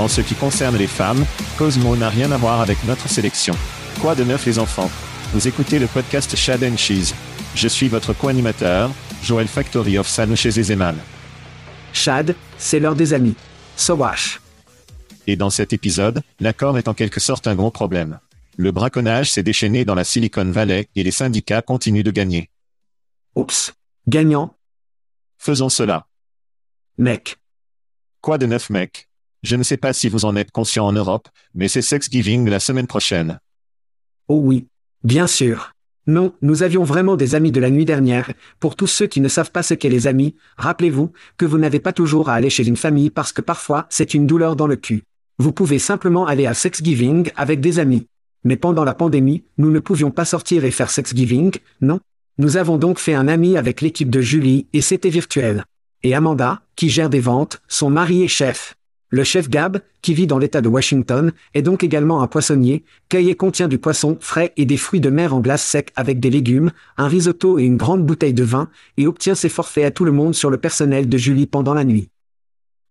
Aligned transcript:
En 0.00 0.08
ce 0.08 0.22
qui 0.22 0.34
concerne 0.34 0.78
les 0.78 0.86
femmes, 0.86 1.26
Cosmo 1.58 1.94
n'a 1.94 2.08
rien 2.08 2.32
à 2.32 2.38
voir 2.38 2.62
avec 2.62 2.82
notre 2.84 3.06
sélection. 3.06 3.54
Quoi 4.00 4.14
de 4.14 4.24
neuf 4.24 4.46
les 4.46 4.58
enfants? 4.58 4.90
Vous 5.34 5.46
écoutez 5.46 5.78
le 5.78 5.86
podcast 5.88 6.34
Chad 6.36 6.64
and 6.64 6.78
Cheese. 6.78 7.12
Je 7.54 7.68
suis 7.68 7.88
votre 7.88 8.14
co-animateur, 8.14 8.90
Joël 9.22 9.46
Factory 9.46 9.98
of 9.98 10.08
San 10.08 10.34
chez 10.34 10.52
Zeman. 10.52 10.96
Chad, 11.92 12.34
c'est 12.56 12.80
l'heure 12.80 12.94
des 12.94 13.12
amis. 13.12 13.34
Sowash. 13.76 14.40
Et 15.26 15.36
dans 15.36 15.50
cet 15.50 15.74
épisode, 15.74 16.22
l'accord 16.40 16.78
est 16.78 16.88
en 16.88 16.94
quelque 16.94 17.20
sorte 17.20 17.46
un 17.46 17.54
gros 17.54 17.70
problème. 17.70 18.20
Le 18.56 18.72
braconnage 18.72 19.30
s'est 19.30 19.42
déchaîné 19.42 19.84
dans 19.84 19.94
la 19.94 20.04
Silicon 20.04 20.50
Valley 20.50 20.88
et 20.96 21.02
les 21.02 21.10
syndicats 21.10 21.60
continuent 21.60 22.04
de 22.04 22.10
gagner. 22.10 22.48
Oups. 23.34 23.74
Gagnant 24.08 24.56
Faisons 25.36 25.68
cela. 25.68 26.06
Mec. 26.96 27.36
Quoi 28.22 28.38
de 28.38 28.46
neuf 28.46 28.70
mec? 28.70 29.09
Je 29.42 29.56
ne 29.56 29.62
sais 29.62 29.76
pas 29.76 29.92
si 29.92 30.08
vous 30.08 30.24
en 30.24 30.36
êtes 30.36 30.50
conscient 30.50 30.86
en 30.86 30.92
Europe, 30.92 31.28
mais 31.54 31.68
c'est 31.68 31.82
Thanksgiving 31.82 32.48
la 32.48 32.60
semaine 32.60 32.86
prochaine. 32.86 33.40
Oh 34.28 34.40
oui. 34.42 34.66
Bien 35.02 35.26
sûr. 35.26 35.72
Non, 36.06 36.34
nous 36.42 36.62
avions 36.62 36.84
vraiment 36.84 37.16
des 37.16 37.34
amis 37.34 37.52
de 37.52 37.60
la 37.60 37.70
nuit 37.70 37.84
dernière. 37.84 38.32
Pour 38.58 38.76
tous 38.76 38.86
ceux 38.86 39.06
qui 39.06 39.20
ne 39.20 39.28
savent 39.28 39.50
pas 39.50 39.62
ce 39.62 39.74
qu'est 39.74 39.88
les 39.88 40.06
amis, 40.06 40.34
rappelez-vous 40.56 41.12
que 41.36 41.46
vous 41.46 41.58
n'avez 41.58 41.80
pas 41.80 41.92
toujours 41.92 42.28
à 42.28 42.34
aller 42.34 42.50
chez 42.50 42.66
une 42.66 42.76
famille 42.76 43.10
parce 43.10 43.32
que 43.32 43.40
parfois 43.40 43.86
c'est 43.90 44.14
une 44.14 44.26
douleur 44.26 44.56
dans 44.56 44.66
le 44.66 44.76
cul. 44.76 45.04
Vous 45.38 45.52
pouvez 45.52 45.78
simplement 45.78 46.26
aller 46.26 46.46
à 46.46 46.54
Sexgiving 46.54 47.30
avec 47.36 47.60
des 47.60 47.78
amis. 47.78 48.06
Mais 48.44 48.56
pendant 48.56 48.84
la 48.84 48.94
pandémie, 48.94 49.44
nous 49.56 49.70
ne 49.70 49.78
pouvions 49.78 50.10
pas 50.10 50.24
sortir 50.24 50.64
et 50.64 50.70
faire 50.70 50.90
Sexgiving, 50.90 51.52
non? 51.80 52.00
Nous 52.38 52.56
avons 52.56 52.78
donc 52.78 52.98
fait 52.98 53.14
un 53.14 53.28
ami 53.28 53.56
avec 53.56 53.80
l'équipe 53.80 54.10
de 54.10 54.20
Julie 54.20 54.66
et 54.72 54.80
c'était 54.80 55.10
virtuel. 55.10 55.64
Et 56.02 56.14
Amanda, 56.14 56.62
qui 56.76 56.88
gère 56.88 57.10
des 57.10 57.20
ventes, 57.20 57.60
son 57.68 57.90
mari 57.90 58.22
est 58.22 58.28
chef. 58.28 58.74
Le 59.12 59.24
chef 59.24 59.50
Gab, 59.50 59.80
qui 60.02 60.14
vit 60.14 60.28
dans 60.28 60.38
l'État 60.38 60.60
de 60.60 60.68
Washington, 60.68 61.32
est 61.54 61.62
donc 61.62 61.82
également 61.82 62.22
un 62.22 62.28
poissonnier, 62.28 62.84
et 63.12 63.34
contient 63.34 63.66
du 63.66 63.78
poisson 63.78 64.16
frais 64.20 64.52
et 64.56 64.66
des 64.66 64.76
fruits 64.76 65.00
de 65.00 65.10
mer 65.10 65.34
en 65.34 65.40
glace 65.40 65.64
sec 65.64 65.90
avec 65.96 66.20
des 66.20 66.30
légumes, 66.30 66.70
un 66.96 67.08
risotto 67.08 67.58
et 67.58 67.64
une 67.64 67.76
grande 67.76 68.06
bouteille 68.06 68.34
de 68.34 68.44
vin, 68.44 68.68
et 68.96 69.08
obtient 69.08 69.34
ses 69.34 69.48
forfaits 69.48 69.84
à 69.84 69.90
tout 69.90 70.04
le 70.04 70.12
monde 70.12 70.36
sur 70.36 70.48
le 70.48 70.58
personnel 70.58 71.08
de 71.08 71.18
Julie 71.18 71.48
pendant 71.48 71.74
la 71.74 71.82
nuit. 71.82 72.08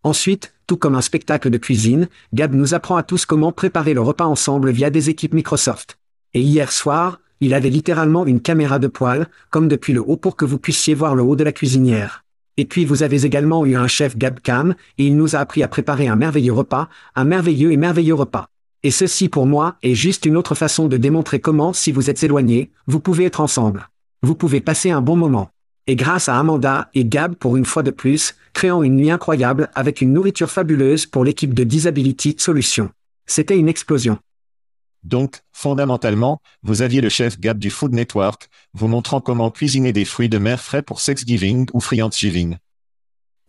Ensuite, 0.03 0.53
tout 0.67 0.75
comme 0.75 0.95
un 0.95 1.01
spectacle 1.01 1.49
de 1.49 1.57
cuisine, 1.57 2.09
Gab 2.33 2.53
nous 2.53 2.73
apprend 2.73 2.97
à 2.97 3.03
tous 3.03 3.25
comment 3.25 3.53
préparer 3.53 3.93
le 3.93 4.01
repas 4.01 4.25
ensemble 4.25 4.71
via 4.71 4.89
des 4.89 5.09
équipes 5.09 5.33
Microsoft. 5.33 5.99
Et 6.33 6.41
hier 6.41 6.71
soir, 6.73 7.21
il 7.39 7.53
avait 7.53 7.69
littéralement 7.69 8.25
une 8.25 8.41
caméra 8.41 8.77
de 8.77 8.87
poêle, 8.87 9.27
comme 9.51 9.69
depuis 9.69 9.93
le 9.93 10.01
haut 10.01 10.17
pour 10.17 10.35
que 10.35 10.43
vous 10.43 10.59
puissiez 10.59 10.93
voir 10.93 11.15
le 11.15 11.23
haut 11.23 11.37
de 11.37 11.45
la 11.45 11.53
cuisinière. 11.53 12.25
Et 12.59 12.65
puis 12.65 12.83
vous 12.83 13.03
avez 13.03 13.23
également 13.25 13.65
eu 13.65 13.77
un 13.77 13.87
chef 13.87 14.17
Gabcam, 14.17 14.75
et 14.97 15.05
il 15.05 15.15
nous 15.15 15.33
a 15.33 15.39
appris 15.39 15.63
à 15.63 15.69
préparer 15.69 16.09
un 16.09 16.17
merveilleux 16.17 16.51
repas, 16.51 16.89
un 17.15 17.23
merveilleux 17.23 17.71
et 17.71 17.77
merveilleux 17.77 18.15
repas. 18.15 18.47
Et 18.83 18.91
ceci 18.91 19.29
pour 19.29 19.45
moi 19.45 19.77
est 19.81 19.95
juste 19.95 20.25
une 20.25 20.35
autre 20.35 20.55
façon 20.55 20.89
de 20.89 20.97
démontrer 20.97 21.39
comment 21.39 21.71
si 21.71 21.93
vous 21.93 22.09
êtes 22.09 22.21
éloignés, 22.21 22.69
vous 22.85 22.99
pouvez 22.99 23.23
être 23.23 23.39
ensemble. 23.39 23.87
Vous 24.23 24.35
pouvez 24.35 24.59
passer 24.59 24.91
un 24.91 24.99
bon 24.99 25.15
moment. 25.15 25.51
Et 25.87 25.95
grâce 25.95 26.27
à 26.27 26.37
Amanda 26.37 26.89
et 26.93 27.05
Gab 27.05 27.33
pour 27.35 27.55
une 27.55 27.63
fois 27.63 27.81
de 27.81 27.91
plus, 27.91 28.35
créant 28.51 28.83
une 28.83 28.97
nuit 28.97 29.09
incroyable 29.09 29.69
avec 29.73 30.01
une 30.01 30.11
nourriture 30.11 30.51
fabuleuse 30.51 31.05
pour 31.05 31.23
l'équipe 31.23 31.53
de 31.53 31.63
Disability 31.63 32.35
Solutions. 32.39 32.89
C'était 33.25 33.57
une 33.57 33.69
explosion. 33.69 34.19
Donc, 35.03 35.41
fondamentalement, 35.51 36.41
vous 36.61 36.81
aviez 36.81 37.01
le 37.01 37.09
chef 37.09 37.39
Gab 37.39 37.57
du 37.57 37.69
Food 37.69 37.93
Network, 37.93 38.49
vous 38.73 38.87
montrant 38.87 39.21
comment 39.21 39.51
cuisiner 39.51 39.93
des 39.93 40.05
fruits 40.05 40.29
de 40.29 40.37
mer 40.37 40.61
frais 40.61 40.81
pour 40.81 40.99
Sexgiving 40.99 41.67
ou 41.73 41.79
Friendsgiving. 41.79 42.57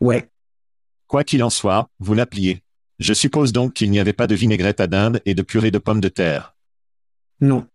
Ouais. 0.01 0.29
Quoi 1.07 1.25
qu'il 1.25 1.43
en 1.43 1.51
soit, 1.51 1.89
vous 1.99 2.15
l'appeliez. 2.15 2.63
Je 2.99 3.15
suppose 3.15 3.53
donc 3.53 3.73
qu'il 3.73 3.91
n'y 3.91 3.99
avait 3.99 4.13
pas 4.13 4.27
de 4.27 4.35
vinaigrette 4.35 4.81
à 4.81 4.87
dinde 4.87 5.21
et 5.25 5.35
de 5.35 5.43
purée 5.43 5.71
de 5.71 5.79
pommes 5.79 6.01
de 6.01 6.09
terre. 6.09 6.55
Non. 7.41 7.67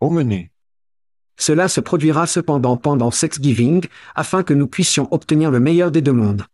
Au 0.00 0.10
menu. 0.10 0.50
Cela 1.38 1.68
se 1.68 1.80
produira 1.80 2.26
cependant 2.26 2.76
pendant 2.76 3.10
Sexgiving, 3.10 3.86
afin 4.14 4.42
que 4.42 4.52
nous 4.52 4.66
puissions 4.66 5.08
obtenir 5.10 5.50
le 5.50 5.60
meilleur 5.60 5.90
des 5.90 6.02
deux 6.02 6.12
mondes. 6.12 6.44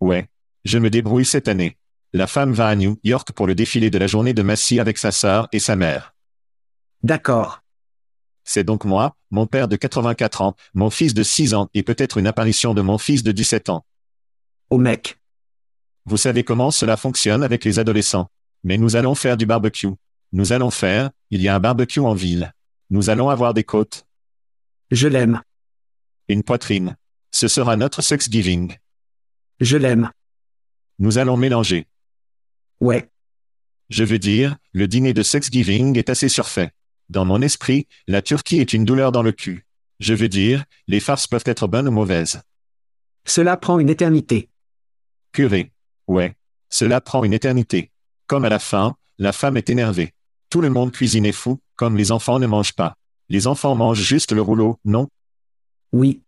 Ouais. 0.00 0.28
Je 0.64 0.78
me 0.78 0.90
débrouille 0.90 1.24
cette 1.24 1.48
année. 1.48 1.76
La 2.16 2.26
femme 2.26 2.54
va 2.54 2.68
à 2.68 2.74
New 2.74 2.98
York 3.04 3.32
pour 3.32 3.46
le 3.46 3.54
défilé 3.54 3.90
de 3.90 3.98
la 3.98 4.06
journée 4.06 4.32
de 4.32 4.40
Massy 4.40 4.80
avec 4.80 4.96
sa 4.96 5.12
sœur 5.12 5.48
et 5.52 5.58
sa 5.58 5.76
mère. 5.76 6.14
D'accord. 7.02 7.62
C'est 8.42 8.64
donc 8.64 8.86
moi, 8.86 9.18
mon 9.30 9.46
père 9.46 9.68
de 9.68 9.76
84 9.76 10.40
ans, 10.40 10.56
mon 10.72 10.88
fils 10.88 11.12
de 11.12 11.22
6 11.22 11.52
ans 11.52 11.68
et 11.74 11.82
peut-être 11.82 12.16
une 12.16 12.26
apparition 12.26 12.72
de 12.72 12.80
mon 12.80 12.96
fils 12.96 13.22
de 13.22 13.32
17 13.32 13.68
ans. 13.68 13.84
Oh 14.70 14.78
mec. 14.78 15.18
Vous 16.06 16.16
savez 16.16 16.42
comment 16.42 16.70
cela 16.70 16.96
fonctionne 16.96 17.42
avec 17.42 17.66
les 17.66 17.78
adolescents. 17.78 18.30
Mais 18.64 18.78
nous 18.78 18.96
allons 18.96 19.14
faire 19.14 19.36
du 19.36 19.44
barbecue. 19.44 19.92
Nous 20.32 20.54
allons 20.54 20.70
faire, 20.70 21.10
il 21.28 21.42
y 21.42 21.48
a 21.48 21.54
un 21.54 21.60
barbecue 21.60 22.00
en 22.00 22.14
ville. 22.14 22.54
Nous 22.88 23.10
allons 23.10 23.28
avoir 23.28 23.52
des 23.52 23.64
côtes. 23.64 24.06
Je 24.90 25.06
l'aime. 25.06 25.42
Une 26.28 26.42
poitrine. 26.42 26.96
Ce 27.30 27.46
sera 27.46 27.76
notre 27.76 28.00
Sexgiving. 28.00 28.74
Je 29.60 29.76
l'aime. 29.76 30.10
Nous 30.98 31.18
allons 31.18 31.36
mélanger. 31.36 31.86
Ouais. 32.80 33.10
Je 33.88 34.04
veux 34.04 34.18
dire, 34.18 34.56
le 34.72 34.88
dîner 34.88 35.14
de 35.14 35.22
Sexgiving 35.22 35.96
est 35.96 36.10
assez 36.10 36.28
surfait. 36.28 36.72
Dans 37.08 37.24
mon 37.24 37.40
esprit, 37.40 37.86
la 38.06 38.22
Turquie 38.22 38.58
est 38.58 38.72
une 38.72 38.84
douleur 38.84 39.12
dans 39.12 39.22
le 39.22 39.32
cul. 39.32 39.66
Je 40.00 40.14
veux 40.14 40.28
dire, 40.28 40.64
les 40.88 41.00
farces 41.00 41.26
peuvent 41.26 41.44
être 41.46 41.68
bonnes 41.68 41.88
ou 41.88 41.92
mauvaises. 41.92 42.42
Cela 43.24 43.56
prend 43.56 43.78
une 43.78 43.88
éternité. 43.88 44.50
Curé. 45.32 45.72
Ouais. 46.06 46.36
Cela 46.68 47.00
prend 47.00 47.24
une 47.24 47.32
éternité. 47.32 47.90
Comme 48.26 48.44
à 48.44 48.48
la 48.48 48.58
fin, 48.58 48.96
la 49.18 49.32
femme 49.32 49.56
est 49.56 49.70
énervée. 49.70 50.12
Tout 50.50 50.60
le 50.60 50.70
monde 50.70 50.92
cuisine 50.92 51.26
est 51.26 51.32
fou, 51.32 51.60
comme 51.76 51.96
les 51.96 52.12
enfants 52.12 52.38
ne 52.38 52.46
mangent 52.46 52.74
pas. 52.74 52.96
Les 53.28 53.46
enfants 53.46 53.74
mangent 53.74 54.02
juste 54.02 54.32
le 54.32 54.42
rouleau, 54.42 54.78
non? 54.84 55.08
Oui. 55.92 56.22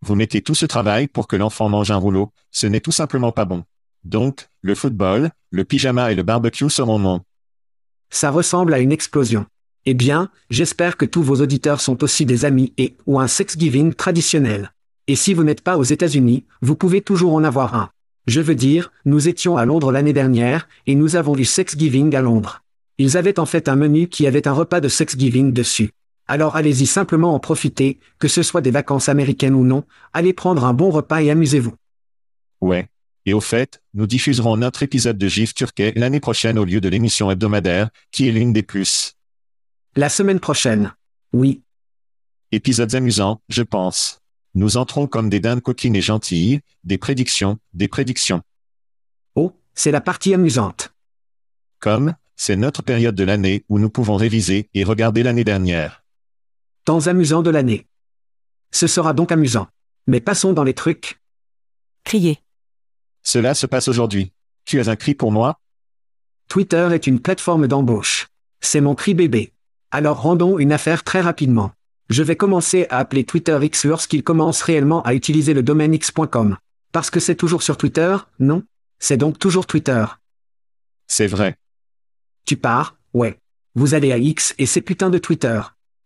Vous 0.00 0.14
mettez 0.14 0.42
tout 0.42 0.54
ce 0.54 0.66
travail 0.66 1.08
pour 1.08 1.26
que 1.26 1.36
l'enfant 1.36 1.68
mange 1.68 1.90
un 1.90 1.96
rouleau, 1.96 2.32
ce 2.50 2.66
n'est 2.66 2.80
tout 2.80 2.92
simplement 2.92 3.32
pas 3.32 3.44
bon. 3.44 3.64
Donc, 4.04 4.48
le 4.62 4.74
football, 4.74 5.30
le 5.50 5.64
pyjama 5.64 6.12
et 6.12 6.14
le 6.14 6.22
barbecue 6.22 6.70
seront 6.70 6.98
non. 6.98 7.20
Ça 8.10 8.30
ressemble 8.30 8.74
à 8.74 8.78
une 8.78 8.92
explosion. 8.92 9.46
Eh 9.86 9.94
bien, 9.94 10.30
j'espère 10.50 10.96
que 10.96 11.04
tous 11.04 11.22
vos 11.22 11.40
auditeurs 11.40 11.80
sont 11.80 12.02
aussi 12.04 12.26
des 12.26 12.44
amis 12.44 12.72
et 12.78 12.96
ou 13.06 13.18
un 13.18 13.26
Thanksgiving 13.26 13.94
traditionnel. 13.94 14.72
Et 15.06 15.16
si 15.16 15.32
vous 15.34 15.44
n'êtes 15.44 15.62
pas 15.62 15.78
aux 15.78 15.84
États-Unis, 15.84 16.44
vous 16.60 16.76
pouvez 16.76 17.00
toujours 17.00 17.34
en 17.34 17.44
avoir 17.44 17.74
un. 17.74 17.90
Je 18.26 18.42
veux 18.42 18.54
dire, 18.54 18.92
nous 19.06 19.28
étions 19.28 19.56
à 19.56 19.64
Londres 19.64 19.90
l'année 19.90 20.12
dernière, 20.12 20.68
et 20.86 20.94
nous 20.94 21.16
avons 21.16 21.34
eu 21.36 21.46
Thanksgiving 21.46 22.14
à 22.14 22.20
Londres. 22.20 22.62
Ils 22.98 23.16
avaient 23.16 23.38
en 23.38 23.46
fait 23.46 23.68
un 23.68 23.76
menu 23.76 24.08
qui 24.08 24.26
avait 24.26 24.46
un 24.46 24.52
repas 24.52 24.80
de 24.80 24.88
Thanksgiving 24.88 25.52
dessus. 25.52 25.92
Alors 26.26 26.56
allez-y 26.56 26.86
simplement 26.86 27.34
en 27.34 27.40
profiter, 27.40 27.98
que 28.18 28.28
ce 28.28 28.42
soit 28.42 28.60
des 28.60 28.70
vacances 28.70 29.08
américaines 29.08 29.54
ou 29.54 29.64
non, 29.64 29.84
allez 30.12 30.34
prendre 30.34 30.66
un 30.66 30.74
bon 30.74 30.90
repas 30.90 31.22
et 31.22 31.30
amusez-vous. 31.30 31.72
Ouais. 32.60 32.88
Et 33.26 33.32
au 33.32 33.40
fait, 33.40 33.82
nous 33.94 34.06
diffuserons 34.06 34.56
notre 34.56 34.82
épisode 34.82 35.18
de 35.18 35.28
GIF 35.28 35.54
turquais 35.54 35.92
l'année 35.96 36.20
prochaine 36.20 36.58
au 36.58 36.64
lieu 36.64 36.80
de 36.80 36.88
l'émission 36.88 37.30
hebdomadaire, 37.30 37.90
qui 38.10 38.28
est 38.28 38.32
l'une 38.32 38.52
des 38.52 38.62
plus. 38.62 39.14
La 39.96 40.08
semaine 40.08 40.40
prochaine. 40.40 40.94
Oui. 41.32 41.62
Épisodes 42.52 42.94
amusants, 42.94 43.42
je 43.48 43.62
pense. 43.62 44.20
Nous 44.54 44.76
entrons 44.76 45.06
comme 45.06 45.28
des 45.28 45.40
dindes 45.40 45.60
coquines 45.60 45.96
et 45.96 46.00
gentilles, 46.00 46.60
des 46.84 46.98
prédictions, 46.98 47.58
des 47.74 47.88
prédictions. 47.88 48.42
Oh, 49.34 49.52
c'est 49.74 49.90
la 49.90 50.00
partie 50.00 50.32
amusante. 50.32 50.94
Comme, 51.80 52.14
c'est 52.36 52.56
notre 52.56 52.82
période 52.82 53.14
de 53.14 53.24
l'année 53.24 53.64
où 53.68 53.78
nous 53.78 53.90
pouvons 53.90 54.16
réviser 54.16 54.70
et 54.72 54.84
regarder 54.84 55.22
l'année 55.22 55.44
dernière. 55.44 56.04
Temps 56.84 57.06
amusant 57.06 57.42
de 57.42 57.50
l'année. 57.50 57.86
Ce 58.70 58.86
sera 58.86 59.12
donc 59.12 59.32
amusant. 59.32 59.68
Mais 60.06 60.20
passons 60.20 60.52
dans 60.52 60.64
les 60.64 60.74
trucs. 60.74 61.20
Crier. 62.04 62.38
Cela 63.30 63.52
se 63.52 63.66
passe 63.66 63.88
aujourd'hui. 63.88 64.32
Tu 64.64 64.80
as 64.80 64.88
un 64.88 64.96
cri 64.96 65.14
pour 65.14 65.30
moi? 65.30 65.60
Twitter 66.48 66.88
est 66.94 67.06
une 67.06 67.20
plateforme 67.20 67.66
d'embauche. 67.66 68.28
C'est 68.62 68.80
mon 68.80 68.94
cri 68.94 69.12
bébé. 69.12 69.52
Alors 69.90 70.22
rendons 70.22 70.58
une 70.58 70.72
affaire 70.72 71.04
très 71.04 71.20
rapidement. 71.20 71.72
Je 72.08 72.22
vais 72.22 72.36
commencer 72.36 72.86
à 72.88 72.96
appeler 72.96 73.24
Twitter 73.24 73.58
X 73.60 73.84
lorsqu'il 73.84 74.24
commence 74.24 74.62
réellement 74.62 75.02
à 75.02 75.12
utiliser 75.12 75.52
le 75.52 75.62
domaine 75.62 75.92
x.com. 75.92 76.56
Parce 76.90 77.10
que 77.10 77.20
c'est 77.20 77.34
toujours 77.34 77.62
sur 77.62 77.76
Twitter, 77.76 78.16
non? 78.38 78.62
C'est 78.98 79.18
donc 79.18 79.38
toujours 79.38 79.66
Twitter. 79.66 80.06
C'est 81.06 81.26
vrai. 81.26 81.58
Tu 82.46 82.56
pars, 82.56 82.96
ouais. 83.12 83.38
Vous 83.74 83.92
allez 83.92 84.10
à 84.10 84.16
X 84.16 84.54
et 84.56 84.64
c'est 84.64 84.80
putain 84.80 85.10
de 85.10 85.18
Twitter. 85.18 85.60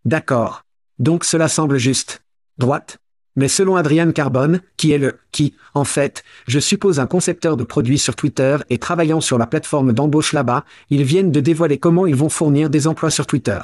D'accord. 0.04 0.64
Donc 0.98 1.22
cela 1.22 1.46
semble 1.46 1.78
juste. 1.78 2.24
Droite 2.58 2.98
Mais 3.34 3.48
selon 3.48 3.76
Adrian 3.76 4.12
Carbone, 4.12 4.60
qui 4.76 4.92
est 4.92 4.98
le, 4.98 5.18
qui, 5.30 5.54
en 5.74 5.84
fait, 5.84 6.22
je 6.46 6.58
suppose 6.58 7.00
un 7.00 7.06
concepteur 7.06 7.56
de 7.56 7.64
produits 7.64 7.98
sur 7.98 8.14
Twitter 8.14 8.58
et 8.68 8.78
travaillant 8.78 9.20
sur 9.20 9.38
la 9.38 9.46
plateforme 9.46 9.92
d'embauche 9.92 10.32
là-bas, 10.32 10.64
ils 10.90 11.04
viennent 11.04 11.32
de 11.32 11.40
dévoiler 11.40 11.78
comment 11.78 12.06
ils 12.06 12.14
vont 12.14 12.28
fournir 12.28 12.68
des 12.68 12.86
emplois 12.86 13.10
sur 13.10 13.26
Twitter. 13.26 13.60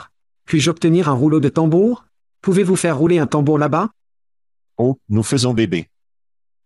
Puis-je 0.46 0.70
obtenir 0.70 1.08
un 1.08 1.12
rouleau 1.12 1.40
de 1.40 1.50
tambour? 1.50 2.06
Pouvez-vous 2.40 2.76
faire 2.76 2.96
rouler 2.96 3.18
un 3.18 3.26
tambour 3.26 3.58
là-bas? 3.58 3.90
Oh, 4.78 4.98
nous 5.10 5.22
faisons 5.22 5.52
bébé. 5.52 5.88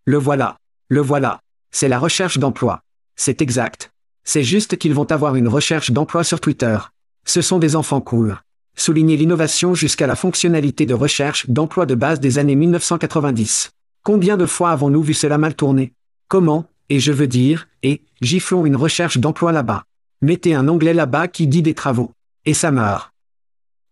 Le 0.05 0.19
voilà. 0.19 0.57
Le 0.89 1.01
voilà. 1.01 1.41
C'est 1.71 1.89
la 1.89 1.99
recherche 1.99 2.39
d'emploi. 2.39 2.83
C'est 3.17 3.43
exact. 3.43 3.91
C'est 4.23 4.45
juste 4.45 4.77
qu'ils 4.77 4.95
vont 4.95 5.11
avoir 5.11 5.35
une 5.35 5.49
recherche 5.49 5.91
d'emploi 5.91 6.23
sur 6.23 6.41
Twitter. 6.41 6.79
Ce 7.25 7.41
sont 7.41 7.59
des 7.59 7.75
enfants 7.75 8.01
cool. 8.01 8.39
Souligner 8.77 9.17
l'innovation 9.17 9.75
jusqu'à 9.75 10.07
la 10.07 10.17
fonctionnalité 10.17 10.87
de 10.87 10.95
recherche 10.95 11.49
d'emploi 11.49 11.87
de 11.87 11.95
base 11.95 12.21
des 12.21 12.39
années 12.39 12.57
1990. 12.57 13.71
Combien 14.03 14.37
de 14.37 14.47
fois 14.47 14.71
avons-nous 14.71 15.03
vu 15.03 15.15
cela 15.15 15.39
mal 15.39 15.55
tourner? 15.55 15.93
Comment, 16.29 16.65
et 16.89 16.99
je 16.99 17.13
veux 17.13 17.27
dire, 17.27 17.69
et, 17.83 18.03
giflons 18.21 18.67
une 18.67 18.77
recherche 18.77 19.19
d'emploi 19.19 19.53
là-bas? 19.53 19.85
Mettez 20.23 20.55
un 20.55 20.69
onglet 20.69 20.95
là-bas 20.95 21.29
qui 21.29 21.47
dit 21.47 21.63
des 21.63 21.75
travaux. 21.75 22.13
Et 22.45 22.55
ça 22.55 22.71
meurt. 22.71 23.13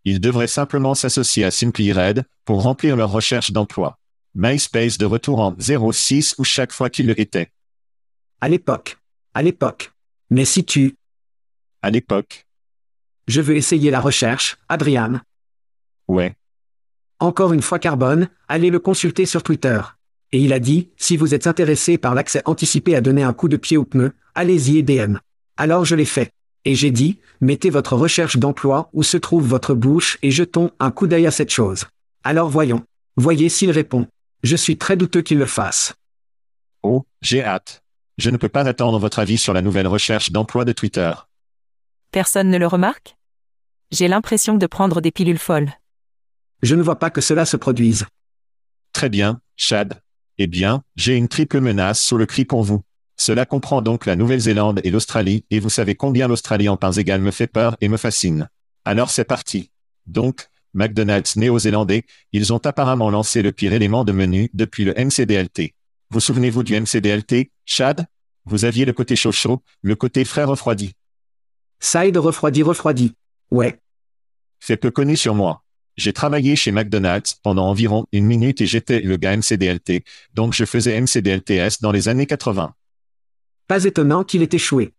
Ils 0.04 0.20
devraient 0.20 0.46
simplement 0.46 0.94
s'associer 0.94 1.44
à 1.44 1.50
Simply 1.50 1.92
Red 1.92 2.24
pour 2.44 2.62
remplir 2.62 2.96
leur 2.96 3.10
recherche 3.10 3.52
d'emploi. 3.52 3.98
MySpace 4.34 4.96
de 4.96 5.04
retour 5.04 5.40
en 5.40 5.54
06 5.58 6.36
ou 6.38 6.44
chaque 6.44 6.72
fois 6.72 6.88
qu'il 6.88 7.06
le 7.06 7.20
était. 7.20 7.50
À 8.40 8.48
l'époque. 8.48 8.96
À 9.34 9.42
l'époque. 9.42 9.92
Mais 10.30 10.44
si 10.44 10.64
tu... 10.64 10.96
À 11.82 11.90
l'époque. 11.90 12.46
Je 13.30 13.40
veux 13.40 13.54
essayer 13.54 13.92
la 13.92 14.00
recherche, 14.00 14.58
Adrian. 14.68 15.20
Ouais. 16.08 16.34
Encore 17.20 17.52
une 17.52 17.62
fois 17.62 17.78
Carbone, 17.78 18.28
allez 18.48 18.70
le 18.70 18.80
consulter 18.80 19.24
sur 19.24 19.44
Twitter. 19.44 19.80
Et 20.32 20.40
il 20.40 20.52
a 20.52 20.58
dit, 20.58 20.90
si 20.96 21.16
vous 21.16 21.32
êtes 21.32 21.46
intéressé 21.46 21.96
par 21.96 22.16
l'accès 22.16 22.42
anticipé 22.44 22.96
à 22.96 23.00
donner 23.00 23.22
un 23.22 23.32
coup 23.32 23.46
de 23.46 23.56
pied 23.56 23.76
au 23.76 23.84
pneu, 23.84 24.14
allez-y 24.34 24.78
et 24.78 24.82
DM. 24.82 25.18
Alors 25.56 25.84
je 25.84 25.94
l'ai 25.94 26.06
fait. 26.06 26.32
Et 26.64 26.74
j'ai 26.74 26.90
dit, 26.90 27.20
mettez 27.40 27.70
votre 27.70 27.94
recherche 27.94 28.36
d'emploi 28.36 28.90
où 28.92 29.04
se 29.04 29.16
trouve 29.16 29.46
votre 29.46 29.74
bouche 29.74 30.18
et 30.22 30.32
jetons 30.32 30.72
un 30.80 30.90
coup 30.90 31.06
d'œil 31.06 31.28
à 31.28 31.30
cette 31.30 31.52
chose. 31.52 31.86
Alors 32.24 32.48
voyons. 32.48 32.82
Voyez 33.16 33.48
s'il 33.48 33.70
répond. 33.70 34.08
Je 34.42 34.56
suis 34.56 34.76
très 34.76 34.96
douteux 34.96 35.22
qu'il 35.22 35.38
le 35.38 35.46
fasse. 35.46 35.94
Oh, 36.82 37.04
j'ai 37.22 37.44
hâte. 37.44 37.80
Je 38.18 38.30
ne 38.30 38.38
peux 38.38 38.48
pas 38.48 38.66
attendre 38.66 38.98
votre 38.98 39.20
avis 39.20 39.38
sur 39.38 39.52
la 39.52 39.62
nouvelle 39.62 39.86
recherche 39.86 40.32
d'emploi 40.32 40.64
de 40.64 40.72
Twitter. 40.72 41.12
Personne 42.10 42.50
ne 42.50 42.58
le 42.58 42.66
remarque? 42.66 43.14
J'ai 43.92 44.06
l'impression 44.06 44.56
de 44.56 44.66
prendre 44.66 45.00
des 45.00 45.10
pilules 45.10 45.38
folles. 45.38 45.72
Je 46.62 46.76
ne 46.76 46.82
vois 46.82 47.00
pas 47.00 47.10
que 47.10 47.20
cela 47.20 47.44
se 47.44 47.56
produise. 47.56 48.06
Très 48.92 49.08
bien, 49.08 49.40
Chad. 49.56 50.00
Eh 50.38 50.46
bien, 50.46 50.84
j'ai 50.94 51.16
une 51.16 51.26
triple 51.26 51.60
menace 51.60 52.00
sous 52.00 52.16
le 52.16 52.26
cri 52.26 52.44
pour 52.44 52.62
vous. 52.62 52.82
Cela 53.16 53.46
comprend 53.46 53.82
donc 53.82 54.06
la 54.06 54.14
Nouvelle-Zélande 54.14 54.80
et 54.84 54.90
l'Australie, 54.90 55.44
et 55.50 55.58
vous 55.58 55.70
savez 55.70 55.96
combien 55.96 56.28
l'Australie 56.28 56.68
en 56.68 56.76
parts 56.76 56.98
égales 56.98 57.20
me 57.20 57.32
fait 57.32 57.48
peur 57.48 57.76
et 57.80 57.88
me 57.88 57.96
fascine. 57.96 58.48
Alors 58.84 59.10
c'est 59.10 59.24
parti. 59.24 59.72
Donc, 60.06 60.46
McDonald's 60.72 61.34
néo-zélandais, 61.34 62.04
ils 62.32 62.52
ont 62.52 62.64
apparemment 62.64 63.10
lancé 63.10 63.42
le 63.42 63.50
pire 63.50 63.72
élément 63.72 64.04
de 64.04 64.12
menu 64.12 64.50
depuis 64.54 64.84
le 64.84 64.94
MCDLT. 64.94 65.74
Vous 66.10 66.20
souvenez-vous 66.20 66.62
du 66.62 66.80
MCDLT, 66.80 67.50
Chad? 67.66 68.06
Vous 68.44 68.64
aviez 68.64 68.84
le 68.84 68.92
côté 68.92 69.16
chaud-chaud, 69.16 69.62
le 69.82 69.96
côté 69.96 70.24
frais 70.24 70.44
refroidi. 70.44 70.94
Side 71.80 72.16
refroidi 72.16 72.62
refroidi. 72.62 73.14
Ouais. 73.50 73.78
C'est 74.60 74.76
peu 74.76 74.90
connu 74.90 75.16
sur 75.16 75.34
moi. 75.34 75.62
J'ai 75.96 76.12
travaillé 76.12 76.56
chez 76.56 76.72
McDonald's 76.72 77.34
pendant 77.34 77.66
environ 77.68 78.06
une 78.12 78.24
minute 78.24 78.60
et 78.60 78.66
j'étais 78.66 79.00
le 79.00 79.16
gars 79.16 79.36
MCDLT, 79.36 80.04
donc 80.34 80.54
je 80.54 80.64
faisais 80.64 80.98
MCDLTS 81.00 81.80
dans 81.82 81.92
les 81.92 82.08
années 82.08 82.26
80. 82.26 82.74
Pas 83.66 83.84
étonnant 83.84 84.24
qu'il 84.24 84.42
ait 84.42 84.48
échoué. 84.50 84.94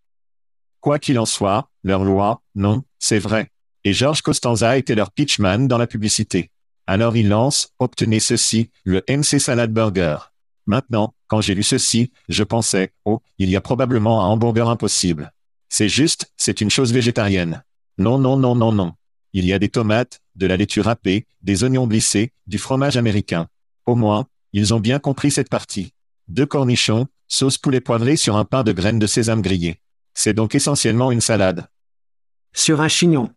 Quoi 0.79 0.99
qu'il 0.99 1.17
en 1.17 1.25
soit, 1.25 1.69
leur 1.83 2.03
loi, 2.03 2.41
non, 2.55 2.83
c'est 2.99 3.19
vrai. 3.19 3.49
Et 3.83 3.93
George 3.93 4.21
Costanza 4.21 4.77
était 4.77 4.95
leur 4.95 5.11
pitchman 5.11 5.67
dans 5.67 5.77
la 5.77 5.87
publicité. 5.87 6.51
Alors 6.87 7.15
il 7.15 7.29
lance, 7.29 7.69
obtenez 7.79 8.19
ceci, 8.19 8.69
le 8.83 9.03
MC 9.07 9.39
Salad 9.39 9.71
Burger. 9.71 10.17
Maintenant, 10.65 11.13
quand 11.27 11.41
j'ai 11.41 11.55
lu 11.55 11.63
ceci, 11.63 12.11
je 12.29 12.43
pensais, 12.43 12.91
oh, 13.05 13.21
il 13.37 13.49
y 13.49 13.55
a 13.55 13.61
probablement 13.61 14.23
un 14.23 14.27
hamburger 14.27 14.69
impossible. 14.69 15.33
C'est 15.69 15.89
juste, 15.89 16.31
c'est 16.37 16.61
une 16.61 16.69
chose 16.69 16.93
végétarienne. 16.93 17.63
Non, 17.97 18.17
non, 18.17 18.37
non, 18.37 18.55
non, 18.55 18.71
non. 18.71 18.93
Il 19.33 19.45
y 19.45 19.53
a 19.53 19.59
des 19.59 19.69
tomates, 19.69 20.19
de 20.35 20.47
la 20.47 20.57
laitue 20.57 20.81
râpée, 20.81 21.25
des 21.41 21.63
oignons 21.63 21.87
glissés, 21.87 22.31
du 22.47 22.57
fromage 22.57 22.97
américain. 22.97 23.47
Au 23.85 23.95
moins, 23.95 24.27
ils 24.53 24.73
ont 24.73 24.79
bien 24.79 24.99
compris 24.99 25.31
cette 25.31 25.49
partie. 25.49 25.93
Deux 26.27 26.45
cornichons, 26.45 27.07
sauce 27.27 27.57
poulet 27.57 27.81
poivré 27.81 28.15
sur 28.15 28.35
un 28.35 28.45
pain 28.45 28.63
de 28.63 28.71
graines 28.71 28.99
de 28.99 29.07
sésame 29.07 29.41
grillées. 29.41 29.81
C'est 30.13 30.33
donc 30.33 30.55
essentiellement 30.55 31.11
une 31.11 31.21
salade. 31.21 31.67
Sur 32.53 32.81
un 32.81 32.89
chignon. 32.89 33.33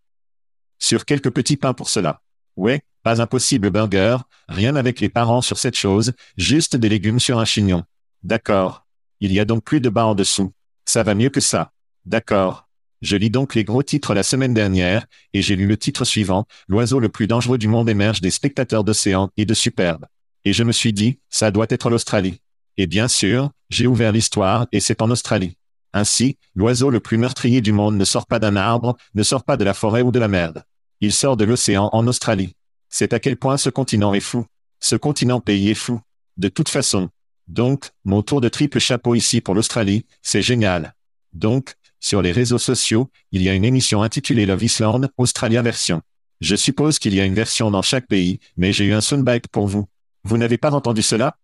Sur 0.79 1.05
quelques 1.05 1.31
petits 1.31 1.57
pains 1.57 1.75
pour 1.75 1.89
cela. 1.89 2.21
Ouais, 2.57 2.83
pas 3.03 3.23
un 3.23 3.27
possible 3.27 3.71
burger, 3.71 4.19
rien 4.49 4.77
avec 4.77 5.01
les 5.01 5.09
parents 5.09 5.43
sur 5.43 5.59
cette 5.59 5.77
chose, 5.77 6.13
juste 6.37 6.77
des 6.77 6.89
légumes 6.89 7.21
sur 7.21 7.39
un 7.39 7.45
chignon. 7.45 7.85
D'accord. 8.23 8.87
Il 9.21 9.33
y 9.33 9.41
a 9.41 9.45
donc 9.45 9.63
plus 9.65 9.81
de 9.81 9.89
bas 9.89 10.07
en 10.07 10.15
dessous. 10.15 10.53
Ça 10.85 11.03
va 11.03 11.15
mieux 11.15 11.31
que 11.31 11.41
ça. 11.41 11.73
D'accord. 12.05 12.63
Je 13.05 13.19
lis 13.19 13.29
donc 13.29 13.55
les 13.55 13.65
gros 13.65 13.83
titres 13.83 14.15
la 14.15 14.23
semaine 14.23 14.55
dernière, 14.55 15.05
et 15.35 15.43
j'ai 15.43 15.57
lu 15.57 15.67
le 15.67 15.77
titre 15.77 16.07
suivant, 16.07 16.47
L'oiseau 16.69 17.01
le 17.01 17.11
plus 17.11 17.27
dangereux 17.27 17.59
du 17.59 17.69
monde 17.69 17.91
émerge 17.91 18.23
des 18.23 18.31
spectateurs 18.31 18.83
d'océan 18.83 19.29
et 19.37 19.45
de 19.45 19.53
superbe. 19.53 20.07
Et 20.47 20.55
je 20.55 20.65
me 20.65 20.73
suis 20.73 20.95
dit, 20.95 21.19
ça 21.29 21.51
doit 21.51 21.67
être 21.69 21.91
l'Australie. 21.91 22.41
Et 22.79 22.87
bien 22.87 23.07
sûr, 23.07 23.51
j'ai 23.69 23.87
ouvert 23.87 24.11
l'histoire 24.11 24.67
et 24.73 24.81
c'est 24.81 25.03
en 25.03 25.11
Australie. 25.11 25.59
Ainsi, 25.93 26.39
l'oiseau 26.55 26.89
le 26.89 26.99
plus 26.99 27.19
meurtrier 27.19 27.61
du 27.61 27.73
monde 27.73 27.99
ne 27.99 28.07
sort 28.07 28.27
pas 28.27 28.39
d'un 28.39 28.57
arbre, 28.57 28.97
ne 29.15 29.23
sort 29.23 29.45
pas 29.45 29.59
de 29.59 29.65
la 29.65 29.75
forêt 29.75 30.01
ou 30.01 30.11
de 30.11 30.19
la 30.19 30.29
merde. 30.29 30.65
Il 31.03 31.13
sort 31.13 31.37
de 31.37 31.45
l'océan 31.45 31.91
en 31.93 32.07
Australie. 32.07 32.55
C'est 32.89 33.13
à 33.13 33.21
quel 33.21 33.37
point 33.37 33.59
ce 33.59 33.69
continent 33.69 34.15
est 34.15 34.21
fou. 34.21 34.47
Ce 34.81 34.97
continent 34.97 35.41
pays 35.41 35.69
est 35.69 35.75
fou. 35.75 36.01
De 36.39 36.49
toute 36.49 36.71
façon. 36.71 37.11
Donc, 37.49 37.91
mon 38.07 38.23
tour 38.23 38.41
de 38.41 38.49
triple 38.49 38.79
chapeau 38.79 39.15
ici 39.15 39.43
pour 39.43 39.55
l'Australie, 39.55 40.07
c'est 40.23 40.41
génial. 40.41 40.95
Donc, 41.35 41.75
sur 42.05 42.21
les 42.21 42.33
réseaux 42.33 42.59
sociaux, 42.59 43.11
il 43.33 43.41
y 43.41 43.49
a 43.49 43.55
une 43.55 43.65
émission 43.65 44.03
intitulée 44.03 44.45
Love 44.45 44.63
Island, 44.63 45.09
Australia 45.17 45.63
version. 45.63 46.03
Je 46.43 46.55
suppose 46.55 46.99
qu'il 46.99 47.15
y 47.15 47.21
a 47.21 47.25
une 47.25 47.33
version 47.33 47.71
dans 47.71 47.81
chaque 47.81 48.07
pays, 48.07 48.41
mais 48.59 48.75
j'ai 48.75 48.85
eu 48.85 48.93
un 48.93 49.01
soundbite 49.01 49.49
pour 49.49 49.69
vous. 49.69 49.89
Vous 50.23 50.37
n'avez 50.37 50.59
pas 50.59 50.73
entendu 50.73 51.01
cela? 51.01 51.39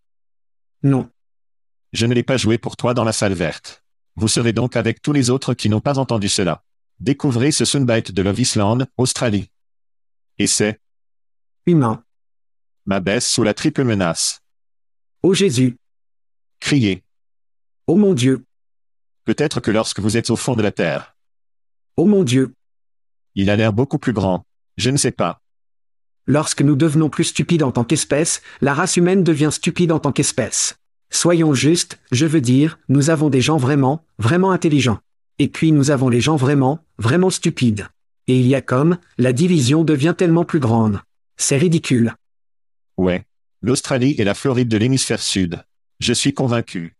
Non. 0.82 1.08
Je 1.94 2.04
ne 2.04 2.12
l'ai 2.12 2.22
pas 2.22 2.36
joué 2.36 2.58
pour 2.58 2.76
toi 2.76 2.92
dans 2.92 3.04
la 3.04 3.12
salle 3.12 3.32
verte. 3.32 3.82
Vous 4.16 4.28
serez 4.28 4.52
donc 4.52 4.76
avec 4.76 5.00
tous 5.00 5.14
les 5.14 5.30
autres 5.30 5.54
qui 5.54 5.70
n'ont 5.70 5.80
pas 5.80 5.98
entendu 5.98 6.28
cela. 6.28 6.62
Découvrez 6.98 7.52
ce 7.52 7.64
Sunbite 7.64 8.12
de 8.12 8.20
Love 8.20 8.40
Island, 8.40 8.86
Australie. 8.98 9.50
Et 10.36 10.46
c'est? 10.46 10.78
Humain. 11.64 12.04
ma 12.84 13.00
baisse 13.00 13.26
sous 13.26 13.44
la 13.44 13.54
triple 13.54 13.84
menace. 13.84 14.42
Ô 15.22 15.32
Jésus. 15.32 15.78
Criez. 16.60 17.02
Ô 17.86 17.96
mon 17.96 18.12
Dieu. 18.12 18.44
Peut-être 19.30 19.60
que 19.60 19.70
lorsque 19.70 20.00
vous 20.00 20.16
êtes 20.16 20.30
au 20.30 20.34
fond 20.34 20.56
de 20.56 20.62
la 20.62 20.72
terre, 20.72 21.14
Ô 21.96 22.04
mon 22.04 22.24
Dieu. 22.24 22.52
il 23.36 23.48
a 23.48 23.54
l'air 23.54 23.72
beaucoup 23.72 24.00
plus 24.00 24.12
grand. 24.12 24.44
Je 24.76 24.90
ne 24.90 24.96
sais 24.96 25.12
pas. 25.12 25.40
Lorsque 26.26 26.62
nous 26.62 26.74
devenons 26.74 27.10
plus 27.10 27.26
stupides 27.26 27.62
en 27.62 27.70
tant 27.70 27.84
qu'espèce, 27.84 28.42
la 28.60 28.74
race 28.74 28.96
humaine 28.96 29.22
devient 29.22 29.50
stupide 29.52 29.92
en 29.92 30.00
tant 30.00 30.10
qu'espèce. 30.10 30.78
Soyons 31.10 31.54
justes, 31.54 32.00
je 32.10 32.26
veux 32.26 32.40
dire, 32.40 32.80
nous 32.88 33.08
avons 33.08 33.30
des 33.30 33.40
gens 33.40 33.56
vraiment, 33.56 34.04
vraiment 34.18 34.50
intelligents. 34.50 34.98
Et 35.38 35.46
puis 35.46 35.70
nous 35.70 35.92
avons 35.92 36.08
les 36.08 36.20
gens 36.20 36.34
vraiment, 36.34 36.80
vraiment 36.98 37.30
stupides. 37.30 37.86
Et 38.26 38.36
il 38.36 38.48
y 38.48 38.56
a 38.56 38.62
comme, 38.62 38.98
la 39.16 39.32
division 39.32 39.84
devient 39.84 40.16
tellement 40.18 40.44
plus 40.44 40.58
grande. 40.58 41.02
C'est 41.36 41.56
ridicule. 41.56 42.16
Ouais. 42.96 43.22
L'Australie 43.62 44.16
et 44.18 44.24
la 44.24 44.34
Floride 44.34 44.66
de 44.68 44.76
l'hémisphère 44.76 45.22
sud. 45.22 45.62
Je 46.00 46.12
suis 46.12 46.34
convaincu. 46.34 46.96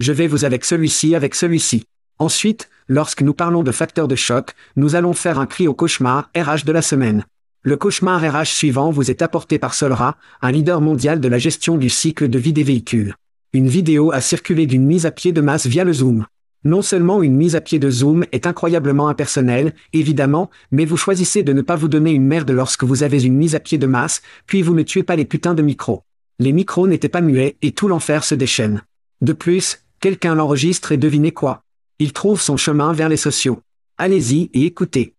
Je 0.00 0.12
vais 0.12 0.26
vous 0.26 0.44
avec 0.44 0.64
celui-ci, 0.64 1.14
avec 1.14 1.34
celui-ci. 1.34 1.84
Ensuite, 2.18 2.68
lorsque 2.88 3.22
nous 3.22 3.34
parlons 3.34 3.62
de 3.62 3.72
facteurs 3.72 4.08
de 4.08 4.16
choc, 4.16 4.52
nous 4.76 4.94
allons 4.94 5.12
faire 5.12 5.38
un 5.38 5.46
cri 5.46 5.68
au 5.68 5.74
cauchemar 5.74 6.30
RH 6.36 6.64
de 6.64 6.72
la 6.72 6.82
semaine. 6.82 7.24
Le 7.62 7.76
cauchemar 7.76 8.20
RH 8.20 8.46
suivant 8.46 8.90
vous 8.90 9.10
est 9.10 9.22
apporté 9.22 9.58
par 9.58 9.74
Solra, 9.74 10.16
un 10.40 10.50
leader 10.50 10.80
mondial 10.80 11.20
de 11.20 11.28
la 11.28 11.38
gestion 11.38 11.76
du 11.76 11.88
cycle 11.88 12.28
de 12.28 12.38
vie 12.38 12.52
des 12.52 12.64
véhicules. 12.64 13.14
Une 13.52 13.68
vidéo 13.68 14.12
a 14.12 14.20
circulé 14.20 14.66
d'une 14.66 14.84
mise 14.84 15.06
à 15.06 15.10
pied 15.10 15.32
de 15.32 15.40
masse 15.40 15.66
via 15.66 15.84
le 15.84 15.92
Zoom. 15.92 16.26
Non 16.64 16.82
seulement 16.82 17.22
une 17.22 17.36
mise 17.36 17.56
à 17.56 17.60
pied 17.60 17.78
de 17.78 17.90
Zoom 17.90 18.24
est 18.32 18.46
incroyablement 18.46 19.08
impersonnelle, 19.08 19.74
évidemment, 19.92 20.48
mais 20.70 20.84
vous 20.84 20.96
choisissez 20.96 21.42
de 21.42 21.52
ne 21.52 21.62
pas 21.62 21.76
vous 21.76 21.88
donner 21.88 22.12
une 22.12 22.26
merde 22.26 22.50
lorsque 22.50 22.84
vous 22.84 23.02
avez 23.02 23.24
une 23.24 23.36
mise 23.36 23.54
à 23.54 23.60
pied 23.60 23.78
de 23.78 23.86
masse, 23.86 24.22
puis 24.46 24.62
vous 24.62 24.74
ne 24.74 24.82
tuez 24.82 25.02
pas 25.02 25.16
les 25.16 25.24
putains 25.24 25.54
de 25.54 25.62
micros. 25.62 26.02
Les 26.38 26.52
micros 26.52 26.86
n'étaient 26.86 27.08
pas 27.08 27.20
muets 27.20 27.56
et 27.62 27.72
tout 27.72 27.88
l'enfer 27.88 28.24
se 28.24 28.34
déchaîne. 28.34 28.82
De 29.22 29.32
plus, 29.32 29.78
quelqu'un 30.00 30.34
l'enregistre 30.34 30.90
et 30.90 30.96
devinez 30.96 31.30
quoi 31.30 31.62
Il 32.00 32.12
trouve 32.12 32.40
son 32.40 32.56
chemin 32.56 32.92
vers 32.92 33.08
les 33.08 33.16
sociaux. 33.16 33.62
Allez-y 33.96 34.50
et 34.52 34.66
écoutez. 34.66 35.14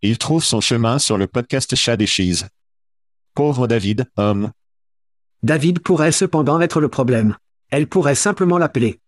Il 0.00 0.16
trouve 0.16 0.44
son 0.44 0.60
chemin 0.60 1.00
sur 1.00 1.18
le 1.18 1.26
podcast 1.26 1.74
Chad 1.74 2.00
et 2.00 2.06
Cheese. 2.06 2.44
Pauvre 3.34 3.66
David, 3.66 4.08
homme. 4.16 4.52
David 5.42 5.80
pourrait 5.80 6.12
cependant 6.12 6.60
être 6.60 6.80
le 6.80 6.88
problème. 6.88 7.36
Elle 7.68 7.88
pourrait 7.88 8.14
simplement 8.14 8.58
l'appeler. 8.58 9.00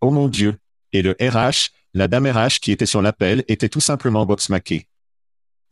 Oh 0.00 0.10
mon 0.10 0.28
Dieu. 0.28 0.56
Et 0.94 1.02
le 1.02 1.14
RH, 1.20 1.68
la 1.92 2.08
dame 2.08 2.26
RH 2.26 2.60
qui 2.62 2.72
était 2.72 2.86
sur 2.86 3.02
l'appel 3.02 3.44
était 3.46 3.68
tout 3.68 3.80
simplement 3.80 4.26
Smackey. 4.38 4.86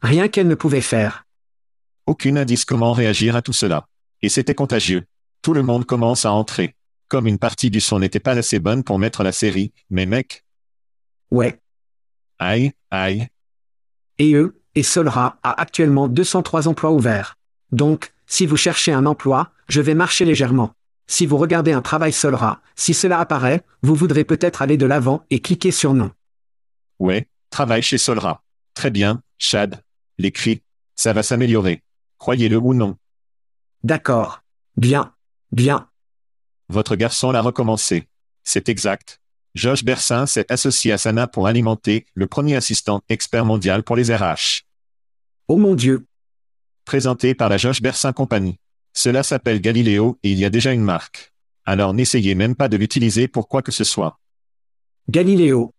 Rien 0.03 0.29
qu'elle 0.29 0.49
ne 0.49 0.55
pouvait 0.55 0.83
faire. 0.83 1.25
Aucun 2.05 2.37
indice 2.37 2.67
comment 2.67 2.93
réagir 2.93 3.35
à 3.35 3.41
tout 3.41 3.55
cela. 3.55 3.87
Et 4.21 4.29
c'était 4.29 4.55
contagieux. 4.55 5.07
Tout 5.41 5.55
le 5.55 5.63
monde 5.63 5.87
commence 5.87 6.27
à 6.27 6.33
entrer. 6.33 6.77
Comme 7.13 7.27
une 7.27 7.37
partie 7.37 7.69
du 7.69 7.83
son 7.83 7.99
n'était 7.99 8.21
pas 8.21 8.39
assez 8.39 8.59
bonne 8.59 8.83
pour 8.85 8.99
mettre 8.99 9.23
la 9.23 9.33
série, 9.33 9.75
mais 9.91 10.07
mec, 10.07 10.47
Ouais. 11.31 11.61
aïe, 12.39 12.73
aïe, 12.91 13.29
Et 14.17 14.33
eux, 14.33 14.59
et 14.75 14.83
Solra 14.83 15.39
a 15.43 15.61
actuellement 15.61 16.09
203 16.09 16.69
emplois 16.69 16.91
ouverts. 16.91 17.37
Donc, 17.71 18.15
si 18.27 18.47
vous 18.47 18.57
cherchez 18.57 18.93
un 18.95 19.05
emploi, 19.05 19.53
je 19.69 19.83
vais 19.83 19.93
marcher 19.93 20.25
légèrement. 20.25 20.73
Si 21.07 21.27
vous 21.27 21.37
regardez 21.37 21.73
un 21.73 21.83
travail 21.83 22.15
Solra, 22.15 22.63
si 22.77 22.95
cela 22.95 23.21
apparaît, 23.21 23.63
vous 23.83 23.95
voudrez 23.95 24.25
peut-être 24.25 24.63
aller 24.63 24.79
de 24.79 24.87
l'avant 24.87 25.27
et 25.29 25.41
cliquer 25.41 25.71
sur 25.71 25.93
non. 25.93 26.13
ouais, 26.99 27.29
travaille 27.51 27.83
chez 27.83 27.99
Solra. 27.99 28.43
Très 28.73 28.91
bien, 28.91 29.21
Chad. 29.37 29.83
Les 30.17 30.33
cris, 30.33 30.63
ça 30.97 31.13
va 31.13 31.23
s'améliorer. 31.23 31.83
Croyez-le 32.17 32.57
ou 32.57 32.73
non. 32.73 32.97
D'accord. 33.85 34.41
Bien. 34.79 35.15
Bien. 35.51 35.91
Votre 36.73 36.97
garçon 36.97 37.33
l'a 37.33 37.43
recommencé. 37.43 38.09
C'est 38.45 38.71
exact. 38.71 39.21
Josh 39.55 39.85
Bersin 39.85 40.25
s'est 40.25 40.51
associé 40.51 40.91
à 40.91 40.97
Sana 40.97 41.27
pour 41.27 41.47
alimenter 41.47 42.07
le 42.15 42.27
premier 42.27 42.57
assistant 42.57 43.03
expert 43.11 43.45
mondial 43.45 43.83
pour 43.83 43.95
les 43.95 44.11
RH. 44.11 44.63
Oh 45.49 45.59
mon 45.59 45.75
Dieu. 45.75 46.07
Présenté 46.87 47.35
par 47.35 47.51
la 47.51 47.59
Josh 47.59 47.83
Bersin 47.83 48.15
Company. 48.15 48.59
Cela 48.95 49.23
s'appelle 49.23 49.61
Galileo 49.61 50.19
et 50.23 50.33
il 50.33 50.39
y 50.39 50.47
a 50.47 50.51
déjà 50.51 50.73
une 50.73 50.81
marque. 50.81 51.35
Alors 51.67 51.93
n'essayez 51.93 52.35
même 52.35 52.55
pas 52.55 52.71
de 52.71 52.79
l'utiliser 52.79 53.29
pour 53.29 53.49
quoi 53.49 53.61
que 53.61 53.71
ce 53.71 53.85
soit. 53.85 54.19
Galiléo. 55.11 55.75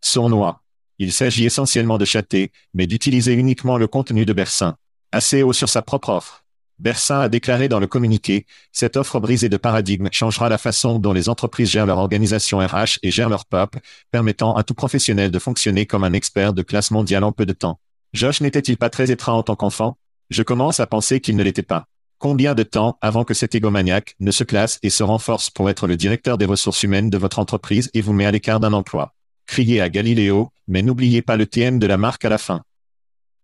Sournois. 0.00 0.62
Il 0.98 1.12
s'agit 1.12 1.44
essentiellement 1.44 1.98
de 1.98 2.06
chatter, 2.06 2.50
mais 2.72 2.86
d'utiliser 2.86 3.34
uniquement 3.34 3.76
le 3.76 3.88
contenu 3.88 4.24
de 4.24 4.32
Bersin. 4.32 4.78
Assez 5.12 5.42
haut 5.42 5.52
sur 5.52 5.68
sa 5.68 5.82
propre 5.82 6.08
offre. 6.08 6.43
Bersin 6.78 7.20
a 7.20 7.28
déclaré 7.28 7.68
dans 7.68 7.78
le 7.78 7.86
communiqué, 7.86 8.46
cette 8.72 8.96
offre 8.96 9.20
brisée 9.20 9.48
de 9.48 9.56
paradigme 9.56 10.08
changera 10.10 10.48
la 10.48 10.58
façon 10.58 10.98
dont 10.98 11.12
les 11.12 11.28
entreprises 11.28 11.70
gèrent 11.70 11.86
leur 11.86 11.98
organisation 11.98 12.58
RH 12.58 12.98
et 13.02 13.10
gèrent 13.10 13.28
leur 13.28 13.46
peuple, 13.46 13.78
permettant 14.10 14.56
à 14.56 14.64
tout 14.64 14.74
professionnel 14.74 15.30
de 15.30 15.38
fonctionner 15.38 15.86
comme 15.86 16.04
un 16.04 16.12
expert 16.12 16.52
de 16.52 16.62
classe 16.62 16.90
mondiale 16.90 17.24
en 17.24 17.32
peu 17.32 17.46
de 17.46 17.52
temps. 17.52 17.78
Josh 18.12 18.40
n'était-il 18.40 18.76
pas 18.76 18.90
très 18.90 19.10
étrange 19.10 19.38
en 19.38 19.42
tant 19.44 19.56
qu'enfant? 19.56 19.96
Je 20.30 20.42
commence 20.42 20.80
à 20.80 20.86
penser 20.86 21.20
qu'il 21.20 21.36
ne 21.36 21.42
l'était 21.42 21.62
pas. 21.62 21.86
Combien 22.18 22.54
de 22.54 22.62
temps 22.62 22.96
avant 23.00 23.24
que 23.24 23.34
cet 23.34 23.54
égomaniaque 23.54 24.14
ne 24.18 24.30
se 24.30 24.44
classe 24.44 24.78
et 24.82 24.90
se 24.90 25.02
renforce 25.02 25.50
pour 25.50 25.68
être 25.68 25.86
le 25.86 25.96
directeur 25.96 26.38
des 26.38 26.44
ressources 26.44 26.82
humaines 26.82 27.10
de 27.10 27.18
votre 27.18 27.38
entreprise 27.38 27.90
et 27.92 28.00
vous 28.00 28.12
met 28.12 28.26
à 28.26 28.30
l'écart 28.30 28.60
d'un 28.60 28.72
emploi? 28.72 29.14
Criez 29.46 29.80
à 29.80 29.90
Galiléo, 29.90 30.50
mais 30.66 30.82
n'oubliez 30.82 31.22
pas 31.22 31.36
le 31.36 31.46
TM 31.46 31.78
de 31.78 31.86
la 31.86 31.98
marque 31.98 32.24
à 32.24 32.30
la 32.30 32.38
fin. 32.38 32.62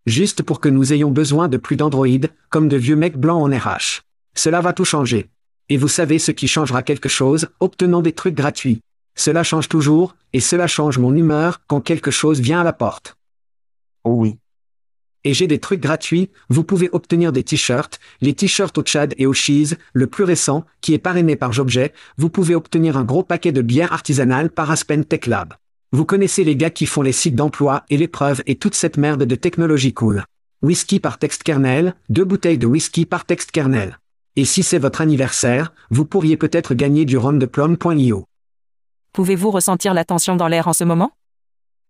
Juste 0.07 0.41
pour 0.41 0.59
que 0.59 0.69
nous 0.69 0.93
ayons 0.93 1.11
besoin 1.11 1.47
de 1.47 1.57
plus 1.57 1.75
d'androïdes, 1.75 2.31
comme 2.49 2.67
de 2.67 2.77
vieux 2.77 2.95
mecs 2.95 3.17
blancs 3.17 3.43
en 3.43 3.55
RH. 3.55 4.01
Cela 4.33 4.59
va 4.59 4.73
tout 4.73 4.85
changer. 4.85 5.29
Et 5.69 5.77
vous 5.77 5.87
savez 5.87 6.17
ce 6.17 6.31
qui 6.31 6.47
changera 6.47 6.81
quelque 6.81 7.09
chose, 7.09 7.49
obtenant 7.59 8.01
des 8.01 8.13
trucs 8.13 8.33
gratuits. 8.35 8.81
Cela 9.15 9.43
change 9.43 9.69
toujours, 9.69 10.15
et 10.33 10.39
cela 10.39 10.67
change 10.67 10.97
mon 10.97 11.15
humeur 11.15 11.61
quand 11.67 11.81
quelque 11.81 12.11
chose 12.11 12.41
vient 12.41 12.61
à 12.61 12.63
la 12.63 12.73
porte. 12.73 13.15
Oh 14.03 14.15
oui. 14.15 14.37
Et 15.23 15.35
j'ai 15.35 15.45
des 15.45 15.59
trucs 15.59 15.81
gratuits, 15.81 16.31
vous 16.49 16.63
pouvez 16.63 16.89
obtenir 16.91 17.31
des 17.31 17.43
t-shirts, 17.43 17.99
les 18.21 18.33
t-shirts 18.33 18.75
au 18.79 18.81
Tchad 18.81 19.13
et 19.19 19.27
au 19.27 19.33
Cheese, 19.33 19.75
le 19.93 20.07
plus 20.07 20.23
récent, 20.23 20.65
qui 20.81 20.95
est 20.95 20.99
parrainé 20.99 21.35
par 21.35 21.53
Jobjet, 21.53 21.93
vous 22.17 22.29
pouvez 22.29 22.55
obtenir 22.55 22.97
un 22.97 23.03
gros 23.03 23.21
paquet 23.21 23.51
de 23.51 23.61
bières 23.61 23.93
artisanales 23.93 24.49
par 24.49 24.71
Aspen 24.71 25.05
Tech 25.05 25.27
Lab. 25.27 25.53
Vous 25.93 26.05
connaissez 26.05 26.45
les 26.45 26.55
gars 26.55 26.69
qui 26.69 26.85
font 26.85 27.01
les 27.01 27.11
sites 27.11 27.35
d'emploi 27.35 27.83
et 27.89 27.97
l'épreuve 27.97 28.41
et 28.45 28.55
toute 28.55 28.75
cette 28.75 28.95
merde 28.95 29.25
de 29.25 29.35
technologie 29.35 29.93
cool. 29.93 30.23
Whisky 30.61 31.01
par 31.01 31.17
texte 31.17 31.43
kernel, 31.43 31.95
deux 32.07 32.23
bouteilles 32.23 32.57
de 32.57 32.65
whisky 32.65 33.05
par 33.05 33.25
texte 33.25 33.51
kernel. 33.51 33.99
Et 34.37 34.45
si 34.45 34.63
c'est 34.63 34.79
votre 34.79 35.01
anniversaire, 35.01 35.73
vous 35.89 36.05
pourriez 36.05 36.37
peut-être 36.37 36.75
gagner 36.75 37.03
du 37.03 37.17
rhum 37.17 37.39
de 37.39 37.45
plum.io. 37.45 38.25
Pouvez-vous 39.11 39.51
ressentir 39.51 39.93
la 39.93 40.05
tension 40.05 40.37
dans 40.37 40.47
l'air 40.47 40.69
en 40.69 40.73
ce 40.73 40.85
moment? 40.85 41.11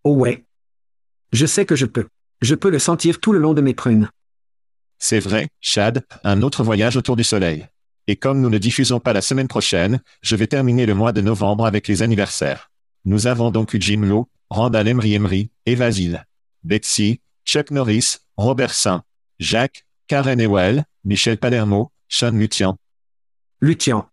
Oh 0.03 0.15
ouais. 0.15 0.45
Je 1.31 1.45
sais 1.45 1.67
que 1.67 1.75
je 1.75 1.85
peux. 1.85 2.07
Je 2.41 2.55
peux 2.55 2.71
le 2.71 2.79
sentir 2.79 3.19
tout 3.19 3.33
le 3.33 3.39
long 3.39 3.53
de 3.53 3.61
mes 3.61 3.75
prunes. 3.75 4.09
C'est 4.97 5.19
vrai, 5.19 5.49
Chad, 5.59 6.03
un 6.23 6.41
autre 6.41 6.63
voyage 6.63 6.97
autour 6.97 7.15
du 7.15 7.23
soleil. 7.23 7.67
Et 8.07 8.15
comme 8.15 8.41
nous 8.41 8.49
ne 8.49 8.57
diffusons 8.57 8.99
pas 8.99 9.13
la 9.13 9.21
semaine 9.21 9.47
prochaine, 9.47 10.01
je 10.23 10.35
vais 10.35 10.47
terminer 10.47 10.87
le 10.87 10.95
mois 10.95 11.11
de 11.11 11.21
novembre 11.21 11.67
avec 11.67 11.87
les 11.87 12.01
anniversaires. 12.01 12.70
Nous 13.05 13.27
avons 13.27 13.51
donc 13.51 13.73
eu 13.73 13.81
Jim 13.81 14.01
Lowe, 14.01 14.27
Randall 14.49 14.87
Emery 14.87 15.13
Emery, 15.13 15.49
Eva 15.65 15.91
Zil, 15.91 16.25
Betsy, 16.63 17.21
Chuck 17.45 17.71
Norris, 17.71 18.19
Robert 18.37 18.73
Saint, 18.73 19.03
Jacques, 19.39 19.85
Karen 20.07 20.39
Ewell, 20.39 20.85
Michel 21.03 21.37
Palermo, 21.37 21.91
Sean 22.07 22.31
Luthian, 22.31 22.77
Luthian. 23.59 24.07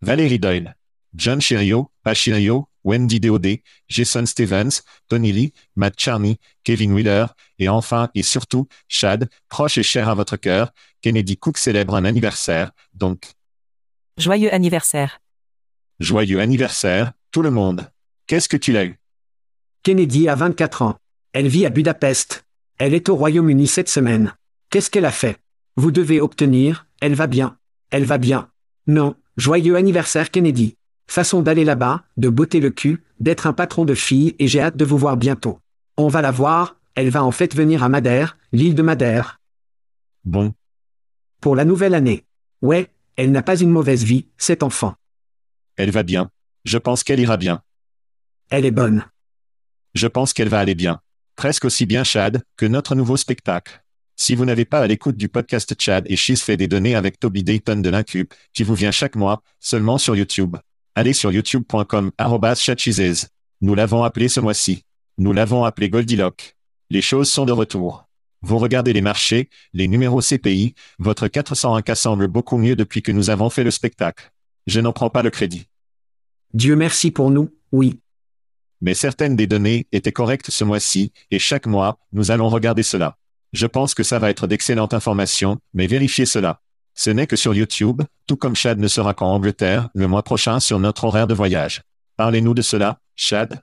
Valérie 0.00 0.38
Doyle, 0.38 0.76
John 1.14 1.40
Chirio, 1.40 1.90
Pachirio, 2.04 2.68
Wendy 2.84 3.18
Deodé, 3.20 3.62
Jason 3.88 4.24
Stevens, 4.24 4.82
Tony 5.08 5.32
Lee, 5.32 5.52
Matt 5.74 5.98
Charney, 5.98 6.38
Kevin 6.64 6.92
Wheeler, 6.92 7.26
et 7.58 7.68
enfin 7.68 8.10
et 8.14 8.22
surtout, 8.22 8.68
Chad, 8.86 9.28
proche 9.48 9.78
et 9.78 9.82
cher 9.82 10.08
à 10.08 10.14
votre 10.14 10.36
cœur, 10.36 10.72
Kennedy 11.02 11.36
Cook 11.36 11.58
célèbre 11.58 11.96
un 11.96 12.04
anniversaire, 12.04 12.70
donc, 12.94 13.32
Joyeux 14.16 14.52
anniversaire. 14.52 15.20
joyeux 16.00 16.40
anniversaire, 16.40 17.12
tout 17.30 17.42
le 17.42 17.50
monde. 17.50 17.90
Qu'est-ce 18.28 18.48
que 18.48 18.58
tu 18.58 18.72
l'as 18.72 18.84
eu? 18.84 18.98
Kennedy 19.82 20.28
a 20.28 20.34
24 20.34 20.82
ans. 20.82 20.96
Elle 21.32 21.48
vit 21.48 21.64
à 21.64 21.70
Budapest. 21.70 22.44
Elle 22.78 22.92
est 22.92 23.08
au 23.08 23.16
Royaume-Uni 23.16 23.66
cette 23.66 23.88
semaine. 23.88 24.34
Qu'est-ce 24.68 24.90
qu'elle 24.90 25.06
a 25.06 25.10
fait? 25.10 25.38
Vous 25.76 25.90
devez 25.90 26.20
obtenir, 26.20 26.86
elle 27.00 27.14
va 27.14 27.26
bien. 27.26 27.56
Elle 27.90 28.04
va 28.04 28.18
bien. 28.18 28.50
Non, 28.86 29.16
joyeux 29.38 29.76
anniversaire 29.76 30.30
Kennedy. 30.30 30.76
Façon 31.06 31.40
d'aller 31.40 31.64
là-bas, 31.64 32.04
de 32.18 32.28
botter 32.28 32.60
le 32.60 32.68
cul, 32.68 33.02
d'être 33.18 33.46
un 33.46 33.54
patron 33.54 33.86
de 33.86 33.94
fille 33.94 34.36
et 34.38 34.46
j'ai 34.46 34.60
hâte 34.60 34.76
de 34.76 34.84
vous 34.84 34.98
voir 34.98 35.16
bientôt. 35.16 35.60
On 35.96 36.08
va 36.08 36.20
la 36.20 36.30
voir, 36.30 36.76
elle 36.96 37.08
va 37.08 37.24
en 37.24 37.30
fait 37.30 37.56
venir 37.56 37.82
à 37.82 37.88
Madère, 37.88 38.36
l'île 38.52 38.74
de 38.74 38.82
Madère, 38.82 39.40
Bon, 40.24 40.52
pour 41.40 41.56
la 41.56 41.64
nouvelle 41.64 41.94
année. 41.94 42.26
Ouais, 42.60 42.90
elle 43.16 43.32
n'a 43.32 43.42
pas 43.42 43.58
une 43.58 43.70
mauvaise 43.70 44.04
vie, 44.04 44.26
cette 44.36 44.62
enfant. 44.62 44.94
Elle 45.76 45.90
va 45.90 46.02
bien. 46.02 46.30
Je 46.66 46.76
pense 46.76 47.04
qu'elle 47.04 47.20
ira 47.20 47.38
bien. 47.38 47.62
Elle 48.50 48.64
est 48.64 48.70
bonne. 48.70 49.04
Je 49.94 50.06
pense 50.06 50.32
qu'elle 50.32 50.48
va 50.48 50.58
aller 50.58 50.74
bien. 50.74 51.00
Presque 51.36 51.66
aussi 51.66 51.84
bien 51.84 52.02
Chad 52.02 52.42
que 52.56 52.64
notre 52.64 52.94
nouveau 52.94 53.18
spectacle. 53.18 53.84
Si 54.16 54.34
vous 54.34 54.46
n'avez 54.46 54.64
pas 54.64 54.80
à 54.80 54.86
l'écoute 54.86 55.16
du 55.16 55.28
podcast 55.28 55.74
Chad 55.78 56.06
et 56.08 56.16
She's 56.16 56.42
fait 56.42 56.56
des 56.56 56.66
données 56.66 56.94
avec 56.94 57.20
Toby 57.20 57.44
Dayton 57.44 57.76
de 57.76 57.90
l'Incube, 57.90 58.28
qui 58.54 58.64
vous 58.64 58.74
vient 58.74 58.90
chaque 58.90 59.16
mois, 59.16 59.42
seulement 59.60 59.98
sur 59.98 60.16
YouTube. 60.16 60.56
Allez 60.94 61.12
sur 61.12 61.30
youtube.com 61.30 62.10
chatcheeses. 62.56 63.28
Nous 63.60 63.74
l'avons 63.74 64.02
appelé 64.02 64.28
ce 64.28 64.40
mois-ci. 64.40 64.82
Nous 65.18 65.34
l'avons 65.34 65.64
appelé 65.64 65.90
Goldilock. 65.90 66.56
Les 66.88 67.02
choses 67.02 67.30
sont 67.30 67.44
de 67.44 67.52
retour. 67.52 68.06
Vous 68.40 68.58
regardez 68.58 68.94
les 68.94 69.02
marchés, 69.02 69.50
les 69.74 69.88
numéros 69.88 70.22
CPI, 70.22 70.74
votre 70.98 71.26
401K 71.26 71.94
semble 71.94 72.28
beaucoup 72.28 72.56
mieux 72.56 72.76
depuis 72.76 73.02
que 73.02 73.12
nous 73.12 73.28
avons 73.28 73.50
fait 73.50 73.64
le 73.64 73.70
spectacle. 73.70 74.32
Je 74.66 74.80
n'en 74.80 74.92
prends 74.92 75.10
pas 75.10 75.22
le 75.22 75.30
crédit. 75.30 75.66
Dieu 76.54 76.76
merci 76.76 77.10
pour 77.10 77.30
nous, 77.30 77.54
oui. 77.72 78.00
Mais 78.80 78.94
certaines 78.94 79.36
des 79.36 79.46
données 79.46 79.86
étaient 79.92 80.12
correctes 80.12 80.50
ce 80.50 80.64
mois-ci, 80.64 81.12
et 81.30 81.38
chaque 81.38 81.66
mois, 81.66 81.98
nous 82.12 82.30
allons 82.30 82.48
regarder 82.48 82.82
cela. 82.82 83.16
Je 83.52 83.66
pense 83.66 83.94
que 83.94 84.02
ça 84.02 84.18
va 84.18 84.30
être 84.30 84.46
d'excellentes 84.46 84.94
informations, 84.94 85.58
mais 85.74 85.86
vérifiez 85.86 86.26
cela. 86.26 86.60
Ce 86.94 87.10
n'est 87.10 87.26
que 87.26 87.36
sur 87.36 87.54
YouTube, 87.54 88.02
tout 88.26 88.36
comme 88.36 88.56
Chad 88.56 88.78
ne 88.78 88.88
sera 88.88 89.14
qu'en 89.14 89.32
Angleterre 89.32 89.88
le 89.94 90.08
mois 90.08 90.22
prochain 90.22 90.60
sur 90.60 90.78
notre 90.78 91.04
horaire 91.04 91.26
de 91.26 91.34
voyage. 91.34 91.82
Parlez-nous 92.16 92.54
de 92.54 92.62
cela, 92.62 92.98
Chad. 93.14 93.62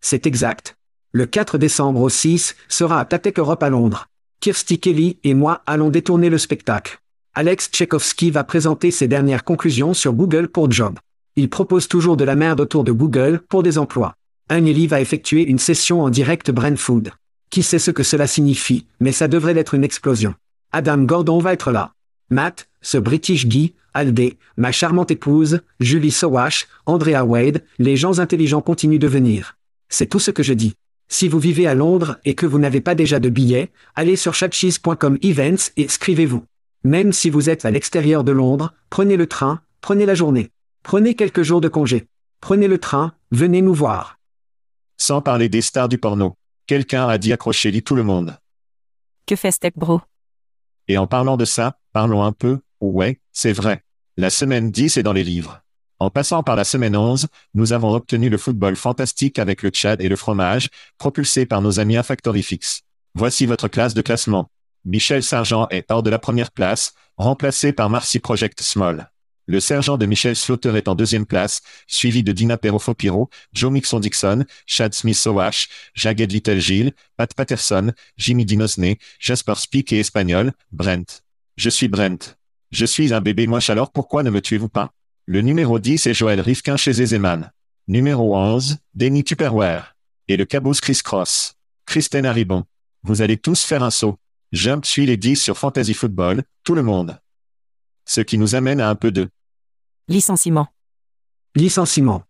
C'est 0.00 0.26
exact. 0.26 0.76
Le 1.12 1.26
4 1.26 1.58
décembre 1.58 2.00
au 2.00 2.08
6 2.08 2.56
sera 2.68 3.00
à 3.00 3.04
Tatek 3.04 3.38
Europe 3.38 3.62
à 3.62 3.68
Londres. 3.68 4.06
Kirsty 4.40 4.78
Kelly 4.80 5.18
et 5.22 5.34
moi 5.34 5.62
allons 5.66 5.90
détourner 5.90 6.30
le 6.30 6.38
spectacle. 6.38 6.98
Alex 7.34 7.70
Tchaikovsky 7.70 8.30
va 8.30 8.42
présenter 8.42 8.90
ses 8.90 9.06
dernières 9.06 9.44
conclusions 9.44 9.94
sur 9.94 10.12
Google 10.12 10.48
pour 10.48 10.70
Job. 10.70 10.98
Il 11.36 11.48
propose 11.48 11.86
toujours 11.86 12.16
de 12.16 12.24
la 12.24 12.34
merde 12.34 12.60
autour 12.60 12.82
de 12.82 12.92
Google 12.92 13.40
pour 13.48 13.62
des 13.62 13.78
emplois. 13.78 14.14
Anneli 14.50 14.88
va 14.88 15.00
effectuer 15.00 15.46
une 15.46 15.60
session 15.60 16.02
en 16.02 16.10
direct 16.10 16.50
Brain 16.50 16.74
Food. 16.74 17.12
Qui 17.50 17.62
sait 17.62 17.78
ce 17.78 17.92
que 17.92 18.02
cela 18.02 18.26
signifie, 18.26 18.84
mais 18.98 19.12
ça 19.12 19.28
devrait 19.28 19.56
être 19.56 19.74
une 19.74 19.84
explosion. 19.84 20.34
Adam 20.72 20.98
Gordon 20.98 21.38
va 21.38 21.52
être 21.52 21.70
là. 21.70 21.94
Matt, 22.30 22.68
ce 22.82 22.98
British 22.98 23.46
Guy, 23.46 23.74
Aldé, 23.94 24.38
ma 24.56 24.72
charmante 24.72 25.12
épouse, 25.12 25.60
Julie 25.78 26.10
Sowash, 26.10 26.66
Andrea 26.86 27.24
Wade, 27.24 27.62
les 27.78 27.96
gens 27.96 28.18
intelligents 28.18 28.60
continuent 28.60 28.98
de 28.98 29.06
venir. 29.06 29.56
C'est 29.88 30.06
tout 30.06 30.18
ce 30.18 30.32
que 30.32 30.42
je 30.42 30.52
dis. 30.52 30.74
Si 31.08 31.28
vous 31.28 31.38
vivez 31.38 31.68
à 31.68 31.74
Londres 31.74 32.18
et 32.24 32.34
que 32.34 32.46
vous 32.46 32.58
n'avez 32.58 32.80
pas 32.80 32.96
déjà 32.96 33.20
de 33.20 33.28
billets, 33.28 33.70
allez 33.94 34.16
sur 34.16 34.34
chatcheese.com 34.34 35.18
events 35.22 35.70
et 35.76 35.84
inscrivez-vous. 35.84 36.42
Même 36.82 37.12
si 37.12 37.30
vous 37.30 37.50
êtes 37.50 37.64
à 37.64 37.70
l'extérieur 37.70 38.24
de 38.24 38.32
Londres, 38.32 38.74
prenez 38.90 39.16
le 39.16 39.28
train, 39.28 39.60
prenez 39.80 40.06
la 40.06 40.14
journée. 40.16 40.50
Prenez 40.82 41.14
quelques 41.14 41.42
jours 41.42 41.60
de 41.60 41.68
congé. 41.68 42.06
Prenez 42.40 42.66
le 42.66 42.78
train, 42.78 43.12
venez 43.30 43.62
nous 43.62 43.74
voir. 43.74 44.19
Sans 45.00 45.22
parler 45.22 45.48
des 45.48 45.62
stars 45.62 45.88
du 45.88 45.96
porno. 45.96 46.36
Quelqu'un 46.66 47.08
a 47.08 47.16
dit 47.16 47.32
accrochez-y 47.32 47.82
tout 47.82 47.94
le 47.94 48.02
monde. 48.02 48.36
Que 49.24 49.34
fait 49.34 49.50
Step 49.50 49.72
Bro? 49.74 50.02
Et 50.88 50.98
en 50.98 51.06
parlant 51.06 51.38
de 51.38 51.46
ça, 51.46 51.78
parlons 51.94 52.22
un 52.22 52.32
peu, 52.32 52.60
ouais, 52.82 53.18
c'est 53.32 53.54
vrai. 53.54 53.82
La 54.18 54.28
semaine 54.28 54.70
10 54.70 54.98
est 54.98 55.02
dans 55.02 55.14
les 55.14 55.24
livres. 55.24 55.62
En 56.00 56.10
passant 56.10 56.42
par 56.42 56.54
la 56.54 56.64
semaine 56.64 56.94
11, 56.94 57.28
nous 57.54 57.72
avons 57.72 57.94
obtenu 57.94 58.28
le 58.28 58.36
football 58.36 58.76
fantastique 58.76 59.38
avec 59.38 59.62
le 59.62 59.70
Tchad 59.70 60.02
et 60.02 60.08
le 60.10 60.16
fromage, 60.16 60.68
propulsé 60.98 61.46
par 61.46 61.62
nos 61.62 61.80
amis 61.80 61.96
à 61.96 62.02
Factorifix. 62.02 62.82
Voici 63.14 63.46
votre 63.46 63.68
classe 63.68 63.94
de 63.94 64.02
classement. 64.02 64.50
Michel 64.84 65.22
Sargent 65.22 65.66
est 65.70 65.90
hors 65.90 66.02
de 66.02 66.10
la 66.10 66.18
première 66.18 66.50
place, 66.50 66.92
remplacé 67.16 67.72
par 67.72 67.88
Marcy 67.88 68.18
Project 68.18 68.60
Small. 68.60 69.10
Le 69.50 69.58
sergent 69.58 69.98
de 69.98 70.06
Michel 70.06 70.36
Slaughter 70.36 70.76
est 70.76 70.86
en 70.86 70.94
deuxième 70.94 71.26
place, 71.26 71.60
suivi 71.88 72.22
de 72.22 72.30
Dina 72.30 72.56
Perofo-Piro, 72.56 73.28
Joe 73.52 73.72
Mixon-Dixon, 73.72 74.44
Chad 74.64 74.94
Smith-Sowash, 74.94 75.68
Jagged 75.92 76.30
Little 76.30 76.60
Gilles, 76.60 76.92
Pat 77.16 77.34
Patterson, 77.34 77.90
Jimmy 78.16 78.44
Dinosney, 78.44 78.98
Jasper 79.18 79.54
Speak 79.56 79.92
et 79.92 79.98
Espagnol, 79.98 80.52
Brent. 80.70 81.24
Je 81.56 81.68
suis 81.68 81.88
Brent. 81.88 82.36
Je 82.70 82.86
suis 82.86 83.12
un 83.12 83.20
bébé 83.20 83.48
moche 83.48 83.70
alors 83.70 83.90
pourquoi 83.90 84.22
ne 84.22 84.30
me 84.30 84.40
tuez-vous 84.40 84.68
pas? 84.68 84.92
Le 85.26 85.40
numéro 85.40 85.80
10 85.80 86.06
est 86.06 86.14
Joël 86.14 86.40
Rifkin 86.40 86.76
chez 86.76 87.02
Ezeman. 87.02 87.50
Numéro 87.88 88.36
11, 88.36 88.76
Denny 88.94 89.24
Tupperware. 89.24 89.96
Et 90.28 90.36
le 90.36 90.44
caboose 90.44 90.80
Chris 90.80 91.00
Cross. 91.02 91.54
Kristen 91.86 92.24
Haribon. 92.24 92.66
Vous 93.02 93.20
allez 93.20 93.36
tous 93.36 93.64
faire 93.64 93.82
un 93.82 93.90
saut. 93.90 94.16
Jump 94.52 94.86
suis 94.86 95.06
les 95.06 95.16
10 95.16 95.34
sur 95.34 95.58
Fantasy 95.58 95.94
Football, 95.94 96.44
tout 96.62 96.76
le 96.76 96.84
monde. 96.84 97.18
Ce 98.04 98.20
qui 98.20 98.38
nous 98.38 98.54
amène 98.54 98.80
à 98.80 98.88
un 98.88 98.94
peu 98.94 99.10
de 99.10 99.28
Licenciement. 100.10 100.66
Licenciement. 101.54 102.24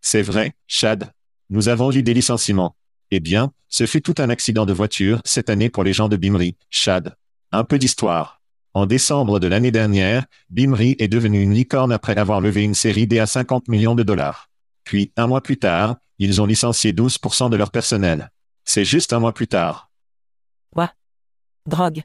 C'est 0.00 0.22
vrai, 0.22 0.52
Chad. 0.68 1.12
Nous 1.50 1.68
avons 1.68 1.90
eu 1.90 2.04
des 2.04 2.14
licenciements. 2.14 2.76
Eh 3.10 3.18
bien, 3.18 3.50
ce 3.68 3.86
fut 3.86 4.02
tout 4.02 4.14
un 4.18 4.30
accident 4.30 4.66
de 4.66 4.72
voiture 4.72 5.20
cette 5.24 5.50
année 5.50 5.68
pour 5.68 5.82
les 5.82 5.92
gens 5.92 6.08
de 6.08 6.16
Bimri, 6.16 6.56
Chad. 6.70 7.16
Un 7.50 7.64
peu 7.64 7.80
d'histoire. 7.80 8.40
En 8.72 8.86
décembre 8.86 9.40
de 9.40 9.48
l'année 9.48 9.72
dernière, 9.72 10.26
Bimri 10.48 10.94
est 11.00 11.08
devenu 11.08 11.42
une 11.42 11.52
licorne 11.52 11.90
après 11.90 12.16
avoir 12.16 12.40
levé 12.40 12.62
une 12.62 12.76
série 12.76 13.08
D 13.08 13.18
à 13.18 13.26
50 13.26 13.66
millions 13.66 13.96
de 13.96 14.04
dollars. 14.04 14.48
Puis, 14.84 15.12
un 15.16 15.26
mois 15.26 15.42
plus 15.42 15.58
tard, 15.58 15.96
ils 16.20 16.40
ont 16.40 16.46
licencié 16.46 16.92
12% 16.92 17.50
de 17.50 17.56
leur 17.56 17.72
personnel. 17.72 18.30
C'est 18.64 18.84
juste 18.84 19.12
un 19.12 19.18
mois 19.18 19.34
plus 19.34 19.48
tard. 19.48 19.90
Quoi 20.72 20.92
Drogue. 21.66 22.04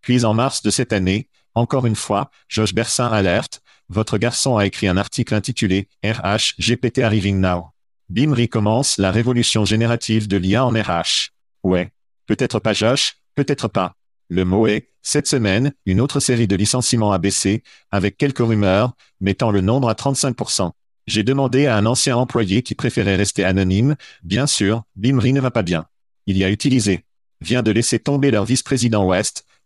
Puis 0.00 0.24
en 0.24 0.32
mars 0.32 0.62
de 0.62 0.70
cette 0.70 0.94
année, 0.94 1.28
encore 1.54 1.84
une 1.84 1.96
fois, 1.96 2.30
Josh 2.48 2.72
Bersin 2.72 3.08
alerte, 3.08 3.60
votre 3.88 4.18
garçon 4.18 4.56
a 4.56 4.66
écrit 4.66 4.88
un 4.88 4.96
article 4.96 5.34
intitulé 5.34 5.88
RH 6.04 6.58
GPT 6.58 6.98
Arriving 7.00 7.40
Now. 7.40 7.68
Bimri 8.08 8.48
commence 8.48 8.98
la 8.98 9.10
révolution 9.10 9.64
générative 9.64 10.28
de 10.28 10.36
l'IA 10.36 10.64
en 10.64 10.70
RH. 10.70 11.30
Ouais. 11.62 11.90
Peut-être 12.26 12.58
pas 12.58 12.72
Josh, 12.72 13.16
peut-être 13.34 13.68
pas. 13.68 13.94
Le 14.28 14.44
mot 14.44 14.66
est, 14.66 14.90
cette 15.02 15.28
semaine, 15.28 15.72
une 15.86 16.00
autre 16.00 16.18
série 16.18 16.48
de 16.48 16.56
licenciements 16.56 17.12
a 17.12 17.18
baissé, 17.18 17.62
avec 17.92 18.16
quelques 18.16 18.38
rumeurs, 18.38 18.92
mettant 19.20 19.52
le 19.52 19.60
nombre 19.60 19.88
à 19.88 19.94
35%. 19.94 20.72
J'ai 21.06 21.22
demandé 21.22 21.66
à 21.66 21.76
un 21.76 21.86
ancien 21.86 22.16
employé 22.16 22.62
qui 22.62 22.74
préférait 22.74 23.14
rester 23.14 23.44
anonyme, 23.44 23.94
bien 24.24 24.48
sûr, 24.48 24.82
Bimri 24.96 25.32
ne 25.32 25.40
va 25.40 25.52
pas 25.52 25.62
bien. 25.62 25.86
Il 26.26 26.36
y 26.36 26.42
a 26.42 26.50
utilisé. 26.50 27.04
Vient 27.40 27.62
de 27.62 27.70
laisser 27.70 28.00
tomber 28.00 28.32
leur 28.32 28.44
vice-président 28.44 29.04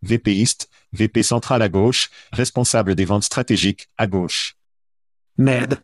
Ouest, 0.03 0.11
VPiste, 0.11 0.69
VP 0.93 1.23
central 1.23 1.63
à 1.63 1.69
gauche, 1.69 2.11
responsable 2.33 2.95
des 2.95 3.05
ventes 3.05 3.25
stratégiques, 3.25 3.89
à 3.99 4.07
gauche. 4.07 4.57
Merde. 5.39 5.81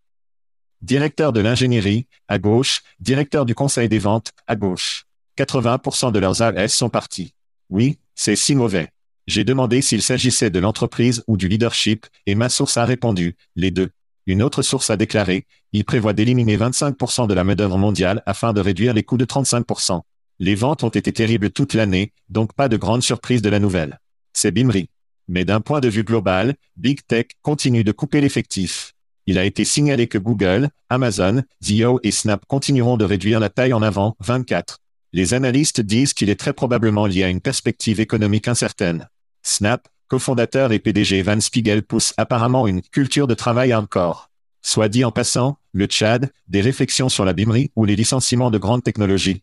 Directeur 0.83 1.33
de 1.33 1.41
l'ingénierie, 1.41 2.07
à 2.29 2.39
gauche, 2.39 2.83
directeur 3.01 3.47
du 3.47 3.55
conseil 3.55 3.89
des 3.89 3.99
ventes, 3.99 4.33
à 4.47 4.57
gauche. 4.57 5.05
80% 5.39 6.13
de 6.13 6.19
leurs 6.19 6.43
AS 6.43 6.69
sont 6.69 6.89
partis. 6.89 7.35
Oui, 7.71 7.99
c'est 8.15 8.37
si 8.37 8.55
mauvais. 8.55 8.91
J'ai 9.27 9.45
demandé 9.45 9.83
s'il 9.83 10.03
s'agissait 10.03 10.51
de 10.51 10.61
l'entreprise 10.61 11.25
ou 11.27 11.37
du 11.37 11.49
leadership, 11.49 12.07
et 12.27 12.35
ma 12.35 12.49
source 12.49 12.77
a 12.77 12.85
répondu, 12.85 13.37
les 13.57 13.71
deux. 13.71 13.91
Une 14.27 14.43
autre 14.43 14.63
source 14.63 14.91
a 14.91 14.97
déclaré, 14.97 15.47
il 15.73 15.85
prévoit 15.85 16.13
d'éliminer 16.13 16.57
25% 16.57 17.27
de 17.27 17.35
la 17.35 17.45
main-d'œuvre 17.45 17.79
mondiale 17.79 18.23
afin 18.27 18.53
de 18.53 18.61
réduire 18.61 18.95
les 18.95 19.03
coûts 19.03 19.19
de 19.19 19.25
35%. 19.25 20.03
Les 20.39 20.55
ventes 20.55 20.85
ont 20.85 20.89
été 20.89 21.13
terribles 21.13 21.51
toute 21.51 21.75
l'année, 21.75 22.13
donc 22.29 22.53
pas 22.53 22.69
de 22.69 22.77
grande 22.77 23.03
surprise 23.03 23.43
de 23.43 23.49
la 23.49 23.59
nouvelle. 23.59 23.99
C'est 24.37 24.51
Bimri. 24.51 24.91
Mais 25.29 25.47
d'un 25.47 25.63
point 25.63 25.81
de 25.81 25.89
vue 25.89 26.05
global, 26.05 26.57
Big 26.77 27.01
Tech 27.09 27.29
continue 27.41 27.85
de 27.85 27.91
couper 27.91 28.21
l'effectif. 28.21 28.93
Il 29.25 29.39
a 29.39 29.47
été 29.47 29.65
signalé 29.65 30.09
que 30.09 30.19
Google, 30.19 30.69
Amazon, 30.91 31.43
Zio 31.65 32.01
et 32.03 32.11
Snap 32.11 32.45
continueront 32.47 32.99
de 32.99 33.07
réduire 33.07 33.41
la 33.41 33.49
taille 33.49 33.73
en 33.73 33.81
avant 33.81 34.15
24. 34.21 34.77
Les 35.15 35.33
analystes 35.33 35.81
disent 35.81 36.13
qu'il 36.13 36.29
est 36.29 36.39
très 36.39 36.53
probablement 36.53 37.07
lié 37.07 37.25
à 37.25 37.31
une 37.31 37.41
perspective 37.41 37.99
économique 37.99 38.47
incertaine. 38.47 39.09
Snap, 39.43 39.89
cofondateur 40.07 40.71
et 40.71 40.81
PDG 40.81 41.23
Van 41.23 41.41
Spiegel 41.41 41.83
pousse 41.83 42.13
apparemment 42.19 42.67
une 42.67 42.83
culture 42.83 43.27
de 43.27 43.35
travail 43.35 43.75
encore. 43.75 44.31
Soit 44.61 44.91
dit 44.91 45.03
en 45.03 45.13
passant, 45.13 45.57
le 45.73 45.87
Tchad, 45.87 46.31
des 46.49 46.61
réflexions 46.61 47.09
sur 47.09 47.25
la 47.25 47.33
bimerie 47.33 47.71
ou 47.75 47.87
les 47.87 47.97
licenciements 47.97 48.51
de 48.51 48.59
grandes 48.59 48.85
technologies. 48.85 49.43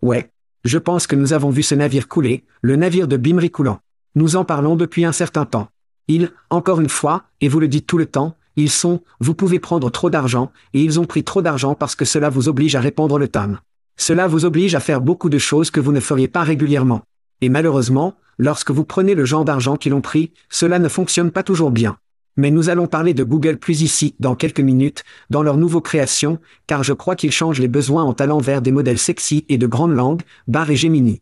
Ouais. 0.00 0.30
Je 0.64 0.78
pense 0.78 1.06
que 1.06 1.16
nous 1.16 1.32
avons 1.32 1.50
vu 1.50 1.62
ce 1.62 1.74
navire 1.74 2.06
couler, 2.08 2.44
le 2.60 2.76
navire 2.76 3.08
de 3.08 3.16
Bimri 3.16 3.50
coulant. 3.50 3.80
Nous 4.16 4.36
en 4.36 4.46
parlons 4.46 4.76
depuis 4.76 5.04
un 5.04 5.12
certain 5.12 5.44
temps. 5.44 5.68
Ils, 6.08 6.32
encore 6.48 6.80
une 6.80 6.88
fois, 6.88 7.24
et 7.42 7.48
vous 7.48 7.60
le 7.60 7.68
dites 7.68 7.86
tout 7.86 7.98
le 7.98 8.06
temps, 8.06 8.34
ils 8.56 8.70
sont, 8.70 9.02
vous 9.20 9.34
pouvez 9.34 9.58
prendre 9.58 9.90
trop 9.90 10.08
d'argent, 10.08 10.50
et 10.72 10.82
ils 10.82 10.98
ont 10.98 11.04
pris 11.04 11.22
trop 11.22 11.42
d'argent 11.42 11.74
parce 11.74 11.94
que 11.94 12.06
cela 12.06 12.30
vous 12.30 12.48
oblige 12.48 12.74
à 12.76 12.80
répondre 12.80 13.18
le 13.18 13.28
TAM. 13.28 13.60
Cela 13.98 14.26
vous 14.26 14.46
oblige 14.46 14.74
à 14.74 14.80
faire 14.80 15.02
beaucoup 15.02 15.28
de 15.28 15.36
choses 15.36 15.70
que 15.70 15.80
vous 15.80 15.92
ne 15.92 16.00
feriez 16.00 16.28
pas 16.28 16.44
régulièrement. 16.44 17.02
Et 17.42 17.50
malheureusement, 17.50 18.14
lorsque 18.38 18.70
vous 18.70 18.84
prenez 18.84 19.14
le 19.14 19.26
genre 19.26 19.44
d'argent 19.44 19.76
qu'ils 19.76 19.92
ont 19.92 20.00
pris, 20.00 20.32
cela 20.48 20.78
ne 20.78 20.88
fonctionne 20.88 21.30
pas 21.30 21.42
toujours 21.42 21.70
bien. 21.70 21.98
Mais 22.38 22.50
nous 22.50 22.70
allons 22.70 22.86
parler 22.86 23.12
de 23.12 23.22
Google 23.22 23.58
plus 23.58 23.82
ici, 23.82 24.14
dans 24.18 24.34
quelques 24.34 24.60
minutes, 24.60 25.04
dans 25.28 25.42
leur 25.42 25.58
nouveau 25.58 25.82
création, 25.82 26.38
car 26.66 26.82
je 26.82 26.94
crois 26.94 27.16
qu'ils 27.16 27.32
changent 27.32 27.60
les 27.60 27.68
besoins 27.68 28.04
en 28.04 28.14
talent 28.14 28.38
vers 28.38 28.62
des 28.62 28.72
modèles 28.72 28.98
sexy 28.98 29.44
et 29.50 29.58
de 29.58 29.66
grande 29.66 29.94
langue, 29.94 30.22
Bar 30.48 30.70
et 30.70 30.76
Gemini. 30.76 31.20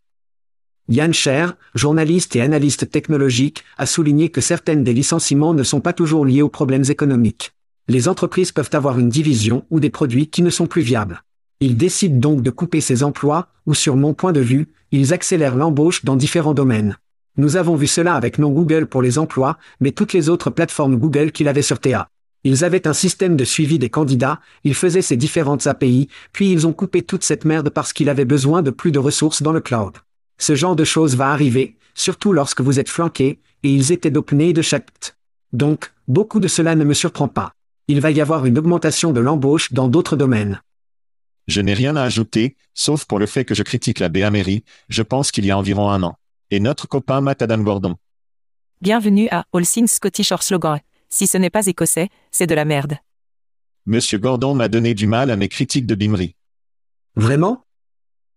Yann 0.88 1.14
Scher, 1.14 1.54
journaliste 1.74 2.36
et 2.36 2.42
analyste 2.42 2.90
technologique, 2.90 3.64
a 3.78 3.86
souligné 3.86 4.28
que 4.28 4.42
certaines 4.42 4.84
des 4.84 4.92
licenciements 4.92 5.54
ne 5.54 5.62
sont 5.62 5.80
pas 5.80 5.94
toujours 5.94 6.26
liés 6.26 6.42
aux 6.42 6.50
problèmes 6.50 6.84
économiques. 6.90 7.52
Les 7.88 8.06
entreprises 8.06 8.52
peuvent 8.52 8.70
avoir 8.74 8.98
une 8.98 9.08
division 9.08 9.64
ou 9.70 9.80
des 9.80 9.88
produits 9.88 10.26
qui 10.26 10.42
ne 10.42 10.50
sont 10.50 10.66
plus 10.66 10.82
viables. 10.82 11.22
Ils 11.60 11.78
décident 11.78 12.18
donc 12.18 12.42
de 12.42 12.50
couper 12.50 12.82
ces 12.82 13.02
emplois, 13.02 13.48
ou 13.64 13.72
sur 13.72 13.96
mon 13.96 14.12
point 14.12 14.32
de 14.32 14.40
vue, 14.40 14.68
ils 14.92 15.14
accélèrent 15.14 15.56
l'embauche 15.56 16.04
dans 16.04 16.16
différents 16.16 16.52
domaines. 16.52 16.98
Nous 17.38 17.56
avons 17.56 17.76
vu 17.76 17.86
cela 17.86 18.14
avec 18.14 18.38
non 18.38 18.50
Google 18.50 18.86
pour 18.86 19.00
les 19.00 19.18
emplois, 19.18 19.56
mais 19.80 19.92
toutes 19.92 20.12
les 20.12 20.28
autres 20.28 20.50
plateformes 20.50 20.96
Google 20.96 21.32
qu'il 21.32 21.48
avait 21.48 21.62
sur 21.62 21.80
TA. 21.80 22.08
Ils 22.44 22.62
avaient 22.62 22.86
un 22.86 22.92
système 22.92 23.36
de 23.36 23.44
suivi 23.44 23.78
des 23.78 23.88
candidats, 23.88 24.40
ils 24.64 24.74
faisaient 24.74 25.00
ces 25.00 25.16
différentes 25.16 25.66
API, 25.66 26.08
puis 26.34 26.52
ils 26.52 26.66
ont 26.66 26.74
coupé 26.74 27.00
toute 27.00 27.24
cette 27.24 27.46
merde 27.46 27.70
parce 27.70 27.94
qu'il 27.94 28.10
avait 28.10 28.26
besoin 28.26 28.60
de 28.60 28.70
plus 28.70 28.92
de 28.92 28.98
ressources 28.98 29.42
dans 29.42 29.52
le 29.52 29.62
cloud. 29.62 29.94
Ce 30.38 30.54
genre 30.54 30.76
de 30.76 30.84
choses 30.84 31.16
va 31.16 31.30
arriver, 31.30 31.76
surtout 31.94 32.32
lorsque 32.32 32.60
vous 32.60 32.80
êtes 32.80 32.88
flanqué, 32.88 33.40
et 33.62 33.70
ils 33.70 33.92
étaient 33.92 34.10
dopés 34.10 34.52
de 34.52 34.62
chaque. 34.62 35.16
Donc, 35.52 35.92
beaucoup 36.08 36.40
de 36.40 36.48
cela 36.48 36.74
ne 36.74 36.84
me 36.84 36.94
surprend 36.94 37.28
pas. 37.28 37.52
Il 37.88 38.00
va 38.00 38.10
y 38.10 38.20
avoir 38.20 38.46
une 38.46 38.58
augmentation 38.58 39.12
de 39.12 39.20
l'embauche 39.20 39.72
dans 39.72 39.88
d'autres 39.88 40.16
domaines. 40.16 40.60
Je 41.46 41.60
n'ai 41.60 41.74
rien 41.74 41.96
à 41.96 42.02
ajouter, 42.02 42.56
sauf 42.72 43.04
pour 43.04 43.18
le 43.18 43.26
fait 43.26 43.44
que 43.44 43.54
je 43.54 43.62
critique 43.62 43.98
la 43.98 44.08
BAMERI, 44.08 44.64
je 44.88 45.02
pense 45.02 45.30
qu'il 45.30 45.44
y 45.44 45.50
a 45.50 45.58
environ 45.58 45.90
un 45.90 46.02
an. 46.02 46.16
Et 46.50 46.60
notre 46.60 46.88
copain 46.88 47.20
Matt 47.20 47.42
Adam 47.42 47.58
Gordon. 47.58 47.96
Bienvenue 48.80 49.28
à 49.30 49.44
All 49.52 49.66
Things 49.66 49.88
Scottish 49.88 50.32
or 50.32 50.42
Slogan. 50.42 50.80
Si 51.08 51.26
ce 51.26 51.38
n'est 51.38 51.50
pas 51.50 51.66
écossais, 51.66 52.08
c'est 52.30 52.46
de 52.46 52.54
la 52.54 52.64
merde. 52.64 52.96
Monsieur 53.86 54.18
Gordon 54.18 54.54
m'a 54.54 54.68
donné 54.68 54.94
du 54.94 55.06
mal 55.06 55.30
à 55.30 55.36
mes 55.36 55.48
critiques 55.48 55.86
de 55.86 55.94
Bimri. 55.94 56.34
Vraiment? 57.16 57.64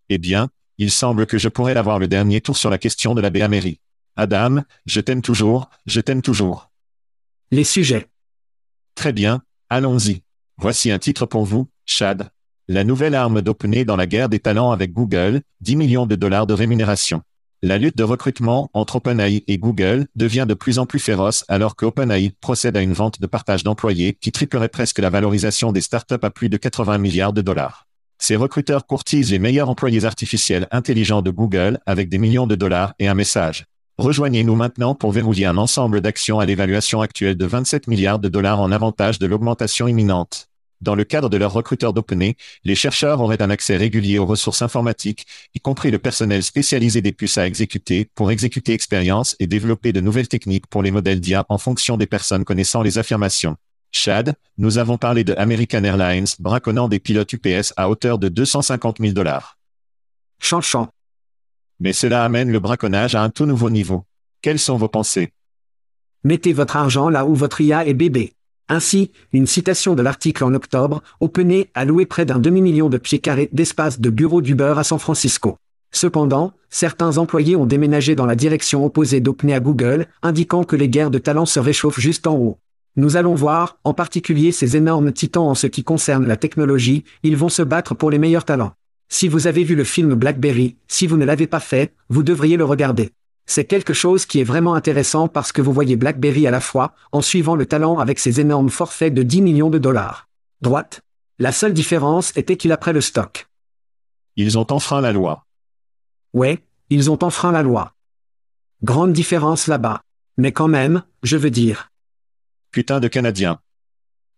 Eh 0.10 0.18
bien, 0.18 0.50
il 0.78 0.92
semble 0.92 1.26
que 1.26 1.38
je 1.38 1.50
pourrais 1.50 1.76
avoir 1.76 2.00
le 2.00 2.08
dernier 2.08 2.42
tour 2.42 2.58
sur 2.58 2.70
la 2.70 2.78
question 2.78 3.16
de 3.16 3.22
la 3.22 3.30
BAMERI. 3.30 3.80
Adam, 4.16 4.64
je 4.86 5.02
t'aime 5.02 5.22
toujours, 5.22 5.70
je 5.86 6.02
t'aime 6.02 6.22
toujours. 6.22 6.72
Les 7.52 7.64
sujets. 7.64 8.08
Très 8.96 9.14
bien, 9.14 9.42
allons-y. 9.70 10.24
Voici 10.58 10.92
un 10.92 11.00
titre 11.00 11.26
pour 11.26 11.46
vous, 11.46 11.70
Chad. 11.86 12.30
La 12.68 12.84
nouvelle 12.84 13.16
arme 13.16 13.42
d'OpenAI 13.42 13.86
dans 13.86 13.96
la 13.96 14.08
guerre 14.08 14.28
des 14.28 14.40
talents 14.40 14.72
avec 14.72 14.92
Google, 14.92 15.42
10 15.62 15.76
millions 15.78 16.06
de 16.06 16.16
dollars 16.16 16.48
de 16.48 16.54
rémunération. 16.54 17.22
La 17.64 17.78
lutte 17.78 17.98
de 17.98 18.04
recrutement 18.04 18.70
entre 18.74 18.98
OpenAI 18.98 19.44
et 19.48 19.58
Google 19.58 20.08
devient 20.16 20.46
de 20.48 20.54
plus 20.54 20.78
en 20.78 20.86
plus 20.86 21.00
féroce 21.00 21.44
alors 21.48 21.76
que 21.76 21.86
OpenAI 21.86 22.34
procède 22.40 22.78
à 22.78 22.82
une 22.82 22.94
vente 22.94 23.20
de 23.22 23.26
partage 23.26 23.64
d'employés 23.64 24.14
qui 24.14 24.32
triplerait 24.32 24.70
presque 24.70 25.00
la 25.00 25.10
valorisation 25.10 25.72
des 25.72 25.82
startups 25.82 26.16
à 26.22 26.30
plus 26.30 26.50
de 26.50 26.58
80 26.58 26.98
milliards 26.98 27.34
de 27.34 27.42
dollars. 27.42 27.87
Ces 28.20 28.36
recruteurs 28.36 28.86
courtisent 28.88 29.32
les 29.32 29.40
meilleurs 29.40 29.70
employés 29.70 30.06
artificiels 30.06 30.68
intelligents 30.72 31.22
de 31.22 31.32
Google 31.32 31.80
avec 31.86 32.10
des 32.10 32.18
millions 32.18 32.48
de 32.48 32.56
dollars 32.56 32.94
et 33.00 33.08
un 33.08 33.14
message. 33.14 33.66
Rejoignez-nous 33.98 34.56
maintenant 34.56 34.96
pour 34.96 35.12
verrouiller 35.12 35.46
un 35.46 35.58
ensemble 35.58 36.02
d'actions 36.02 36.40
à 36.40 36.46
l'évaluation 36.46 37.02
actuelle 37.02 37.36
de 37.36 37.46
27 37.46 37.88
milliards 37.88 38.20
de 38.20 38.30
dollars 38.30 38.60
en 38.60 38.72
avantage 38.72 39.18
de 39.18 39.26
l'augmentation 39.26 39.88
imminente. 39.88 40.50
Dans 40.82 40.94
le 40.94 41.04
cadre 41.04 41.30
de 41.30 41.38
leur 41.38 41.54
recruteur 41.54 41.94
d'OpenAI, 41.94 42.36
les 42.64 42.76
chercheurs 42.76 43.22
auraient 43.22 43.42
un 43.42 43.50
accès 43.50 43.78
régulier 43.78 44.20
aux 44.20 44.28
ressources 44.28 44.62
informatiques, 44.62 45.26
y 45.56 45.60
compris 45.60 45.90
le 45.90 45.98
personnel 45.98 46.44
spécialisé 46.44 47.02
des 47.02 47.12
puces 47.12 47.40
à 47.40 47.48
exécuter, 47.48 48.10
pour 48.14 48.30
exécuter 48.30 48.74
expériences 48.74 49.36
et 49.40 49.48
développer 49.48 49.92
de 49.92 50.02
nouvelles 50.02 50.28
techniques 50.28 50.68
pour 50.68 50.84
les 50.84 50.92
modèles 50.92 51.20
d'IA 51.20 51.46
en 51.50 51.58
fonction 51.58 51.98
des 51.98 52.06
personnes 52.06 52.46
connaissant 52.46 52.84
les 52.84 53.00
affirmations. 53.00 53.58
Chad, 53.98 54.36
nous 54.60 54.78
avons 54.78 54.98
parlé 54.98 55.24
de 55.24 55.34
American 55.38 55.84
Airlines 55.84 56.28
braconnant 56.40 56.88
des 56.88 57.00
pilotes 57.00 57.34
UPS 57.34 57.74
à 57.78 57.90
hauteur 57.90 58.20
de 58.20 58.30
250 58.30 59.00
000 59.00 59.14
dollars. 59.14 59.58
Chanchant. 60.40 60.90
Mais 61.80 61.94
cela 61.94 62.24
amène 62.24 62.52
le 62.52 62.60
braconnage 62.60 63.16
à 63.16 63.24
un 63.24 63.32
tout 63.32 63.48
nouveau 63.48 63.72
niveau. 63.72 64.06
Quelles 64.42 64.60
sont 64.60 64.78
vos 64.78 64.88
pensées? 64.88 65.34
Mettez 66.24 66.54
votre 66.54 66.76
argent 66.76 67.10
là 67.10 67.26
où 67.26 67.34
votre 67.34 67.60
IA 67.60 67.88
est 67.88 67.96
bébé. 67.96 68.34
Ainsi, 68.70 69.12
une 69.34 69.48
citation 69.48 69.96
de 69.96 70.04
l'article 70.04 70.44
en 70.44 70.54
octobre, 70.54 71.02
OpenAI 71.20 71.70
a 71.74 71.84
loué 71.84 72.06
près 72.06 72.26
d'un 72.26 72.40
demi-million 72.40 72.90
de 72.90 72.98
pieds 72.98 73.20
carrés 73.20 73.50
d'espace 73.52 74.00
de 74.00 74.10
bureau 74.12 74.42
d'Uber 74.42 74.76
à 74.78 74.84
San 74.84 75.00
Francisco. 75.00 75.58
Cependant, 75.92 76.54
certains 76.70 77.18
employés 77.18 77.56
ont 77.56 77.66
déménagé 77.66 78.14
dans 78.14 78.26
la 78.26 78.36
direction 78.36 78.86
opposée 78.86 79.22
d'OpenAI 79.22 79.56
à 79.56 79.60
Google, 79.60 80.08
indiquant 80.22 80.64
que 80.64 80.76
les 80.76 80.90
guerres 80.90 81.12
de 81.12 81.18
talents 81.18 81.46
se 81.48 81.60
réchauffent 81.60 82.00
juste 82.00 82.28
en 82.28 82.36
haut. 82.36 82.60
Nous 82.98 83.16
allons 83.16 83.36
voir, 83.36 83.78
en 83.84 83.94
particulier 83.94 84.52
ces 84.52 84.76
énormes 84.76 85.14
titans 85.14 85.44
en 85.44 85.54
ce 85.54 85.68
qui 85.68 85.84
concerne 85.84 86.26
la 86.26 86.36
technologie, 86.36 87.04
ils 87.22 87.38
vont 87.38 87.48
se 87.48 87.62
battre 87.62 87.94
pour 87.94 88.10
les 88.10 88.18
meilleurs 88.18 88.44
talents. 88.44 88.74
Si 89.08 89.28
vous 89.28 89.46
avez 89.46 89.64
vu 89.64 89.76
le 89.76 89.84
film 89.84 90.16
Blackberry, 90.16 90.78
si 90.88 91.06
vous 91.06 91.16
ne 91.16 91.24
l'avez 91.24 91.46
pas 91.46 91.60
fait, 91.60 91.94
vous 92.10 92.24
devriez 92.24 92.58
le 92.58 92.66
regarder. 92.66 93.12
C'est 93.46 93.66
quelque 93.66 93.94
chose 93.94 94.26
qui 94.26 94.40
est 94.40 94.44
vraiment 94.44 94.74
intéressant 94.74 95.28
parce 95.28 95.52
que 95.52 95.62
vous 95.62 95.72
voyez 95.72 95.96
BlackBerry 95.96 96.48
à 96.48 96.52
la 96.52 96.60
fois, 96.60 96.96
en 97.12 97.22
suivant 97.22 97.56
le 97.56 97.68
talent 97.68 98.00
avec 98.00 98.18
ses 98.18 98.42
énormes 98.42 98.72
forfaits 98.72 99.14
de 99.14 99.22
10 99.22 99.44
millions 99.44 99.70
de 99.70 99.78
dollars. 99.78 100.28
Droite. 100.62 101.02
La 101.38 101.52
seule 101.52 101.74
différence 101.74 102.36
était 102.36 102.58
qu'il 102.58 102.72
a 102.72 102.78
pris 102.78 102.94
le 102.94 103.02
stock. 103.02 103.48
Ils 104.38 104.58
ont 104.58 104.66
enfreint 104.72 105.02
la 105.02 105.14
loi. 105.14 105.46
Ouais, 106.34 106.66
ils 106.90 107.12
ont 107.12 107.24
enfreint 107.24 107.52
la 107.52 107.62
loi. 107.62 107.94
Grande 108.82 109.14
différence 109.14 109.68
là-bas. 109.68 110.02
Mais 110.38 110.52
quand 110.52 110.68
même, 110.68 111.04
je 111.22 111.38
veux 111.38 111.52
dire. 111.52 111.92
Putain 112.72 113.00
de 113.00 113.08
Canadien. 113.08 113.60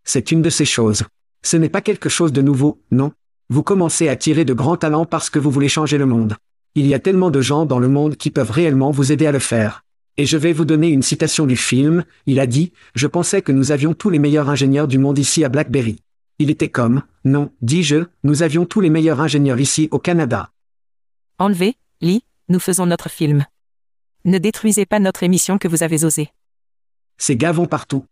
C'est 0.04 0.32
une 0.32 0.42
de 0.42 0.50
ces 0.50 0.66
choses. 0.66 1.04
Ce 1.44 1.58
n'est 1.58 1.70
pas 1.70 1.82
quelque 1.82 2.10
chose 2.10 2.32
de 2.32 2.42
nouveau, 2.42 2.82
non? 2.92 3.12
Vous 3.50 3.64
commencez 3.64 4.08
à 4.08 4.16
tirer 4.16 4.46
de 4.46 4.54
grands 4.54 4.78
talents 4.78 5.06
parce 5.06 5.30
que 5.30 5.40
vous 5.40 5.52
voulez 5.52 5.70
changer 5.70 5.98
le 5.98 6.06
monde. 6.06 6.36
Il 6.76 6.86
y 6.86 6.94
a 6.94 7.00
tellement 7.00 7.32
de 7.32 7.42
gens 7.42 7.66
dans 7.66 7.80
le 7.80 7.88
monde 7.88 8.16
qui 8.16 8.30
peuvent 8.30 8.52
réellement 8.52 8.92
vous 8.92 9.12
aider 9.12 9.26
à 9.26 9.32
le 9.32 9.40
faire. 9.40 9.84
Et 10.18 10.26
je 10.26 10.38
vais 10.38 10.54
vous 10.54 10.66
donner 10.66 10.90
une 10.90 11.02
citation 11.02 11.46
du 11.46 11.56
film, 11.56 12.04
il 12.26 12.40
a 12.40 12.46
dit, 12.46 12.74
je 12.94 13.08
pensais 13.08 13.42
que 13.42 13.52
nous 13.52 13.72
avions 13.72 13.94
tous 13.94 14.10
les 14.10 14.20
meilleurs 14.20 14.50
ingénieurs 14.50 14.88
du 14.88 15.00
monde 15.00 15.18
ici 15.18 15.44
à 15.44 15.50
Blackberry. 15.50 16.04
Il 16.38 16.50
était 16.50 16.70
comme, 16.70 17.04
non, 17.26 17.52
dis-je, 17.62 18.06
nous 18.24 18.44
avions 18.44 18.66
tous 18.66 18.82
les 18.82 18.90
meilleurs 18.90 19.22
ingénieurs 19.22 19.60
ici 19.60 19.88
au 19.92 20.00
Canada. 20.00 20.52
Enlevez, 21.40 21.76
Lee, 22.02 22.24
nous 22.50 22.60
faisons 22.60 22.86
notre 22.86 23.10
film. 23.10 23.46
Ne 24.26 24.38
détruisez 24.38 24.86
pas 24.86 25.00
notre 25.00 25.24
émission 25.24 25.58
que 25.58 25.68
vous 25.68 25.84
avez 25.84 26.04
osé. 26.04 26.30
Ces 27.18 27.36
gars 27.36 27.52
vont 27.52 27.66
partout. 27.66 28.06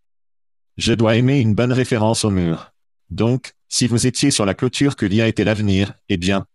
Je 0.77 0.93
dois 0.93 1.15
aimer 1.15 1.39
une 1.39 1.55
bonne 1.55 1.73
référence 1.73 2.23
au 2.23 2.29
mur. 2.29 2.71
Donc, 3.09 3.53
si 3.67 3.87
vous 3.87 4.05
étiez 4.05 4.29
sur 4.29 4.45
la 4.45 4.53
clôture 4.53 4.95
que 4.95 5.07
l'IA 5.07 5.27
était 5.27 5.43
l'avenir, 5.43 5.93
eh 6.07 6.17
bien. 6.17 6.45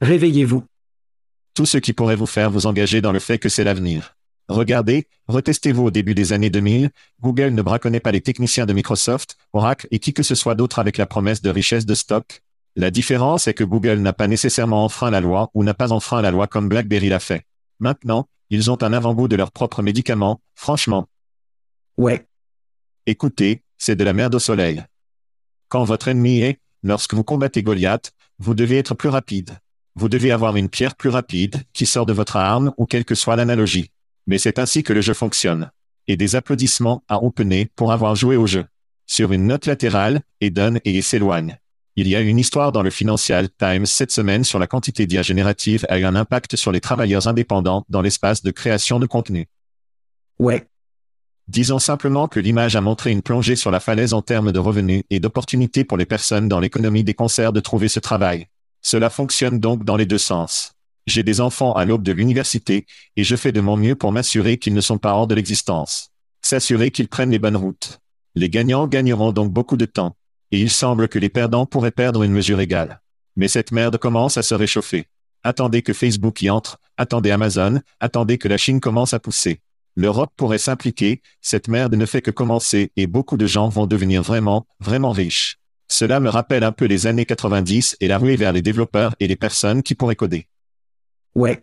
Réveillez-vous. 0.00 0.64
Tout 1.52 1.66
ce 1.66 1.76
qui 1.76 1.92
pourrait 1.92 2.16
vous 2.16 2.26
faire 2.26 2.50
vous 2.50 2.66
engager 2.66 3.02
dans 3.02 3.12
le 3.12 3.18
fait 3.18 3.38
que 3.38 3.50
c'est 3.50 3.64
l'avenir. 3.64 4.16
Regardez, 4.48 5.08
retestez-vous 5.28 5.84
au 5.84 5.90
début 5.90 6.14
des 6.14 6.32
années 6.32 6.48
2000, 6.48 6.90
Google 7.20 7.50
ne 7.50 7.60
braconnait 7.60 8.00
pas 8.00 8.12
les 8.12 8.22
techniciens 8.22 8.64
de 8.64 8.72
Microsoft, 8.72 9.36
Oracle 9.52 9.88
et 9.90 9.98
qui 9.98 10.14
que 10.14 10.22
ce 10.22 10.34
soit 10.34 10.54
d'autre 10.54 10.78
avec 10.78 10.96
la 10.96 11.06
promesse 11.06 11.42
de 11.42 11.50
richesse 11.50 11.86
de 11.86 11.94
stock. 11.94 12.42
La 12.76 12.90
différence 12.90 13.46
est 13.46 13.54
que 13.54 13.64
Google 13.64 13.98
n'a 13.98 14.14
pas 14.14 14.26
nécessairement 14.26 14.84
enfreint 14.84 15.10
la 15.10 15.20
loi 15.20 15.50
ou 15.52 15.64
n'a 15.64 15.74
pas 15.74 15.92
enfreint 15.92 16.22
la 16.22 16.30
loi 16.30 16.46
comme 16.46 16.68
BlackBerry 16.68 17.10
l'a 17.10 17.20
fait. 17.20 17.46
Maintenant, 17.78 18.26
ils 18.48 18.70
ont 18.70 18.82
un 18.82 18.92
avant-goût 18.92 19.28
de 19.28 19.36
leurs 19.36 19.52
propres 19.52 19.82
médicaments, 19.82 20.40
franchement. 20.54 21.08
Ouais. 21.98 22.26
Écoutez, 23.06 23.62
c'est 23.76 23.96
de 23.96 24.04
la 24.04 24.12
merde 24.12 24.34
au 24.34 24.38
soleil. 24.38 24.82
Quand 25.68 25.84
votre 25.84 26.08
ennemi 26.08 26.40
est, 26.40 26.58
lorsque 26.82 27.14
vous 27.14 27.24
combattez 27.24 27.62
Goliath, 27.62 28.12
vous 28.38 28.54
devez 28.54 28.78
être 28.78 28.94
plus 28.94 29.10
rapide. 29.10 29.58
Vous 29.94 30.08
devez 30.08 30.30
avoir 30.30 30.56
une 30.56 30.68
pierre 30.68 30.96
plus 30.96 31.10
rapide 31.10 31.62
qui 31.72 31.86
sort 31.86 32.06
de 32.06 32.12
votre 32.12 32.36
arme 32.36 32.72
ou 32.78 32.86
quelle 32.86 33.04
que 33.04 33.14
soit 33.14 33.36
l'analogie. 33.36 33.90
Mais 34.26 34.38
c'est 34.38 34.58
ainsi 34.58 34.82
que 34.82 34.92
le 34.92 35.02
jeu 35.02 35.14
fonctionne. 35.14 35.70
Et 36.06 36.16
des 36.16 36.34
applaudissements 36.34 37.02
à 37.08 37.22
OpenAI 37.22 37.68
pour 37.76 37.92
avoir 37.92 38.14
joué 38.14 38.36
au 38.36 38.46
jeu. 38.46 38.64
Sur 39.06 39.32
une 39.32 39.46
note 39.46 39.66
latérale, 39.66 40.22
donne 40.50 40.80
et 40.84 41.02
s'éloigne. 41.02 41.58
Il 41.96 42.08
y 42.08 42.16
a 42.16 42.20
une 42.20 42.38
histoire 42.38 42.72
dans 42.72 42.82
le 42.82 42.90
Financial 42.90 43.48
Times 43.50 43.86
cette 43.86 44.10
semaine 44.10 44.44
sur 44.44 44.58
la 44.58 44.66
quantité 44.66 45.06
d'IA 45.06 45.22
générative 45.22 45.86
a 45.88 45.98
eu 45.98 46.04
un 46.04 46.16
impact 46.16 46.56
sur 46.56 46.72
les 46.72 46.80
travailleurs 46.80 47.28
indépendants 47.28 47.84
dans 47.88 48.02
l'espace 48.02 48.42
de 48.42 48.50
création 48.50 48.98
de 48.98 49.06
contenu. 49.06 49.46
Ouais. 50.38 50.66
Disons 51.46 51.78
simplement 51.78 52.26
que 52.26 52.40
l'image 52.40 52.74
a 52.74 52.80
montré 52.80 53.10
une 53.10 53.20
plongée 53.20 53.56
sur 53.56 53.70
la 53.70 53.80
falaise 53.80 54.14
en 54.14 54.22
termes 54.22 54.50
de 54.50 54.58
revenus 54.58 55.02
et 55.10 55.20
d'opportunités 55.20 55.84
pour 55.84 55.98
les 55.98 56.06
personnes 56.06 56.48
dans 56.48 56.58
l'économie 56.58 57.04
des 57.04 57.12
concerts 57.12 57.52
de 57.52 57.60
trouver 57.60 57.88
ce 57.88 58.00
travail. 58.00 58.46
Cela 58.80 59.10
fonctionne 59.10 59.60
donc 59.60 59.84
dans 59.84 59.96
les 59.96 60.06
deux 60.06 60.18
sens. 60.18 60.72
J'ai 61.06 61.22
des 61.22 61.42
enfants 61.42 61.74
à 61.74 61.84
l'aube 61.84 62.02
de 62.02 62.12
l'université, 62.12 62.86
et 63.16 63.24
je 63.24 63.36
fais 63.36 63.52
de 63.52 63.60
mon 63.60 63.76
mieux 63.76 63.94
pour 63.94 64.10
m'assurer 64.10 64.56
qu'ils 64.56 64.72
ne 64.72 64.80
sont 64.80 64.96
pas 64.96 65.12
hors 65.12 65.26
de 65.26 65.34
l'existence. 65.34 66.10
S'assurer 66.40 66.90
qu'ils 66.90 67.08
prennent 67.08 67.30
les 67.30 67.38
bonnes 67.38 67.56
routes. 67.56 68.00
Les 68.34 68.48
gagnants 68.48 68.86
gagneront 68.86 69.32
donc 69.32 69.52
beaucoup 69.52 69.76
de 69.76 69.84
temps. 69.84 70.16
Et 70.50 70.60
il 70.60 70.70
semble 70.70 71.08
que 71.08 71.18
les 71.18 71.28
perdants 71.28 71.66
pourraient 71.66 71.90
perdre 71.90 72.22
une 72.22 72.32
mesure 72.32 72.60
égale. 72.60 73.00
Mais 73.36 73.48
cette 73.48 73.72
merde 73.72 73.98
commence 73.98 74.38
à 74.38 74.42
se 74.42 74.54
réchauffer. 74.54 75.06
Attendez 75.42 75.82
que 75.82 75.92
Facebook 75.92 76.40
y 76.40 76.48
entre, 76.48 76.78
attendez 76.96 77.30
Amazon, 77.30 77.80
attendez 78.00 78.38
que 78.38 78.48
la 78.48 78.56
Chine 78.56 78.80
commence 78.80 79.12
à 79.12 79.18
pousser. 79.18 79.60
L'Europe 79.96 80.32
pourrait 80.36 80.58
s'impliquer, 80.58 81.22
cette 81.40 81.68
merde 81.68 81.94
ne 81.94 82.06
fait 82.06 82.22
que 82.22 82.30
commencer 82.30 82.90
et 82.96 83.06
beaucoup 83.06 83.36
de 83.36 83.46
gens 83.46 83.68
vont 83.68 83.86
devenir 83.86 84.22
vraiment, 84.22 84.66
vraiment 84.80 85.12
riches. 85.12 85.58
Cela 85.88 86.18
me 86.18 86.28
rappelle 86.28 86.64
un 86.64 86.72
peu 86.72 86.86
les 86.86 87.06
années 87.06 87.26
90 87.26 87.96
et 88.00 88.08
la 88.08 88.18
ruée 88.18 88.36
vers 88.36 88.52
les 88.52 88.62
développeurs 88.62 89.14
et 89.20 89.28
les 89.28 89.36
personnes 89.36 89.82
qui 89.82 89.94
pourraient 89.94 90.16
coder. 90.16 90.48
Ouais. 91.34 91.62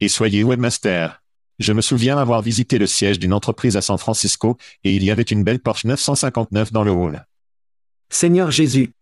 Et 0.00 0.08
soyez 0.08 0.44
webmaster. 0.44 1.22
Je 1.58 1.72
me 1.72 1.82
souviens 1.82 2.16
avoir 2.16 2.40
visité 2.42 2.78
le 2.78 2.86
siège 2.86 3.18
d'une 3.18 3.32
entreprise 3.32 3.76
à 3.76 3.82
San 3.82 3.98
Francisco, 3.98 4.56
et 4.84 4.94
il 4.94 5.04
y 5.04 5.10
avait 5.10 5.22
une 5.22 5.44
belle 5.44 5.60
Porsche 5.60 5.84
959 5.84 6.72
dans 6.72 6.82
le 6.82 6.90
hall. 6.90 7.26
Seigneur 8.08 8.50
Jésus. 8.50 8.94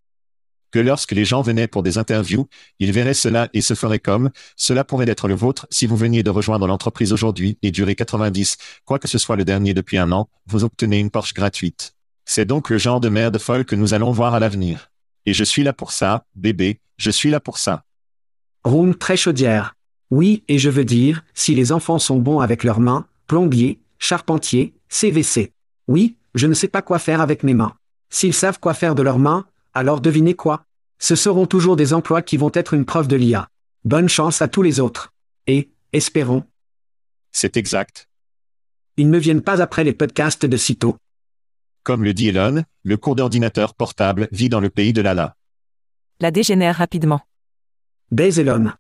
Que 0.73 0.79
lorsque 0.79 1.13
les 1.13 1.25
gens 1.25 1.43
venaient 1.43 1.67
pour 1.67 1.83
des 1.83 1.99
interviews, 1.99 2.49
ils 2.79 2.93
verraient 2.93 3.15
cela 3.15 3.49
et 3.53 3.61
se 3.61 3.75
feraient 3.75 3.99
comme, 3.99 4.31
cela 4.57 4.85
pourrait 4.85 5.09
être 5.09 5.27
le 5.27 5.35
vôtre 5.35 5.67
si 5.71 5.87
vous 5.87 5.97
veniez 5.97 6.23
de 6.23 6.31
rejoindre 6.31 6.67
l'entreprise 6.67 7.13
aujourd'hui 7.13 7.59
et 7.63 7.71
durer 7.71 7.95
90, 7.95 8.57
quoi 8.85 8.99
que 8.99 9.09
ce 9.09 9.19
soit 9.19 9.37
le 9.37 9.45
dernier 9.45 9.75
depuis 9.75 9.99
un 9.99 10.13
an, 10.13 10.29
vous 10.47 10.65
obtenez 10.65 10.99
une 10.99 11.11
Porsche 11.11 11.35
gratuite. 11.35 11.95
C'est 12.25 12.45
donc 12.45 12.71
le 12.71 12.79
genre 12.79 13.01
de 13.01 13.09
merde 13.09 13.39
folle 13.39 13.65
que 13.65 13.75
nous 13.75 13.95
allons 13.95 14.13
voir 14.13 14.35
à 14.35 14.41
l'avenir. 14.41 14.91
Et 15.27 15.35
je 15.35 15.45
suis 15.45 15.65
là 15.65 15.73
pour 15.73 15.91
ça, 15.91 16.25
bébé, 16.37 16.81
je 16.97 17.11
suis 17.11 17.31
là 17.31 17.41
pour 17.41 17.59
ça. 17.59 17.85
Room 18.65 18.95
très 18.95 19.17
chaudière. 19.17 19.75
Oui, 20.11 20.45
et 20.49 20.59
je 20.59 20.71
veux 20.71 20.85
dire, 20.85 21.25
si 21.35 21.55
les 21.55 21.73
enfants 21.73 21.99
sont 21.99 22.19
bons 22.19 22.41
avec 22.41 22.65
leurs 22.65 22.81
mains, 22.81 23.07
plombier, 23.27 23.81
charpentier, 23.99 24.75
CVC. 24.89 25.53
Oui, 25.89 26.17
je 26.35 26.47
ne 26.47 26.55
sais 26.55 26.69
pas 26.69 26.83
quoi 26.83 26.99
faire 26.99 27.21
avec 27.21 27.43
mes 27.43 27.55
mains. 27.55 27.75
S'ils 28.11 28.35
savent 28.35 28.59
quoi 28.59 28.75
faire 28.75 28.95
de 28.95 29.03
leurs 29.03 29.19
mains, 29.19 29.47
alors 29.75 30.01
devinez 30.01 30.35
quoi? 30.35 30.65
Ce 30.99 31.15
seront 31.15 31.47
toujours 31.47 31.77
des 31.77 31.95
emplois 31.95 32.23
qui 32.23 32.37
vont 32.37 32.51
être 32.55 32.75
une 32.75 32.85
preuve 32.85 33.09
de 33.09 33.17
l'IA. 33.17 33.49
Bonne 33.85 34.09
chance 34.09 34.43
à 34.43 34.49
tous 34.49 34.63
les 34.63 34.81
autres. 34.81 35.13
Et, 35.47 35.71
espérons. 35.93 36.45
C'est 37.33 37.57
exact. 37.57 38.09
Ils 38.97 39.11
ne 39.11 39.19
viennent 39.19 39.43
pas 39.43 39.63
après 39.63 39.85
les 39.85 39.95
podcasts 39.95 40.45
de 40.45 40.57
Cito. 40.57 40.97
Comme 41.83 42.05
le 42.05 42.13
dit 42.13 42.29
Elon, 42.29 42.65
le 42.83 42.97
cours 42.97 43.17
d'ordinateur 43.17 43.75
portable 43.75 44.29
vit 44.33 44.51
dans 44.51 44.61
le 44.61 44.69
pays 44.69 44.93
de 44.93 45.01
l'Allah. 45.01 45.37
La 46.21 46.31
dégénère 46.31 46.77
rapidement. 46.77 47.23
Baise 48.11 48.39
Elon. 48.39 48.73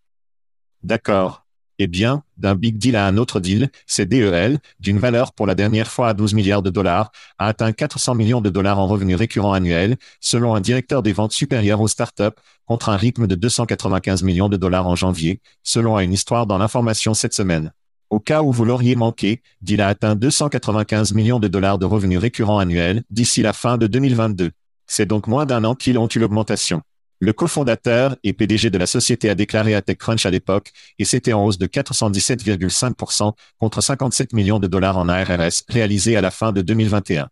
D'accord. 0.82 1.46
Eh 1.82 1.86
bien, 1.86 2.24
d'un 2.36 2.56
big 2.56 2.76
deal 2.76 2.94
à 2.94 3.06
un 3.06 3.16
autre 3.16 3.40
deal, 3.40 3.70
c'est 3.86 4.04
DEL, 4.04 4.58
d'une 4.80 4.98
valeur 4.98 5.32
pour 5.32 5.46
la 5.46 5.54
dernière 5.54 5.90
fois 5.90 6.08
à 6.08 6.12
12 6.12 6.34
milliards 6.34 6.60
de 6.60 6.68
dollars, 6.68 7.10
a 7.38 7.46
atteint 7.46 7.72
400 7.72 8.14
millions 8.16 8.42
de 8.42 8.50
dollars 8.50 8.78
en 8.78 8.86
revenus 8.86 9.16
récurrents 9.16 9.54
annuels, 9.54 9.96
selon 10.20 10.54
un 10.54 10.60
directeur 10.60 11.02
des 11.02 11.14
ventes 11.14 11.32
supérieur 11.32 11.80
aux 11.80 11.88
startups, 11.88 12.36
contre 12.66 12.90
un 12.90 12.98
rythme 12.98 13.26
de 13.26 13.34
295 13.34 14.22
millions 14.24 14.50
de 14.50 14.58
dollars 14.58 14.86
en 14.86 14.94
janvier, 14.94 15.40
selon 15.62 15.98
une 15.98 16.12
histoire 16.12 16.46
dans 16.46 16.58
l'information 16.58 17.14
cette 17.14 17.32
semaine. 17.32 17.72
Au 18.10 18.20
cas 18.20 18.42
où 18.42 18.52
vous 18.52 18.66
l'auriez 18.66 18.94
manqué, 18.94 19.40
DEAL 19.62 19.80
a 19.80 19.88
atteint 19.88 20.16
295 20.16 21.14
millions 21.14 21.40
de 21.40 21.48
dollars 21.48 21.78
de 21.78 21.86
revenus 21.86 22.18
récurrents 22.18 22.58
annuels 22.58 23.04
d'ici 23.08 23.40
la 23.40 23.54
fin 23.54 23.78
de 23.78 23.86
2022. 23.86 24.50
C'est 24.86 25.06
donc 25.06 25.26
moins 25.26 25.46
d'un 25.46 25.64
an 25.64 25.74
qu'ils 25.74 25.96
ont 25.96 26.08
eu 26.14 26.18
l'augmentation. 26.18 26.82
Le 27.22 27.34
cofondateur 27.34 28.16
et 28.24 28.32
PDG 28.32 28.70
de 28.70 28.78
la 28.78 28.86
société 28.86 29.28
a 29.28 29.34
déclaré 29.34 29.74
à 29.74 29.82
TechCrunch 29.82 30.24
à 30.24 30.30
l'époque, 30.30 30.72
et 30.98 31.04
c'était 31.04 31.34
en 31.34 31.44
hausse 31.44 31.58
de 31.58 31.66
417,5% 31.66 33.34
contre 33.58 33.82
57 33.82 34.32
millions 34.32 34.58
de 34.58 34.66
dollars 34.66 34.96
en 34.96 35.06
ARRS 35.06 35.64
réalisés 35.68 36.16
à 36.16 36.22
la 36.22 36.30
fin 36.30 36.50
de 36.52 36.62
2021. 36.62 37.28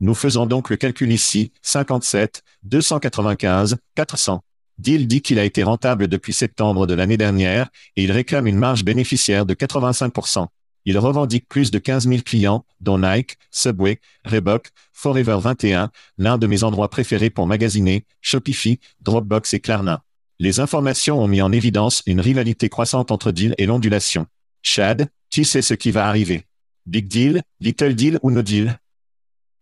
Nous 0.00 0.14
faisons 0.14 0.44
donc 0.44 0.68
le 0.68 0.76
calcul 0.76 1.10
ici, 1.12 1.50
57, 1.62 2.42
295, 2.64 3.78
400. 3.94 4.44
Deal 4.76 5.06
dit 5.06 5.22
qu'il 5.22 5.38
a 5.38 5.44
été 5.44 5.62
rentable 5.62 6.06
depuis 6.06 6.34
septembre 6.34 6.86
de 6.86 6.92
l'année 6.92 7.16
dernière, 7.16 7.70
et 7.96 8.04
il 8.04 8.12
réclame 8.12 8.46
une 8.46 8.58
marge 8.58 8.84
bénéficiaire 8.84 9.46
de 9.46 9.54
85%. 9.54 10.46
Il 10.84 10.98
revendique 10.98 11.46
plus 11.48 11.70
de 11.70 11.78
15 11.78 12.08
000 12.08 12.22
clients, 12.24 12.64
dont 12.80 12.98
Nike, 12.98 13.36
Subway, 13.50 14.00
Reebok, 14.24 14.70
Forever 14.92 15.38
21, 15.40 15.90
l'un 16.18 16.38
de 16.38 16.46
mes 16.46 16.64
endroits 16.64 16.88
préférés 16.88 17.30
pour 17.30 17.46
magasiner, 17.46 18.04
Shopify, 18.20 18.80
Dropbox 19.02 19.54
et 19.54 19.60
Klarna. 19.60 20.02
Les 20.38 20.58
informations 20.58 21.22
ont 21.22 21.28
mis 21.28 21.42
en 21.42 21.52
évidence 21.52 22.02
une 22.06 22.20
rivalité 22.20 22.70
croissante 22.70 23.10
entre 23.10 23.30
deal 23.30 23.54
et 23.58 23.66
l'ondulation. 23.66 24.26
Chad, 24.62 25.08
tu 25.28 25.44
sais 25.44 25.62
ce 25.62 25.74
qui 25.74 25.90
va 25.90 26.08
arriver. 26.08 26.44
Big 26.86 27.08
deal, 27.08 27.42
little 27.60 27.94
deal 27.94 28.18
ou 28.22 28.30
no 28.30 28.40
deal? 28.40 28.78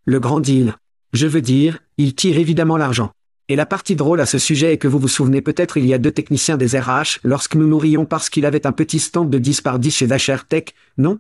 Le 0.05 0.21
grand 0.21 0.41
deal. 0.41 0.75
Je 1.13 1.27
veux 1.27 1.43
dire, 1.43 1.81
il 1.97 2.15
tire 2.15 2.39
évidemment 2.39 2.77
l'argent. 2.77 3.11
Et 3.51 3.57
la 3.57 3.65
partie 3.65 3.97
drôle 3.97 4.21
à 4.21 4.27
ce 4.27 4.39
sujet 4.39 4.75
est 4.75 4.79
que 4.79 4.89
vous 4.89 4.99
vous 4.99 5.09
souvenez 5.09 5.41
peut-être 5.41 5.79
il 5.79 5.87
y 5.87 5.95
a 5.95 5.99
deux 5.99 6.11
techniciens 6.11 6.59
des 6.59 6.79
RH 6.79 7.21
lorsque 7.25 7.55
nous 7.55 7.67
nous 7.67 7.79
rions 7.79 8.05
parce 8.05 8.29
qu'il 8.29 8.45
avait 8.45 8.67
un 8.67 8.73
petit 8.73 8.99
stand 8.99 9.31
de 9.31 9.39
10 9.39 9.63
par 9.63 9.79
10 9.79 9.91
chez 9.91 10.07
Dasher 10.07 10.37
Tech, 10.47 10.65
non? 10.99 11.19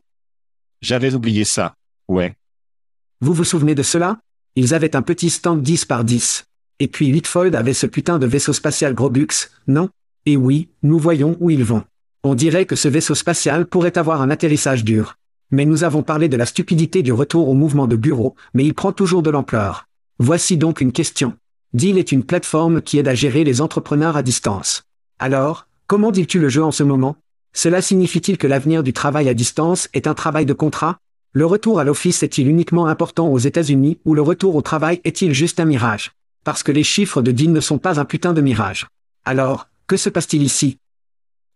J'avais 0.82 1.14
oublié 1.14 1.44
ça. 1.44 1.74
Ouais. 2.06 2.36
Vous 3.22 3.32
vous 3.32 3.44
souvenez 3.44 3.74
de 3.74 3.82
cela? 3.82 4.18
Ils 4.56 4.74
avaient 4.74 4.94
un 4.94 5.00
petit 5.00 5.30
stand 5.30 5.62
10 5.62 5.86
par 5.86 6.04
10. 6.04 6.44
Et 6.80 6.88
puis 6.88 7.10
Litfold 7.10 7.54
avait 7.54 7.72
ce 7.72 7.86
putain 7.86 8.18
de 8.18 8.26
vaisseau 8.26 8.52
spatial 8.52 8.94
Grobux, 8.94 9.48
non? 9.66 9.88
Et 10.26 10.36
oui, 10.36 10.68
nous 10.82 10.98
voyons 10.98 11.34
où 11.40 11.48
ils 11.48 11.64
vont. 11.64 11.84
On 12.24 12.34
dirait 12.34 12.66
que 12.66 12.76
ce 12.76 12.88
vaisseau 12.88 13.14
spatial 13.14 13.64
pourrait 13.64 13.96
avoir 13.96 14.20
un 14.20 14.28
atterrissage 14.28 14.84
dur. 14.84 15.16
Mais 15.50 15.64
nous 15.64 15.82
avons 15.82 16.02
parlé 16.02 16.28
de 16.28 16.36
la 16.36 16.44
stupidité 16.44 17.02
du 17.02 17.12
retour 17.12 17.48
au 17.48 17.54
mouvement 17.54 17.86
de 17.86 17.96
bureau, 17.96 18.34
mais 18.52 18.66
il 18.66 18.74
prend 18.74 18.92
toujours 18.92 19.22
de 19.22 19.30
l'ampleur. 19.30 19.86
Voici 20.18 20.58
donc 20.58 20.82
une 20.82 20.92
question. 20.92 21.34
Deal 21.74 21.98
est 21.98 22.12
une 22.12 22.24
plateforme 22.24 22.80
qui 22.80 22.98
aide 22.98 23.08
à 23.08 23.14
gérer 23.14 23.44
les 23.44 23.60
entrepreneurs 23.60 24.16
à 24.16 24.22
distance. 24.22 24.84
Alors, 25.18 25.66
comment 25.86 26.10
dis-tu 26.10 26.38
le 26.38 26.48
jeu 26.48 26.64
en 26.64 26.70
ce 26.70 26.82
moment? 26.82 27.16
Cela 27.52 27.82
signifie-t-il 27.82 28.38
que 28.38 28.46
l'avenir 28.46 28.82
du 28.82 28.94
travail 28.94 29.28
à 29.28 29.34
distance 29.34 29.90
est 29.92 30.06
un 30.06 30.14
travail 30.14 30.46
de 30.46 30.54
contrat? 30.54 30.96
Le 31.32 31.44
retour 31.44 31.78
à 31.78 31.84
l'office 31.84 32.22
est-il 32.22 32.48
uniquement 32.48 32.86
important 32.86 33.28
aux 33.28 33.38
États-Unis 33.38 33.98
ou 34.06 34.14
le 34.14 34.22
retour 34.22 34.56
au 34.56 34.62
travail 34.62 35.02
est-il 35.04 35.34
juste 35.34 35.60
un 35.60 35.66
mirage? 35.66 36.12
Parce 36.42 36.62
que 36.62 36.72
les 36.72 36.84
chiffres 36.84 37.20
de 37.20 37.32
Deal 37.32 37.52
ne 37.52 37.60
sont 37.60 37.76
pas 37.76 38.00
un 38.00 38.06
putain 38.06 38.32
de 38.32 38.40
mirage. 38.40 38.86
Alors, 39.26 39.68
que 39.86 39.98
se 39.98 40.08
passe-t-il 40.08 40.42
ici? 40.42 40.78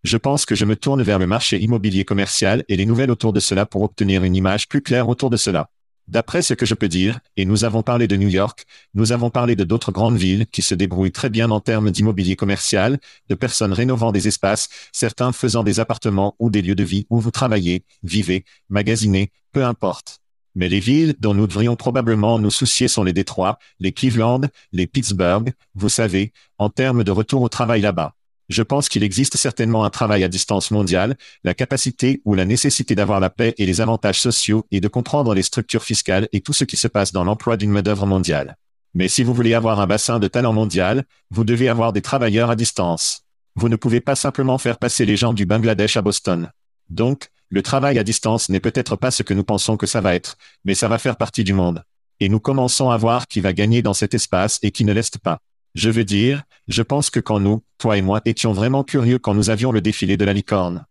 Je 0.04 0.18
pense 0.18 0.44
que 0.44 0.54
je 0.54 0.66
me 0.66 0.76
tourne 0.76 1.02
vers 1.02 1.18
le 1.18 1.26
marché 1.26 1.58
immobilier 1.58 2.04
commercial 2.04 2.64
et 2.68 2.76
les 2.76 2.84
nouvelles 2.84 3.10
autour 3.10 3.32
de 3.32 3.40
cela 3.40 3.64
pour 3.64 3.80
obtenir 3.80 4.24
une 4.24 4.36
image 4.36 4.68
plus 4.68 4.82
claire 4.82 5.08
autour 5.08 5.30
de 5.30 5.38
cela. 5.38 5.70
D'après 6.12 6.42
ce 6.42 6.52
que 6.52 6.66
je 6.66 6.74
peux 6.74 6.90
dire, 6.90 7.20
et 7.38 7.46
nous 7.46 7.64
avons 7.64 7.82
parlé 7.82 8.06
de 8.06 8.16
New 8.16 8.28
York, 8.28 8.66
nous 8.92 9.12
avons 9.12 9.30
parlé 9.30 9.56
de 9.56 9.64
d'autres 9.64 9.92
grandes 9.92 10.18
villes 10.18 10.46
qui 10.46 10.60
se 10.60 10.74
débrouillent 10.74 11.10
très 11.10 11.30
bien 11.30 11.50
en 11.50 11.58
termes 11.58 11.90
d'immobilier 11.90 12.36
commercial, 12.36 13.00
de 13.30 13.34
personnes 13.34 13.72
rénovant 13.72 14.12
des 14.12 14.28
espaces, 14.28 14.68
certains 14.92 15.32
faisant 15.32 15.62
des 15.62 15.80
appartements 15.80 16.36
ou 16.38 16.50
des 16.50 16.60
lieux 16.60 16.74
de 16.74 16.84
vie 16.84 17.06
où 17.08 17.18
vous 17.18 17.30
travaillez, 17.30 17.86
vivez, 18.02 18.44
magasinez, 18.68 19.32
peu 19.52 19.64
importe. 19.64 20.18
Mais 20.54 20.68
les 20.68 20.80
villes 20.80 21.14
dont 21.18 21.32
nous 21.32 21.46
devrions 21.46 21.76
probablement 21.76 22.38
nous 22.38 22.50
soucier 22.50 22.88
sont 22.88 23.04
les 23.04 23.14
Détroits, 23.14 23.58
les 23.80 23.92
Cleveland, 23.92 24.42
les 24.72 24.86
Pittsburgh, 24.86 25.54
vous 25.74 25.88
savez, 25.88 26.34
en 26.58 26.68
termes 26.68 27.04
de 27.04 27.10
retour 27.10 27.40
au 27.40 27.48
travail 27.48 27.80
là-bas. 27.80 28.14
Je 28.52 28.62
pense 28.62 28.90
qu'il 28.90 29.02
existe 29.02 29.38
certainement 29.38 29.82
un 29.82 29.88
travail 29.88 30.24
à 30.24 30.28
distance 30.28 30.72
mondial, 30.72 31.16
la 31.42 31.54
capacité 31.54 32.20
ou 32.26 32.34
la 32.34 32.44
nécessité 32.44 32.94
d'avoir 32.94 33.18
la 33.18 33.30
paix 33.30 33.54
et 33.56 33.64
les 33.64 33.80
avantages 33.80 34.20
sociaux 34.20 34.66
et 34.70 34.82
de 34.82 34.88
comprendre 34.88 35.32
les 35.34 35.42
structures 35.42 35.84
fiscales 35.84 36.28
et 36.34 36.42
tout 36.42 36.52
ce 36.52 36.64
qui 36.64 36.76
se 36.76 36.86
passe 36.86 37.12
dans 37.12 37.24
l'emploi 37.24 37.56
d'une 37.56 37.70
main-d'œuvre 37.70 38.04
mondiale. 38.04 38.58
Mais 38.92 39.08
si 39.08 39.22
vous 39.22 39.32
voulez 39.32 39.54
avoir 39.54 39.80
un 39.80 39.86
bassin 39.86 40.18
de 40.18 40.28
talent 40.28 40.52
mondial, 40.52 41.04
vous 41.30 41.44
devez 41.44 41.70
avoir 41.70 41.94
des 41.94 42.02
travailleurs 42.02 42.50
à 42.50 42.54
distance. 42.54 43.22
Vous 43.54 43.70
ne 43.70 43.76
pouvez 43.76 44.02
pas 44.02 44.16
simplement 44.16 44.58
faire 44.58 44.76
passer 44.76 45.06
les 45.06 45.16
gens 45.16 45.32
du 45.32 45.46
Bangladesh 45.46 45.96
à 45.96 46.02
Boston. 46.02 46.50
Donc, 46.90 47.30
le 47.48 47.62
travail 47.62 47.98
à 47.98 48.04
distance 48.04 48.50
n'est 48.50 48.60
peut-être 48.60 48.96
pas 48.96 49.10
ce 49.10 49.22
que 49.22 49.32
nous 49.32 49.44
pensons 49.44 49.78
que 49.78 49.86
ça 49.86 50.02
va 50.02 50.14
être, 50.14 50.36
mais 50.66 50.74
ça 50.74 50.88
va 50.88 50.98
faire 50.98 51.16
partie 51.16 51.42
du 51.42 51.54
monde. 51.54 51.84
Et 52.20 52.28
nous 52.28 52.38
commençons 52.38 52.90
à 52.90 52.98
voir 52.98 53.28
qui 53.28 53.40
va 53.40 53.54
gagner 53.54 53.80
dans 53.80 53.94
cet 53.94 54.12
espace 54.12 54.58
et 54.60 54.72
qui 54.72 54.84
ne 54.84 54.92
l'est 54.92 55.16
pas. 55.16 55.38
Je 55.74 55.90
veux 55.90 56.04
dire, 56.04 56.42
je 56.68 56.82
pense 56.82 57.08
que 57.08 57.20
quand 57.20 57.40
nous, 57.40 57.62
toi 57.78 57.96
et 57.96 58.02
moi, 58.02 58.20
étions 58.24 58.52
vraiment 58.52 58.84
curieux 58.84 59.18
quand 59.18 59.34
nous 59.34 59.48
avions 59.48 59.72
le 59.72 59.80
défilé 59.80 60.16
de 60.16 60.24
la 60.24 60.34
licorne. 60.34 60.84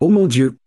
Oh 0.00 0.08
mon 0.08 0.26
Dieu 0.26 0.58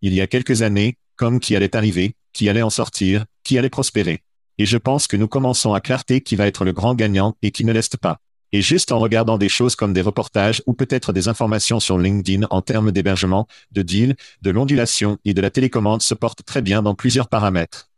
Il 0.00 0.14
y 0.14 0.20
a 0.20 0.26
quelques 0.26 0.62
années, 0.62 0.96
comme 1.16 1.40
qui 1.40 1.56
allait 1.56 1.74
arriver, 1.74 2.14
qui 2.32 2.48
allait 2.48 2.62
en 2.62 2.70
sortir, 2.70 3.24
qui 3.42 3.58
allait 3.58 3.70
prospérer. 3.70 4.22
Et 4.58 4.66
je 4.66 4.78
pense 4.78 5.06
que 5.06 5.16
nous 5.16 5.28
commençons 5.28 5.74
à 5.74 5.80
clarter 5.80 6.20
qui 6.20 6.36
va 6.36 6.46
être 6.46 6.64
le 6.64 6.72
grand 6.72 6.94
gagnant 6.94 7.36
et 7.42 7.50
qui 7.50 7.64
ne 7.64 7.72
l'est 7.72 7.96
pas. 7.96 8.18
Et 8.52 8.62
juste 8.62 8.92
en 8.92 8.98
regardant 8.98 9.38
des 9.38 9.48
choses 9.48 9.76
comme 9.76 9.94
des 9.94 10.02
reportages 10.02 10.62
ou 10.66 10.74
peut-être 10.74 11.12
des 11.12 11.28
informations 11.28 11.80
sur 11.80 11.98
LinkedIn 11.98 12.46
en 12.50 12.60
termes 12.60 12.92
d'hébergement, 12.92 13.48
de 13.72 13.82
deal, 13.82 14.14
de 14.42 14.50
l'ondulation 14.50 15.18
et 15.24 15.32
de 15.32 15.40
la 15.40 15.50
télécommande 15.50 16.02
se 16.02 16.14
portent 16.14 16.44
très 16.44 16.60
bien 16.60 16.82
dans 16.82 16.94
plusieurs 16.94 17.28
paramètres. 17.28 17.90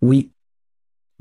Oui, 0.00 0.30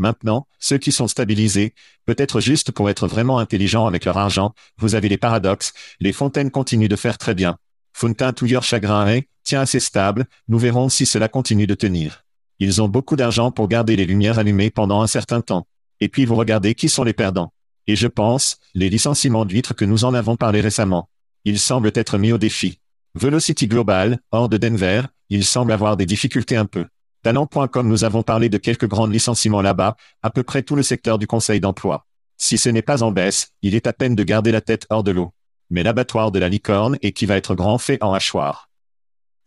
Maintenant, 0.01 0.47
ceux 0.57 0.79
qui 0.79 0.91
sont 0.91 1.07
stabilisés, 1.07 1.75
peut-être 2.07 2.41
juste 2.41 2.71
pour 2.71 2.89
être 2.89 3.07
vraiment 3.07 3.37
intelligents 3.37 3.85
avec 3.85 4.03
leur 4.03 4.17
argent, 4.17 4.55
vous 4.79 4.95
avez 4.95 5.09
les 5.09 5.19
paradoxes, 5.19 5.73
les 5.99 6.11
fontaines 6.11 6.49
continuent 6.49 6.87
de 6.87 6.95
faire 6.95 7.19
très 7.19 7.35
bien. 7.35 7.59
Fontaine 7.93 8.33
touilleur 8.33 8.63
chagrin 8.63 9.07
est, 9.09 9.27
tient 9.43 9.61
assez 9.61 9.79
stable, 9.79 10.25
nous 10.47 10.57
verrons 10.57 10.89
si 10.89 11.05
cela 11.05 11.27
continue 11.27 11.67
de 11.67 11.75
tenir. 11.75 12.25
Ils 12.57 12.81
ont 12.81 12.87
beaucoup 12.87 13.15
d'argent 13.15 13.51
pour 13.51 13.67
garder 13.67 13.95
les 13.95 14.07
lumières 14.07 14.39
allumées 14.39 14.71
pendant 14.71 15.03
un 15.03 15.07
certain 15.07 15.41
temps. 15.41 15.67
Et 15.99 16.09
puis 16.09 16.25
vous 16.25 16.33
regardez 16.33 16.73
qui 16.73 16.89
sont 16.89 17.03
les 17.03 17.13
perdants. 17.13 17.53
Et 17.85 17.95
je 17.95 18.07
pense, 18.07 18.57
les 18.73 18.89
licenciements 18.89 19.45
d'huîtres 19.45 19.75
que 19.75 19.85
nous 19.85 20.03
en 20.03 20.15
avons 20.15 20.35
parlé 20.35 20.61
récemment. 20.61 21.09
Ils 21.45 21.59
semblent 21.59 21.91
être 21.93 22.17
mis 22.17 22.31
au 22.31 22.39
défi. 22.39 22.79
Velocity 23.13 23.67
Global, 23.67 24.17
hors 24.31 24.49
de 24.49 24.57
Denver, 24.57 25.03
ils 25.29 25.45
semblent 25.45 25.71
avoir 25.71 25.95
des 25.95 26.07
difficultés 26.07 26.55
un 26.55 26.65
peu. 26.65 26.87
Talent.com 27.23 27.88
nous 27.88 28.03
avons 28.03 28.23
parlé 28.23 28.49
de 28.49 28.57
quelques 28.57 28.88
grands 28.88 29.05
licenciements 29.05 29.62
là-bas, 29.62 29.95
à 30.23 30.31
peu 30.31 30.41
près 30.41 30.63
tout 30.63 30.75
le 30.75 30.81
secteur 30.81 31.19
du 31.19 31.27
conseil 31.27 31.60
d'emploi. 31.60 32.07
Si 32.38 32.57
ce 32.57 32.69
n'est 32.69 32.81
pas 32.81 33.03
en 33.03 33.12
baisse, 33.12 33.51
il 33.62 33.75
est 33.75 33.86
à 33.86 33.93
peine 33.93 34.15
de 34.15 34.23
garder 34.23 34.51
la 34.51 34.62
tête 34.62 34.88
hors 34.89 35.03
de 35.03 35.12
l'eau. 35.12 35.31
Mais 35.69 35.84
l'abattoir 35.84 36.31
de 36.31 36.39
la 36.39 36.49
licorne 36.49 36.97
et 37.03 37.12
qui 37.12 37.27
va 37.27 37.38
être 37.38 37.53
grand 37.53 37.77
fait 37.77 38.01
en 38.03 38.13
hachoir. 38.13 38.71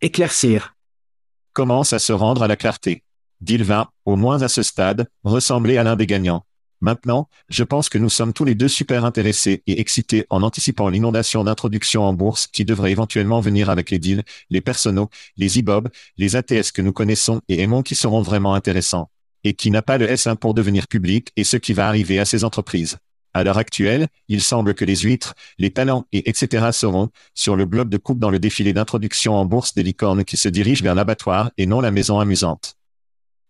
Éclaircir. 0.01 0.77
Commence 1.53 1.93
à 1.93 1.99
se 1.99 2.13
rendre 2.13 2.45
à 2.45 2.49
la 2.49 2.55
clarté. 2.55 3.03
D'il 3.41 3.65
va, 3.65 3.91
au 4.05 4.15
moins 4.15 4.43
à 4.43 4.49
ce 4.49 4.63
stade, 4.63 5.09
ressembler 5.25 5.77
à 5.77 5.83
l'un 5.83 5.97
des 5.97 6.07
gagnants. 6.07 6.47
Maintenant, 6.85 7.31
je 7.49 7.65
pense 7.65 7.89
que 7.89 7.97
nous 7.97 8.11
sommes 8.11 8.35
tous 8.35 8.45
les 8.45 8.55
deux 8.55 8.69
super 8.69 9.07
intéressés 9.07 9.63
et 9.67 9.81
excités 9.81 10.27
en 10.29 10.43
anticipant 10.43 10.91
l'inondation 10.91 11.43
d'introduction 11.43 12.03
en 12.03 12.13
bourse 12.13 12.47
qui 12.47 12.67
devrait 12.67 12.91
éventuellement 12.91 13.41
venir 13.41 13.71
avec 13.71 13.91
les 13.91 13.99
deals, 13.99 14.23
les 14.51 14.61
personnaux, 14.61 15.09
les 15.39 15.59
IBOB, 15.59 15.89
les 16.19 16.37
ATS 16.37 16.73
que 16.73 16.83
nous 16.83 16.93
connaissons 16.93 17.41
et 17.49 17.63
aimons 17.63 17.81
qui 17.81 17.95
seront 17.95 18.21
vraiment 18.21 18.53
intéressants. 18.53 19.09
Et 19.45 19.55
qui 19.55 19.71
n'a 19.71 19.81
pas 19.81 19.97
le 19.97 20.07
S1 20.07 20.37
pour 20.37 20.53
devenir 20.53 20.87
public 20.87 21.31
et 21.37 21.45
ce 21.45 21.57
qui 21.57 21.73
va 21.73 21.89
arriver 21.89 22.19
à 22.19 22.27
ces 22.27 22.45
entreprises. 22.45 22.99
À 23.33 23.45
l'heure 23.45 23.57
actuelle, 23.57 24.09
il 24.29 24.43
semble 24.43 24.75
que 24.75 24.85
les 24.85 24.97
huîtres, 24.97 25.33
les 25.59 25.71
talents 25.71 26.05
et 26.13 26.29
etc. 26.29 26.67
seront 26.73 27.09
sur 27.33 27.57
le 27.57 27.65
bloc 27.65 27.89
de 27.89 27.97
coupe 27.97 28.19
dans 28.19 28.29
le 28.29 28.39
défilé 28.39 28.75
d'introduction 28.75 29.33
en 29.33 29.47
bourse 29.47 29.73
des 29.73 29.85
licornes 29.85 30.27
qui 30.27 30.37
se 30.37 30.51
dirigent 30.51 30.85
vers 30.85 30.95
l'abattoir 30.95 31.51
et 31.57 31.65
non 31.65 31.81
la 31.81 31.91
maison 31.91 32.21
amusante. 32.21 32.77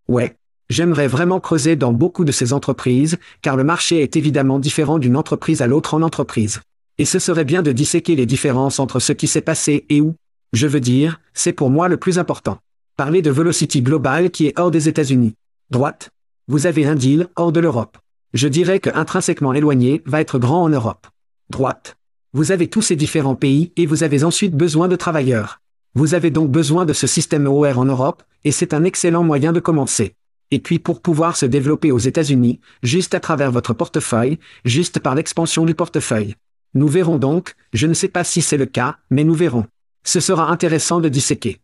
Ouais. 0.06 0.36
J'aimerais 0.70 1.08
vraiment 1.08 1.40
creuser 1.40 1.76
dans 1.76 1.92
beaucoup 1.92 2.24
de 2.24 2.32
ces 2.32 2.52
entreprises, 2.54 3.18
car 3.42 3.56
le 3.56 3.64
marché 3.64 4.02
est 4.02 4.16
évidemment 4.16 4.58
différent 4.58 4.98
d'une 4.98 5.16
entreprise 5.16 5.60
à 5.60 5.66
l'autre 5.66 5.94
en 5.94 6.02
entreprise. 6.02 6.60
Et 6.96 7.04
ce 7.04 7.18
serait 7.18 7.44
bien 7.44 7.62
de 7.62 7.72
disséquer 7.72 8.16
les 8.16 8.24
différences 8.24 8.78
entre 8.78 8.98
ce 8.98 9.12
qui 9.12 9.26
s'est 9.26 9.42
passé 9.42 9.84
et 9.90 10.00
où. 10.00 10.14
Je 10.52 10.66
veux 10.66 10.80
dire, 10.80 11.20
c'est 11.34 11.52
pour 11.52 11.68
moi 11.68 11.88
le 11.88 11.98
plus 11.98 12.18
important. 12.18 12.58
Parler 12.96 13.20
de 13.20 13.30
Velocity 13.30 13.82
Global 13.82 14.30
qui 14.30 14.46
est 14.46 14.58
hors 14.58 14.70
des 14.70 14.88
États-Unis. 14.88 15.34
Droite. 15.70 16.10
Vous 16.48 16.66
avez 16.66 16.86
un 16.86 16.94
deal 16.94 17.28
hors 17.36 17.52
de 17.52 17.60
l'Europe. 17.60 17.98
Je 18.32 18.48
dirais 18.48 18.80
que 18.80 18.90
intrinsèquement 18.94 19.52
éloigné 19.52 20.02
va 20.06 20.20
être 20.20 20.38
grand 20.38 20.62
en 20.62 20.68
Europe. 20.68 21.06
Droite. 21.50 21.96
Vous 22.32 22.52
avez 22.52 22.68
tous 22.68 22.82
ces 22.82 22.96
différents 22.96 23.34
pays 23.34 23.72
et 23.76 23.86
vous 23.86 24.02
avez 24.02 24.24
ensuite 24.24 24.54
besoin 24.56 24.88
de 24.88 24.96
travailleurs. 24.96 25.60
Vous 25.94 26.14
avez 26.14 26.30
donc 26.30 26.50
besoin 26.50 26.84
de 26.84 26.92
ce 26.92 27.06
système 27.06 27.46
OR 27.46 27.78
en 27.78 27.84
Europe, 27.84 28.24
et 28.42 28.50
c'est 28.50 28.74
un 28.74 28.82
excellent 28.82 29.22
moyen 29.22 29.52
de 29.52 29.60
commencer 29.60 30.14
et 30.50 30.58
puis 30.58 30.78
pour 30.78 31.02
pouvoir 31.02 31.36
se 31.36 31.46
développer 31.46 31.92
aux 31.92 31.98
États-Unis, 31.98 32.60
juste 32.82 33.14
à 33.14 33.20
travers 33.20 33.50
votre 33.50 33.74
portefeuille, 33.74 34.38
juste 34.64 34.98
par 35.00 35.14
l'expansion 35.14 35.64
du 35.64 35.74
portefeuille. 35.74 36.34
Nous 36.74 36.88
verrons 36.88 37.18
donc, 37.18 37.54
je 37.72 37.86
ne 37.86 37.94
sais 37.94 38.08
pas 38.08 38.24
si 38.24 38.42
c'est 38.42 38.56
le 38.56 38.66
cas, 38.66 38.96
mais 39.10 39.24
nous 39.24 39.34
verrons. 39.34 39.66
Ce 40.04 40.20
sera 40.20 40.48
intéressant 40.50 41.00
de 41.00 41.08
disséquer. 41.08 41.60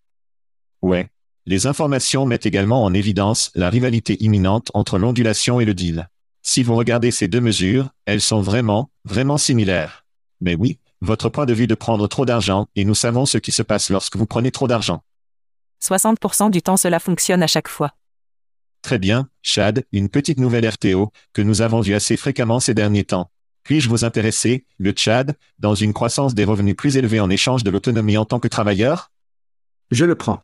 Ouais. 0.83 1.09
Les 1.47 1.67
informations 1.67 2.27
mettent 2.27 2.47
également 2.47 2.85
en 2.85 2.95
évidence 2.95 3.51
la 3.55 3.71
rivalité 3.71 4.23
imminente 4.23 4.71
entre 4.75 4.99
l'ondulation 4.99 5.59
et 5.59 5.65
le 5.65 5.75
deal. 5.75 6.09
Si 6.43 6.63
vous 6.63 6.75
regardez 6.77 7.11
ces 7.11 7.29
deux 7.29 7.41
mesures, 7.41 7.91
elles 8.07 8.21
sont 8.21 8.41
vraiment, 8.41 8.91
vraiment 9.05 9.37
similaires. 9.37 10.05
Mais 10.41 10.55
oui, 10.55 10.79
votre 11.01 11.29
point 11.29 11.47
de 11.47 11.55
vue 11.55 11.67
de 11.67 11.75
prendre 11.75 12.07
trop 12.09 12.25
d'argent, 12.25 12.67
et 12.77 12.85
nous 12.85 12.95
savons 12.95 13.27
ce 13.27 13.39
qui 13.39 13.53
se 13.53 13.63
passe 13.63 13.91
lorsque 13.91 14.17
vous 14.17 14.27
prenez 14.27 14.51
trop 14.51 14.69
d'argent. 14.69 15.03
60% 15.83 16.51
du 16.51 16.63
temps 16.63 16.77
cela 16.77 16.99
fonctionne 16.99 17.43
à 17.43 17.47
chaque 17.47 17.69
fois. 17.69 17.93
Très 18.83 18.99
bien, 18.99 19.29
Chad, 19.43 19.85
une 19.93 20.09
petite 20.09 20.39
nouvelle 20.39 20.69
RTO, 20.69 21.13
que 21.33 21.43
nous 21.43 21.63
avons 21.63 21.81
vue 21.81 21.95
assez 21.95 22.17
fréquemment 22.17 22.61
ces 22.61 22.75
derniers 22.75 23.05
temps. 23.05 23.31
Puis-je 23.63 23.89
vous 23.89 24.05
intéresser, 24.05 24.65
le 24.79 24.93
Tchad, 24.93 25.37
dans 25.59 25.75
une 25.75 25.93
croissance 25.93 26.35
des 26.35 26.45
revenus 26.45 26.77
plus 26.77 26.97
élevés 26.97 27.21
en 27.21 27.31
échange 27.31 27.63
de 27.63 27.71
l'autonomie 27.71 28.17
en 28.17 28.25
tant 28.25 28.41
que 28.41 28.49
travailleur? 28.49 29.13
Je 29.91 30.05
le 30.05 30.15
prends. 30.15 30.43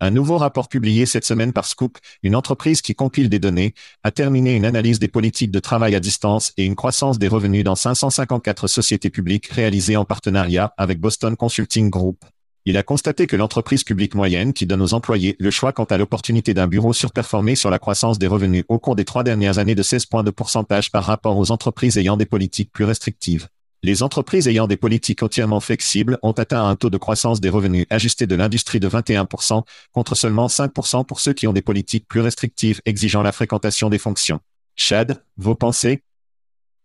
Un 0.00 0.10
nouveau 0.10 0.36
rapport 0.36 0.68
publié 0.68 1.06
cette 1.06 1.24
semaine 1.24 1.52
par 1.52 1.66
Scoop, 1.66 1.98
une 2.24 2.34
entreprise 2.34 2.82
qui 2.82 2.94
compile 2.94 3.28
des 3.28 3.38
données, 3.38 3.74
a 4.02 4.10
terminé 4.10 4.56
une 4.56 4.64
analyse 4.64 4.98
des 4.98 5.06
politiques 5.06 5.52
de 5.52 5.60
travail 5.60 5.94
à 5.94 6.00
distance 6.00 6.52
et 6.56 6.64
une 6.64 6.74
croissance 6.74 7.20
des 7.20 7.28
revenus 7.28 7.62
dans 7.62 7.76
554 7.76 8.66
sociétés 8.66 9.10
publiques 9.10 9.46
réalisées 9.46 9.96
en 9.96 10.04
partenariat 10.04 10.74
avec 10.76 10.98
Boston 10.98 11.36
Consulting 11.36 11.90
Group. 11.90 12.24
Il 12.64 12.76
a 12.76 12.84
constaté 12.84 13.26
que 13.26 13.34
l'entreprise 13.34 13.82
publique 13.82 14.14
moyenne 14.14 14.52
qui 14.52 14.66
donne 14.66 14.82
aux 14.82 14.94
employés 14.94 15.34
le 15.40 15.50
choix 15.50 15.72
quant 15.72 15.84
à 15.84 15.98
l'opportunité 15.98 16.54
d'un 16.54 16.68
bureau 16.68 16.92
surperformé 16.92 17.56
sur 17.56 17.70
la 17.70 17.80
croissance 17.80 18.20
des 18.20 18.28
revenus 18.28 18.64
au 18.68 18.78
cours 18.78 18.94
des 18.94 19.04
trois 19.04 19.24
dernières 19.24 19.58
années 19.58 19.74
de 19.74 19.82
16 19.82 20.06
points 20.06 20.22
de 20.22 20.30
pourcentage 20.30 20.92
par 20.92 21.02
rapport 21.02 21.36
aux 21.36 21.50
entreprises 21.50 21.98
ayant 21.98 22.16
des 22.16 22.24
politiques 22.24 22.70
plus 22.70 22.84
restrictives. 22.84 23.48
Les 23.82 24.04
entreprises 24.04 24.46
ayant 24.46 24.68
des 24.68 24.76
politiques 24.76 25.24
entièrement 25.24 25.58
flexibles 25.58 26.20
ont 26.22 26.30
atteint 26.30 26.64
un 26.64 26.76
taux 26.76 26.88
de 26.88 26.98
croissance 26.98 27.40
des 27.40 27.48
revenus 27.48 27.84
ajustés 27.90 28.28
de 28.28 28.36
l'industrie 28.36 28.78
de 28.78 28.88
21%, 28.88 29.64
contre 29.90 30.14
seulement 30.14 30.46
5% 30.46 31.04
pour 31.04 31.18
ceux 31.18 31.32
qui 31.32 31.48
ont 31.48 31.52
des 31.52 31.62
politiques 31.62 32.06
plus 32.06 32.20
restrictives 32.20 32.80
exigeant 32.84 33.22
la 33.22 33.32
fréquentation 33.32 33.90
des 33.90 33.98
fonctions. 33.98 34.38
Chad, 34.76 35.24
vos 35.36 35.56
pensées? 35.56 36.04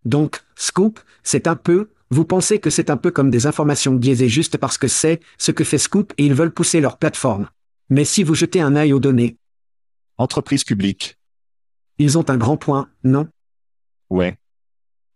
Donc, 0.06 0.42
Scoop, 0.56 1.00
c'est 1.22 1.46
un 1.46 1.56
peu, 1.56 1.92
vous 2.10 2.26
pensez 2.26 2.60
que 2.60 2.70
c'est 2.70 2.90
un 2.90 2.98
peu 2.98 3.12
comme 3.12 3.30
des 3.30 3.48
informations 3.48 3.94
biaisées 3.94 4.30
juste 4.30 4.58
parce 4.58 4.78
que 4.78 4.88
c'est 4.88 5.20
ce 5.38 5.52
que 5.52 5.64
fait 5.64 5.78
Scoop 5.78 6.14
et 6.18 6.26
ils 6.26 6.34
veulent 6.34 6.54
pousser 6.54 6.80
leur 6.80 6.98
plateforme. 6.98 7.50
Mais 7.90 8.06
si 8.06 8.24
vous 8.24 8.36
jetez 8.36 8.62
un 8.62 8.76
œil 8.76 8.94
aux 8.94 9.00
données. 9.00 9.38
Entreprise 10.18 10.64
publique. 10.64 11.18
Ils 12.00 12.18
ont 12.18 12.30
un 12.30 12.38
grand 12.38 12.58
point, 12.58 12.90
non? 13.04 13.28
Ouais. 14.10 14.38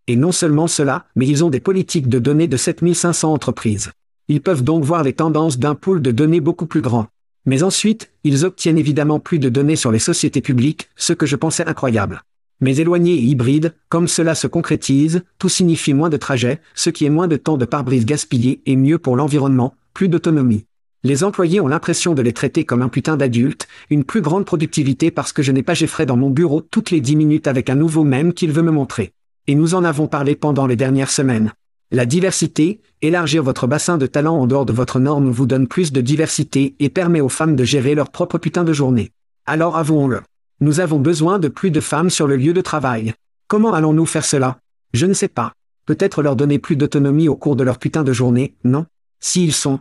Et 0.07 0.15
non 0.15 0.31
seulement 0.31 0.67
cela, 0.67 1.05
mais 1.15 1.27
ils 1.27 1.43
ont 1.43 1.49
des 1.49 1.59
politiques 1.59 2.09
de 2.09 2.19
données 2.19 2.47
de 2.47 2.57
7500 2.57 3.31
entreprises. 3.31 3.91
Ils 4.27 4.41
peuvent 4.41 4.63
donc 4.63 4.83
voir 4.83 5.03
les 5.03 5.13
tendances 5.13 5.59
d'un 5.59 5.75
pool 5.75 6.01
de 6.01 6.11
données 6.11 6.41
beaucoup 6.41 6.65
plus 6.65 6.81
grand. 6.81 7.07
Mais 7.45 7.63
ensuite, 7.63 8.11
ils 8.23 8.45
obtiennent 8.45 8.77
évidemment 8.77 9.19
plus 9.19 9.39
de 9.39 9.49
données 9.49 9.75
sur 9.75 9.91
les 9.91 9.99
sociétés 9.99 10.41
publiques, 10.41 10.89
ce 10.95 11.13
que 11.13 11.25
je 11.25 11.35
pensais 11.35 11.65
incroyable 11.65 12.21
mais 12.61 12.77
éloigné 12.77 13.13
et 13.13 13.23
hybride, 13.23 13.73
comme 13.89 14.07
cela 14.07 14.35
se 14.35 14.47
concrétise, 14.47 15.23
tout 15.39 15.49
signifie 15.49 15.93
moins 15.93 16.09
de 16.09 16.17
trajets, 16.17 16.61
ce 16.75 16.89
qui 16.89 17.05
est 17.05 17.09
moins 17.09 17.27
de 17.27 17.35
temps 17.35 17.57
de 17.57 17.65
pare-brise 17.65 18.05
gaspillé 18.05 18.61
et 18.65 18.75
mieux 18.75 18.99
pour 18.99 19.15
l'environnement, 19.15 19.75
plus 19.93 20.07
d'autonomie. 20.07 20.65
Les 21.03 21.23
employés 21.23 21.59
ont 21.59 21.67
l'impression 21.67 22.13
de 22.13 22.21
les 22.21 22.31
traiter 22.31 22.63
comme 22.63 22.83
un 22.83 22.87
putain 22.89 23.17
d'adulte, 23.17 23.67
une 23.89 24.03
plus 24.03 24.21
grande 24.21 24.45
productivité 24.45 25.09
parce 25.09 25.33
que 25.33 25.41
je 25.41 25.51
n'ai 25.51 25.63
pas 25.63 25.73
Jeffrey 25.73 26.05
dans 26.05 26.15
mon 26.15 26.29
bureau 26.29 26.61
toutes 26.61 26.91
les 26.91 27.01
dix 27.01 27.15
minutes 27.15 27.47
avec 27.47 27.71
un 27.71 27.75
nouveau 27.75 28.03
même 28.03 28.33
qu'il 28.33 28.51
veut 28.51 28.61
me 28.61 28.71
montrer. 28.71 29.11
Et 29.47 29.55
nous 29.55 29.73
en 29.73 29.83
avons 29.83 30.05
parlé 30.05 30.35
pendant 30.35 30.67
les 30.67 30.75
dernières 30.75 31.09
semaines. 31.09 31.53
La 31.89 32.05
diversité, 32.05 32.81
élargir 33.01 33.41
votre 33.41 33.65
bassin 33.65 33.97
de 33.97 34.05
talent 34.05 34.37
en 34.37 34.45
dehors 34.45 34.67
de 34.67 34.73
votre 34.73 34.99
norme 34.99 35.31
vous 35.31 35.47
donne 35.47 35.67
plus 35.67 35.91
de 35.91 36.01
diversité 36.01 36.75
et 36.79 36.89
permet 36.89 37.19
aux 37.19 37.29
femmes 37.29 37.55
de 37.55 37.63
gérer 37.63 37.95
leur 37.95 38.11
propre 38.11 38.37
putain 38.37 38.63
de 38.63 38.71
journée. 38.71 39.09
Alors 39.47 39.75
avouons-le. 39.75 40.21
Nous 40.63 40.79
avons 40.79 40.99
besoin 40.99 41.39
de 41.39 41.47
plus 41.47 41.71
de 41.71 41.79
femmes 41.79 42.11
sur 42.11 42.27
le 42.27 42.35
lieu 42.35 42.53
de 42.53 42.61
travail. 42.61 43.15
Comment 43.47 43.73
allons-nous 43.73 44.05
faire 44.05 44.23
cela? 44.23 44.59
Je 44.93 45.07
ne 45.07 45.13
sais 45.13 45.27
pas. 45.27 45.53
Peut-être 45.87 46.21
leur 46.21 46.35
donner 46.35 46.59
plus 46.59 46.75
d'autonomie 46.75 47.27
au 47.27 47.35
cours 47.35 47.55
de 47.55 47.63
leur 47.63 47.79
putain 47.79 48.03
de 48.03 48.13
journée, 48.13 48.53
non? 48.63 48.85
S'ils 49.19 49.53
sont. 49.53 49.79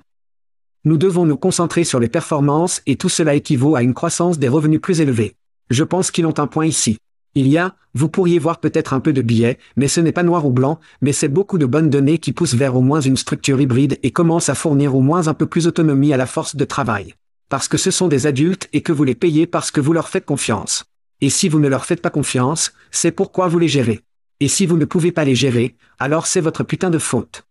Nous 0.87 0.97
devons 0.97 1.27
nous 1.27 1.37
concentrer 1.37 1.85
sur 1.85 2.01
les 2.01 2.09
performances 2.09 2.81
et 2.87 2.97
tout 2.97 3.11
cela 3.11 3.35
équivaut 3.35 3.77
à 3.77 3.83
une 3.83 3.93
croissance 3.93 4.39
des 4.39 4.49
revenus 4.49 4.81
plus 4.81 5.03
élevés. 5.03 5.35
Je 5.69 5.85
pense 5.85 6.11
qu'ils 6.11 6.25
ont 6.25 6.39
un 6.39 6.47
point 6.47 6.65
ici. 6.65 6.97
Il 7.35 7.47
y 7.47 7.59
a, 7.59 7.75
vous 7.93 8.09
pourriez 8.09 8.39
voir 8.39 8.59
peut-être 8.59 8.95
un 8.95 9.01
peu 9.01 9.13
de 9.13 9.21
billets, 9.21 9.59
mais 9.77 9.87
ce 9.87 10.01
n'est 10.01 10.13
pas 10.13 10.23
noir 10.23 10.47
ou 10.47 10.51
blanc, 10.51 10.81
mais 11.03 11.13
c'est 11.13 11.29
beaucoup 11.29 11.59
de 11.59 11.67
bonnes 11.67 11.91
données 11.91 12.17
qui 12.17 12.33
poussent 12.33 12.55
vers 12.55 12.75
au 12.75 12.81
moins 12.81 13.03
une 13.03 13.19
structure 13.19 13.61
hybride 13.61 13.99
et 14.03 14.13
commencent 14.13 14.49
à 14.49 14.55
fournir 14.55 14.97
au 14.97 15.03
moins 15.03 15.29
un 15.29 15.35
peu 15.35 15.45
plus 15.45 15.65
d'autonomie 15.65 16.15
à 16.15 16.17
la 16.17 16.27
force 16.27 16.57
de 16.57 16.65
travail 16.65 17.15
parce 17.51 17.69
que 17.69 17.77
ce 17.77 17.91
sont 17.91 18.09
des 18.09 18.27
adultes 18.27 18.69
et 18.73 18.81
que 18.81 18.93
vous 18.93 19.05
les 19.05 19.17
payez 19.17 19.47
parce 19.47 19.71
que 19.71 19.81
vous 19.81 19.93
leur 19.93 20.09
faites 20.09 20.25
confiance. 20.25 20.85
Et 21.21 21.29
si 21.29 21.49
vous 21.51 21.59
ne 21.59 21.69
leur 21.69 21.85
faites 21.85 22.01
pas 22.01 22.09
confiance, 22.09 22.73
c'est 22.93 23.11
pourquoi 23.11 23.49
vous 23.49 23.59
les 23.59 23.69
gérez. 23.69 24.01
Et 24.39 24.49
si 24.49 24.65
vous 24.65 24.79
ne 24.79 24.87
pouvez 24.87 25.13
pas 25.13 25.25
les 25.25 25.35
gérer, 25.35 25.77
alors 25.99 26.27
c'est 26.27 26.41
votre 26.41 26.65
putain 26.65 26.89
de 26.89 26.99
faute. 26.99 27.43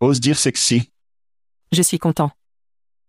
Ose 0.00 0.20
dire 0.20 0.38
sexy. 0.38 0.92
Je 1.72 1.82
suis 1.82 1.98
content. 1.98 2.30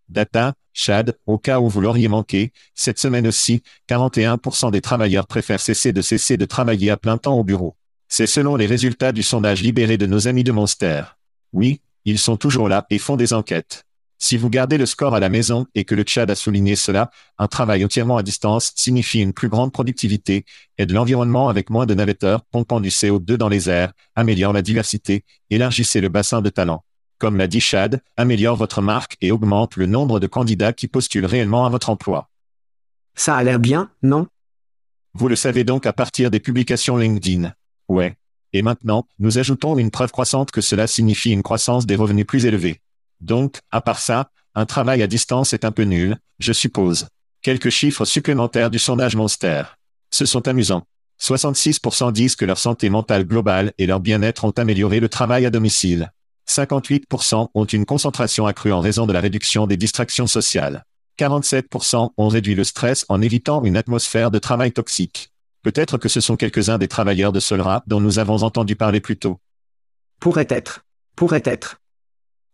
Data, 0.09 0.55
Chad, 0.73 1.15
au 1.27 1.37
cas 1.37 1.59
où 1.59 1.69
vous 1.69 1.79
l'auriez 1.79 2.07
manqué, 2.07 2.51
cette 2.73 2.97
semaine 2.97 3.27
aussi, 3.27 3.61
41% 3.87 4.71
des 4.71 4.81
travailleurs 4.81 5.27
préfèrent 5.27 5.59
cesser 5.59 5.93
de 5.93 6.01
cesser 6.01 6.35
de 6.37 6.45
travailler 6.45 6.89
à 6.89 6.97
plein 6.97 7.19
temps 7.19 7.37
au 7.37 7.43
bureau. 7.43 7.77
C'est 8.07 8.27
selon 8.27 8.55
les 8.55 8.65
résultats 8.65 9.11
du 9.11 9.21
sondage 9.21 9.61
libéré 9.61 9.97
de 9.97 10.07
nos 10.07 10.27
amis 10.27 10.43
de 10.43 10.51
Monster. 10.51 11.03
Oui, 11.53 11.81
ils 12.03 12.17
sont 12.17 12.35
toujours 12.35 12.67
là 12.67 12.87
et 12.89 12.97
font 12.97 13.15
des 13.15 13.33
enquêtes. 13.33 13.85
Si 14.21 14.35
vous 14.35 14.49
gardez 14.49 14.77
le 14.77 14.85
score 14.85 15.15
à 15.15 15.21
la 15.21 15.29
maison 15.29 15.65
et 15.75 15.85
que 15.85 15.95
le 15.95 16.03
Tchad 16.03 16.29
a 16.29 16.35
souligné 16.35 16.75
cela, 16.75 17.09
un 17.37 17.47
travail 17.47 17.85
entièrement 17.85 18.17
à 18.17 18.23
distance 18.23 18.73
signifie 18.75 19.21
une 19.21 19.31
plus 19.31 19.47
grande 19.47 19.71
productivité, 19.71 20.43
aide 20.77 20.91
l'environnement 20.91 21.47
avec 21.47 21.69
moins 21.69 21.85
de 21.85 21.93
navetteurs 21.93 22.43
pompant 22.51 22.81
du 22.81 22.89
CO2 22.89 23.37
dans 23.37 23.47
les 23.47 23.69
airs, 23.69 23.93
améliore 24.15 24.51
la 24.51 24.61
diversité, 24.61 25.23
élargissez 25.49 26.01
le 26.01 26.09
bassin 26.09 26.41
de 26.41 26.49
talents. 26.49 26.83
Comme 27.17 27.37
l'a 27.37 27.47
dit 27.47 27.61
Chad, 27.61 28.01
améliore 28.17 28.57
votre 28.57 28.81
marque 28.81 29.15
et 29.21 29.31
augmente 29.31 29.77
le 29.77 29.85
nombre 29.85 30.19
de 30.19 30.27
candidats 30.27 30.73
qui 30.73 30.89
postulent 30.89 31.25
réellement 31.25 31.65
à 31.65 31.69
votre 31.69 31.89
emploi. 31.89 32.29
Ça 33.15 33.37
a 33.37 33.43
l'air 33.43 33.59
bien, 33.59 33.89
non? 34.03 34.27
Vous 35.13 35.29
le 35.29 35.37
savez 35.37 35.63
donc 35.63 35.85
à 35.85 35.93
partir 35.93 36.29
des 36.29 36.41
publications 36.41 36.97
LinkedIn. 36.97 37.53
Ouais. 37.87 38.15
Et 38.51 38.63
maintenant, 38.63 39.05
nous 39.17 39.37
ajoutons 39.37 39.77
une 39.77 39.91
preuve 39.91 40.11
croissante 40.11 40.51
que 40.51 40.61
cela 40.61 40.87
signifie 40.87 41.31
une 41.31 41.43
croissance 41.43 41.85
des 41.85 41.95
revenus 41.95 42.25
plus 42.25 42.45
élevés. 42.45 42.81
Donc, 43.21 43.59
à 43.71 43.81
part 43.81 43.99
ça, 43.99 44.29
un 44.55 44.65
travail 44.65 45.01
à 45.01 45.07
distance 45.07 45.53
est 45.53 45.65
un 45.65 45.71
peu 45.71 45.83
nul, 45.83 46.17
je 46.39 46.53
suppose. 46.53 47.07
Quelques 47.41 47.69
chiffres 47.69 48.05
supplémentaires 48.05 48.69
du 48.69 48.79
sondage 48.79 49.15
Monster. 49.15 49.63
Ce 50.11 50.25
sont 50.25 50.47
amusants. 50.47 50.83
66% 51.21 52.11
disent 52.11 52.35
que 52.35 52.45
leur 52.45 52.57
santé 52.57 52.89
mentale 52.89 53.25
globale 53.25 53.73
et 53.77 53.85
leur 53.85 53.99
bien-être 53.99 54.45
ont 54.45 54.51
amélioré 54.51 54.99
le 54.99 55.09
travail 55.09 55.45
à 55.45 55.49
domicile. 55.49 56.11
58% 56.47 57.49
ont 57.53 57.65
une 57.65 57.85
concentration 57.85 58.47
accrue 58.47 58.71
en 58.71 58.79
raison 58.79 59.05
de 59.05 59.13
la 59.13 59.19
réduction 59.19 59.67
des 59.67 59.77
distractions 59.77 60.27
sociales. 60.27 60.85
47% 61.19 62.11
ont 62.17 62.27
réduit 62.29 62.55
le 62.55 62.63
stress 62.63 63.05
en 63.09 63.21
évitant 63.21 63.63
une 63.63 63.77
atmosphère 63.77 64.31
de 64.31 64.39
travail 64.39 64.71
toxique. 64.71 65.31
Peut-être 65.61 65.97
que 65.97 66.07
ce 66.07 66.21
sont 66.21 66.37
quelques-uns 66.37 66.77
des 66.77 66.87
travailleurs 66.87 67.33
de 67.33 67.41
Solra 67.41 67.83
dont 67.85 67.99
nous 67.99 68.19
avons 68.19 68.43
entendu 68.43 68.77
parler 68.77 69.01
plus 69.01 69.17
tôt. 69.17 69.39
Pourrait 70.21 70.47
être. 70.49 70.85
Pourrait 71.17 71.43
être. 71.43 71.81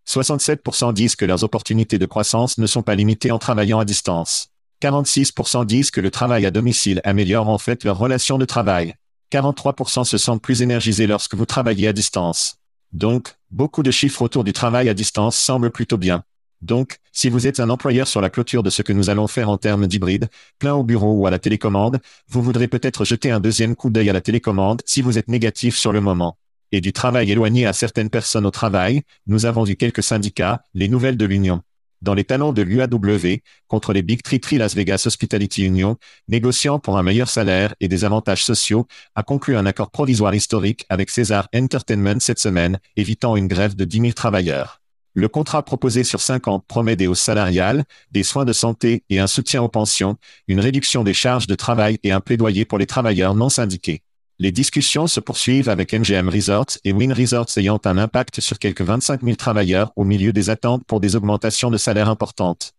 67% 0.08 0.94
disent 0.94 1.16
que 1.16 1.26
leurs 1.26 1.44
opportunités 1.44 1.98
de 1.98 2.06
croissance 2.06 2.58
ne 2.58 2.68
sont 2.68 2.84
pas 2.84 2.96
limitées 2.96 3.32
en 3.32 3.40
travaillant 3.40 3.80
à 3.80 3.86
distance. 3.86 4.50
46% 4.82 5.66
disent 5.66 5.92
que 5.92 6.02
le 6.02 6.12
travail 6.12 6.46
à 6.46 6.52
domicile 6.52 7.02
améliore 7.04 7.50
en 7.50 7.58
fait 7.58 7.84
leur 7.84 7.98
relation 7.98 8.38
de 8.38 8.46
travail. 8.46 8.96
43% 9.32 10.04
se 10.04 10.18
sentent 10.18 10.42
plus 10.42 10.62
énergisés 10.62 11.08
lorsque 11.08 11.36
vous 11.36 11.46
travaillez 11.46 11.88
à 11.88 11.94
distance. 11.94 12.58
Donc, 12.92 13.36
beaucoup 13.52 13.84
de 13.84 13.92
chiffres 13.92 14.22
autour 14.22 14.44
du 14.44 14.54
travail 14.54 14.90
à 14.90 14.94
distance 14.94 15.38
semblent 15.38 15.72
plutôt 15.72 15.98
bien. 15.98 16.24
Donc, 16.62 16.98
si 17.12 17.30
vous 17.30 17.48
êtes 17.48 17.60
un 17.60 17.70
employeur 17.70 18.08
sur 18.08 18.22
la 18.22 18.30
clôture 18.30 18.64
de 18.64 18.70
ce 18.70 18.82
que 18.82 18.94
nous 18.94 19.10
allons 19.10 19.28
faire 19.28 19.50
en 19.50 19.58
termes 19.58 19.88
d'hybride, 19.88 20.30
plein 20.60 20.74
au 20.74 20.84
bureau 20.84 21.14
ou 21.14 21.28
à 21.28 21.32
la 21.32 21.40
télécommande, 21.40 22.00
vous 22.30 22.42
voudrez 22.42 22.68
peut-être 22.68 23.06
jeter 23.06 23.32
un 23.32 23.40
deuxième 23.40 23.76
coup 23.76 23.90
d'œil 23.90 24.10
à 24.10 24.14
la 24.14 24.22
télécommande 24.22 24.82
si 24.86 25.02
vous 25.02 25.18
êtes 25.18 25.28
négatif 25.28 25.76
sur 25.76 25.92
le 25.92 26.02
moment. 26.02 26.38
Et 26.76 26.82
du 26.82 26.92
travail 26.92 27.32
éloigné 27.32 27.66
à 27.66 27.72
certaines 27.72 28.10
personnes 28.10 28.46
au 28.46 28.52
travail, 28.52 29.04
nous 29.28 29.46
avons 29.46 29.64
vu 29.64 29.78
quelques 29.78 30.04
syndicats, 30.04 30.62
les 30.74 30.90
nouvelles 30.90 31.16
de 31.16 31.24
l'Union. 31.24 31.62
Dans 32.02 32.14
les 32.14 32.26
talents 32.26 32.52
de 32.52 32.62
l'UAW, 32.62 33.40
contre 33.70 33.94
les 33.94 34.02
Big 34.02 34.22
Tree 34.22 34.58
Las 34.58 34.76
Vegas 34.76 35.04
Hospitality 35.06 35.64
Union, 35.64 35.96
négociant 36.28 36.80
pour 36.80 36.98
un 36.98 37.02
meilleur 37.02 37.30
salaire 37.30 37.74
et 37.80 37.88
des 37.88 38.04
avantages 38.04 38.44
sociaux, 38.44 38.88
a 39.16 39.24
conclu 39.24 39.56
un 39.56 39.66
accord 39.66 39.90
provisoire 39.90 40.36
historique 40.36 40.86
avec 40.90 41.12
César 41.12 41.48
Entertainment 41.56 42.20
cette 42.20 42.40
semaine, 42.40 42.78
évitant 42.98 43.38
une 43.38 43.48
grève 43.48 43.78
de 43.78 43.86
10 43.86 44.02
000 44.02 44.12
travailleurs. 44.12 44.82
Le 45.14 45.30
contrat 45.30 45.64
proposé 45.64 46.04
sur 46.04 46.20
5 46.20 46.50
ans 46.50 46.60
promet 46.60 46.98
des 46.98 47.08
hausses 47.08 47.22
salariales, 47.22 47.86
des 48.12 48.24
soins 48.24 48.44
de 48.44 48.52
santé 48.52 49.06
et 49.10 49.20
un 49.20 49.28
soutien 49.28 49.64
aux 49.64 49.70
pensions, 49.70 50.18
une 50.50 50.60
réduction 50.60 51.06
des 51.06 51.14
charges 51.14 51.48
de 51.48 51.56
travail 51.56 52.00
et 52.04 52.12
un 52.12 52.20
plaidoyer 52.20 52.66
pour 52.66 52.80
les 52.80 52.86
travailleurs 52.86 53.34
non 53.34 53.48
syndiqués. 53.48 54.02
Les 54.38 54.52
discussions 54.52 55.08
se 55.08 55.22
poursuivent 55.22 55.70
avec 55.70 55.94
MGM 55.94 56.28
Resorts 56.28 56.78
et 56.84 56.92
Win 56.92 57.14
Resorts 57.14 57.58
ayant 57.58 57.80
un 57.86 57.98
impact 57.98 58.42
sur 58.42 58.60
quelques 58.60 58.82
25 58.82 59.24
000 59.24 59.38
travailleurs 59.38 59.94
au 59.96 60.04
milieu 60.04 60.34
des 60.34 60.50
attentes 60.50 60.84
pour 60.86 61.00
des 61.00 61.16
augmentations 61.16 61.72
de 61.72 61.78
salaire 61.78 62.10
importantes. 62.10 62.74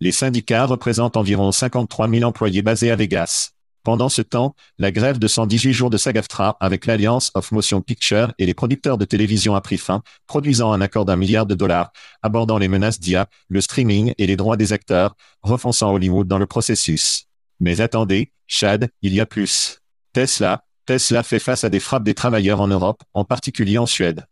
Les 0.00 0.12
syndicats 0.12 0.64
représentent 0.64 1.18
environ 1.18 1.52
53 1.52 2.08
000 2.08 2.22
employés 2.24 2.62
basés 2.62 2.90
à 2.90 2.96
Vegas. 2.96 3.50
Pendant 3.82 4.08
ce 4.08 4.22
temps, 4.22 4.54
la 4.78 4.90
grève 4.90 5.18
de 5.18 5.28
118 5.28 5.74
jours 5.74 5.90
de 5.90 5.98
SAGAFTRA 5.98 6.56
avec 6.60 6.86
l'Alliance 6.86 7.30
of 7.34 7.52
Motion 7.52 7.82
Picture 7.82 8.32
et 8.38 8.46
les 8.46 8.54
producteurs 8.54 8.96
de 8.96 9.04
télévision 9.04 9.54
a 9.54 9.60
pris 9.60 9.76
fin, 9.76 10.02
produisant 10.26 10.72
un 10.72 10.80
accord 10.80 11.04
d'un 11.04 11.16
milliard 11.16 11.44
de 11.44 11.54
dollars, 11.54 11.92
abordant 12.22 12.56
les 12.56 12.68
menaces 12.68 13.00
d'IA, 13.00 13.26
le 13.48 13.60
streaming 13.60 14.14
et 14.16 14.26
les 14.26 14.36
droits 14.36 14.56
des 14.56 14.72
acteurs, 14.72 15.14
refonçant 15.42 15.92
Hollywood 15.92 16.26
dans 16.26 16.38
le 16.38 16.46
processus. 16.46 17.26
Mais 17.58 17.82
attendez, 17.82 18.32
Chad, 18.46 18.88
il 19.02 19.12
y 19.12 19.20
a 19.20 19.26
plus. 19.26 19.80
Tesla, 20.12 20.64
Tesla 20.90 21.22
fait 21.22 21.38
face 21.38 21.62
à 21.62 21.68
des 21.68 21.78
frappes 21.78 22.02
des 22.02 22.14
travailleurs 22.14 22.60
en 22.60 22.66
Europe, 22.66 23.04
en 23.14 23.24
particulier 23.24 23.78
en 23.78 23.86
Suède. 23.86 24.26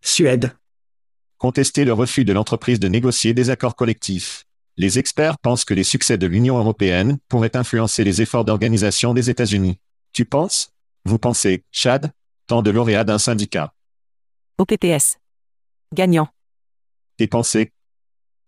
Suède. 0.00 0.56
Contester 1.36 1.84
le 1.84 1.92
refus 1.92 2.24
de 2.24 2.32
l'entreprise 2.32 2.80
de 2.80 2.88
négocier 2.88 3.34
des 3.34 3.50
accords 3.50 3.76
collectifs. 3.76 4.46
Les 4.78 4.98
experts 4.98 5.36
pensent 5.36 5.66
que 5.66 5.74
les 5.74 5.84
succès 5.84 6.16
de 6.16 6.26
l'Union 6.26 6.56
européenne 6.56 7.18
pourraient 7.28 7.54
influencer 7.54 8.02
les 8.02 8.22
efforts 8.22 8.46
d'organisation 8.46 9.12
des 9.12 9.28
États-Unis. 9.28 9.78
Tu 10.14 10.24
penses? 10.24 10.70
Vous 11.04 11.18
pensez, 11.18 11.64
Chad? 11.70 12.12
Tant 12.46 12.62
de 12.62 12.70
lauréats 12.70 13.04
d'un 13.04 13.18
syndicat. 13.18 13.74
OPPS. 14.56 15.18
Gagnant. 15.92 16.28
Tes 17.18 17.26
pensées? 17.26 17.72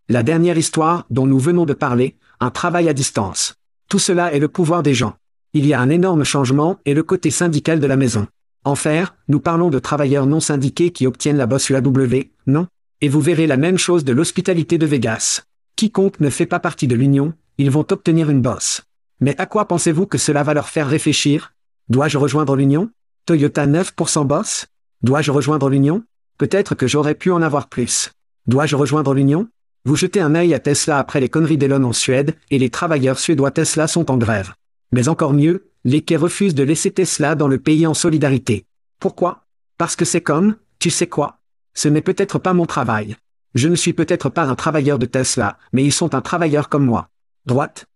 La 0.09 0.23
dernière 0.23 0.57
histoire 0.57 1.05
dont 1.11 1.27
nous 1.27 1.39
venons 1.39 1.67
de 1.67 1.75
parler, 1.75 2.17
un 2.41 2.51
travail 2.51 2.89
à 2.89 2.95
distance. 2.95 3.57
Tout 3.91 3.99
cela 3.99 4.33
est 4.33 4.39
le 4.39 4.49
pouvoir 4.49 4.83
des 4.83 4.95
gens. 4.95 5.19
Il 5.59 5.65
y 5.65 5.73
a 5.73 5.81
un 5.81 5.89
énorme 5.89 6.23
changement 6.23 6.79
et 6.85 6.93
le 6.93 7.03
côté 7.03 7.31
syndical 7.31 7.81
de 7.81 7.87
la 7.87 7.97
maison. 7.97 8.27
En 8.65 8.75
faire, 8.75 9.17
nous 9.27 9.41
parlons 9.41 9.71
de 9.71 9.79
travailleurs 9.79 10.27
non 10.27 10.39
syndiqués 10.39 10.91
qui 10.91 11.07
obtiennent 11.07 11.39
la 11.39 11.47
bosse 11.47 11.71
UAW, 11.71 12.25
non? 12.47 12.67
Et 13.01 13.09
vous 13.09 13.23
verrez 13.23 13.47
la 13.47 13.57
même 13.57 13.79
chose 13.79 14.05
de 14.05 14.13
l'hospitalité 14.13 14.77
de 14.77 14.85
Vegas. 14.85 15.45
Quiconque 15.75 16.21
ne 16.21 16.29
fait 16.29 16.45
pas 16.45 16.61
partie 16.61 16.87
de 16.87 16.95
l'Union, 16.95 17.33
ils 17.57 17.71
vont 17.71 17.87
obtenir 17.91 18.29
une 18.29 18.43
bosse. 18.43 18.83
Mais 19.21 19.35
à 19.41 19.47
quoi 19.47 19.67
pensez-vous 19.67 20.05
que 20.05 20.19
cela 20.19 20.43
va 20.43 20.53
leur 20.53 20.69
faire 20.69 20.89
réfléchir? 20.89 21.55
Dois-je 21.89 22.19
rejoindre 22.19 22.55
l'Union? 22.55 22.91
Toyota 23.25 23.67
9% 23.67 24.27
boss 24.27 24.67
Dois-je 25.01 25.31
rejoindre 25.31 25.71
l'Union? 25.71 26.05
Peut-être 26.37 26.75
que 26.75 26.87
j'aurais 26.87 27.15
pu 27.15 27.31
en 27.31 27.41
avoir 27.41 27.71
plus. 27.71 28.11
Dois-je 28.47 28.77
rejoindre 28.77 29.15
l'Union? 29.15 29.49
Vous 29.87 29.97
jetez 29.97 30.21
un 30.21 30.35
œil 30.35 30.53
à 30.53 30.59
Tesla 30.59 30.99
après 30.99 31.21
les 31.21 31.31
conneries 31.31 31.57
d'Elon 31.57 31.85
en 31.85 31.95
Suède, 31.95 32.37
et 32.51 32.59
les 32.59 32.69
travailleurs 32.69 33.19
suédois 33.19 33.53
Tesla 33.53 33.87
sont 33.87 34.11
en 34.11 34.19
grève. 34.19 34.53
Mais 34.93 35.09
encore 35.09 35.33
mieux, 35.33 35.71
les 35.85 36.03
quais 36.03 36.17
refusent 36.17 36.55
de 36.55 36.63
laisser 36.63 36.91
Tesla 36.91 37.35
dans 37.35 37.49
le 37.49 37.59
pays 37.59 37.87
en 37.87 37.95
solidarité. 37.95 38.67
Pourquoi? 38.99 39.45
Parce 39.79 39.97
que 39.97 40.05
c'est 40.05 40.21
comme, 40.21 40.57
tu 40.79 40.91
sais 40.91 41.07
quoi? 41.07 41.39
Ce 41.75 41.89
n'est 41.89 42.03
peut-être 42.03 42.39
pas 42.39 42.55
mon 42.55 42.67
travail. 42.67 43.17
Je 43.55 43.69
ne 43.69 43.75
suis 43.75 43.93
peut-être 43.93 44.29
pas 44.29 44.45
un 44.45 44.55
travailleur 44.55 44.99
de 44.99 45.07
Tesla, 45.07 45.59
mais 45.73 45.85
ils 45.85 45.93
sont 45.93 46.15
un 46.15 46.21
travailleur 46.21 46.69
comme 46.69 46.85
moi. 46.85 47.09
Droite? 47.47 47.87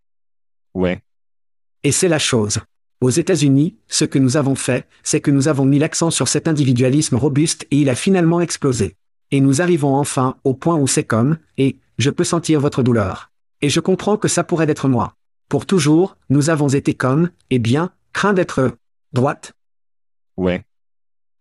Ouais. 0.74 1.02
Et 1.82 1.92
c'est 1.92 2.08
la 2.08 2.18
chose. 2.18 2.60
Aux 3.00 3.10
États-Unis, 3.10 3.76
ce 3.88 4.04
que 4.04 4.18
nous 4.18 4.36
avons 4.36 4.54
fait, 4.54 4.86
c'est 5.02 5.20
que 5.20 5.30
nous 5.30 5.48
avons 5.48 5.64
mis 5.64 5.78
l'accent 5.78 6.10
sur 6.10 6.28
cet 6.28 6.48
individualisme 6.48 7.16
robuste 7.16 7.66
et 7.70 7.78
il 7.78 7.88
a 7.88 7.94
finalement 7.94 8.40
explosé. 8.40 8.96
Et 9.30 9.40
nous 9.40 9.62
arrivons 9.62 9.94
enfin 9.94 10.36
au 10.44 10.54
point 10.54 10.76
où 10.76 10.86
c'est 10.86 11.04
comme, 11.04 11.38
et, 11.56 11.78
je 11.98 12.10
peux 12.10 12.24
sentir 12.24 12.60
votre 12.60 12.82
douleur. 12.82 13.30
Et 13.62 13.68
je 13.68 13.80
comprends 13.80 14.16
que 14.16 14.28
ça 14.28 14.44
pourrait 14.44 14.70
être 14.70 14.88
moi. 14.88 15.14
Pour 15.50 15.66
toujours, 15.66 16.16
nous 16.28 16.48
avons 16.48 16.68
été 16.68 16.94
comme, 16.94 17.30
et 17.50 17.58
bien, 17.58 17.90
craint 18.12 18.32
d'être 18.32 18.76
droite. 19.12 19.52
Ouais. 20.36 20.64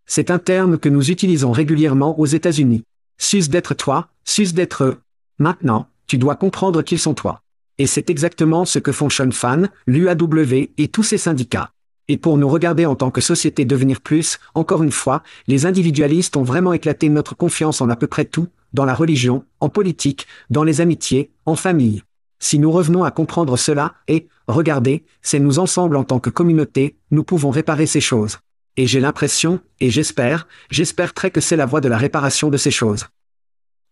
C'est 0.07 0.31
un 0.31 0.39
terme 0.39 0.79
que 0.79 0.89
nous 0.89 1.11
utilisons 1.11 1.51
régulièrement 1.51 2.19
aux 2.19 2.25
États-Unis. 2.25 2.83
Sus 3.19 3.49
d'être 3.49 3.75
toi, 3.75 4.09
sus 4.25 4.53
d'être 4.53 4.83
eux. 4.83 4.97
Maintenant, 5.37 5.89
tu 6.07 6.17
dois 6.17 6.35
comprendre 6.35 6.81
qu'ils 6.81 6.97
sont 6.97 7.13
toi. 7.13 7.43
Et 7.77 7.85
c'est 7.85 8.09
exactement 8.09 8.65
ce 8.65 8.79
que 8.79 8.91
font 8.91 9.11
Sean 9.11 9.29
Fan, 9.29 9.69
l'UAW 9.85 10.69
et 10.79 10.87
tous 10.87 11.03
ces 11.03 11.19
syndicats. 11.19 11.69
Et 12.07 12.17
pour 12.17 12.39
nous 12.39 12.49
regarder 12.49 12.87
en 12.87 12.95
tant 12.95 13.11
que 13.11 13.21
société 13.21 13.63
devenir 13.63 14.01
plus, 14.01 14.39
encore 14.55 14.81
une 14.81 14.91
fois, 14.91 15.21
les 15.45 15.67
individualistes 15.67 16.35
ont 16.35 16.41
vraiment 16.41 16.73
éclaté 16.73 17.09
notre 17.09 17.35
confiance 17.35 17.79
en 17.79 17.91
à 17.91 17.95
peu 17.95 18.07
près 18.07 18.25
tout, 18.25 18.47
dans 18.73 18.85
la 18.85 18.95
religion, 18.95 19.45
en 19.59 19.69
politique, 19.69 20.25
dans 20.49 20.63
les 20.63 20.81
amitiés, 20.81 21.29
en 21.45 21.55
famille. 21.55 22.01
Si 22.39 22.57
nous 22.57 22.71
revenons 22.71 23.03
à 23.03 23.11
comprendre 23.11 23.57
cela, 23.57 23.95
et, 24.07 24.27
regardez, 24.47 25.05
c'est 25.21 25.39
nous 25.39 25.59
ensemble 25.59 25.97
en 25.97 26.03
tant 26.03 26.19
que 26.19 26.29
communauté, 26.29 26.97
nous 27.11 27.23
pouvons 27.23 27.49
réparer 27.49 27.85
ces 27.85 28.01
choses. 28.01 28.39
Et 28.77 28.87
j'ai 28.87 29.01
l'impression, 29.01 29.59
et 29.81 29.89
j'espère, 29.89 30.47
j'espère 30.71 31.13
très 31.13 31.31
que 31.31 31.41
c'est 31.41 31.57
la 31.57 31.65
voie 31.65 31.81
de 31.81 31.89
la 31.89 31.97
réparation 31.97 32.49
de 32.49 32.57
ces 32.57 32.71
choses. 32.71 33.07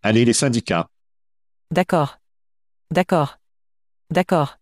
Allez 0.02 0.24
les 0.24 0.34
syndicats. 0.34 0.88
D'accord. 1.72 2.20
D'accord. 2.92 3.38
D'accord. 4.10 4.58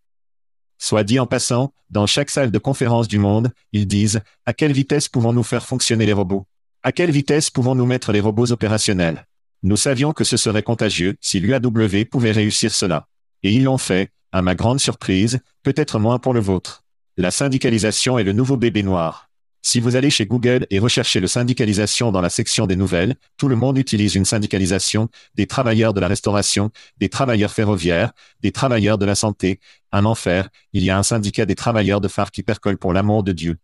Soit 0.79 1.03
dit 1.03 1.19
en 1.19 1.27
passant, 1.27 1.71
dans 1.91 2.07
chaque 2.07 2.31
salle 2.31 2.49
de 2.49 2.57
conférence 2.57 3.07
du 3.07 3.19
monde, 3.19 3.51
ils 3.71 3.87
disent, 3.87 4.21
à 4.45 4.53
quelle 4.53 4.73
vitesse 4.73 5.07
pouvons-nous 5.07 5.43
faire 5.43 5.65
fonctionner 5.65 6.07
les 6.07 6.13
robots? 6.13 6.47
À 6.81 6.91
quelle 6.91 7.11
vitesse 7.11 7.51
pouvons-nous 7.51 7.85
mettre 7.85 8.11
les 8.11 8.19
robots 8.19 8.51
opérationnels? 8.51 9.27
Nous 9.61 9.77
savions 9.77 10.11
que 10.11 10.23
ce 10.23 10.37
serait 10.37 10.63
contagieux 10.63 11.15
si 11.21 11.39
l'UAW 11.39 12.05
pouvait 12.09 12.31
réussir 12.31 12.73
cela. 12.73 13.07
Et 13.45 13.51
ils 13.51 13.63
l'ont 13.63 13.77
fait, 13.77 14.09
à 14.31 14.41
ma 14.41 14.55
grande 14.55 14.79
surprise, 14.79 15.39
peut-être 15.61 15.99
moins 15.99 16.17
pour 16.17 16.33
le 16.33 16.39
vôtre. 16.39 16.83
La 17.15 17.29
syndicalisation 17.29 18.17
est 18.17 18.23
le 18.23 18.33
nouveau 18.33 18.57
bébé 18.57 18.81
noir. 18.81 19.29
Si 19.61 19.79
vous 19.79 19.95
allez 19.95 20.09
chez 20.09 20.25
Google 20.25 20.65
et 20.71 20.79
recherchez 20.79 21.19
le 21.19 21.27
syndicalisation 21.27 22.11
dans 22.11 22.21
la 22.21 22.31
section 22.31 22.65
des 22.65 22.75
nouvelles, 22.75 23.13
tout 23.37 23.47
le 23.47 23.55
monde 23.55 23.77
utilise 23.77 24.15
une 24.15 24.25
syndicalisation, 24.25 25.09
des 25.35 25.45
travailleurs 25.45 25.93
de 25.93 25.99
la 25.99 26.07
restauration, 26.07 26.71
des 26.97 27.07
travailleurs 27.07 27.51
ferroviaires, 27.51 28.13
des 28.41 28.51
travailleurs 28.51 28.97
de 28.97 29.05
la 29.05 29.13
santé, 29.13 29.59
un 29.91 30.05
enfer, 30.05 30.49
il 30.73 30.83
y 30.83 30.89
a 30.89 30.97
un 30.97 31.03
syndicat 31.03 31.45
des 31.45 31.53
travailleurs 31.53 32.01
de 32.01 32.07
phare 32.07 32.31
qui 32.31 32.41
percole 32.41 32.79
pour 32.79 32.93
l'amour 32.93 33.21
de 33.21 33.31
Dieu. 33.31 33.57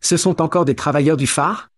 Ce 0.00 0.16
sont 0.16 0.42
encore 0.42 0.64
des 0.64 0.74
travailleurs 0.74 1.16
du 1.16 1.28
phare? 1.28 1.70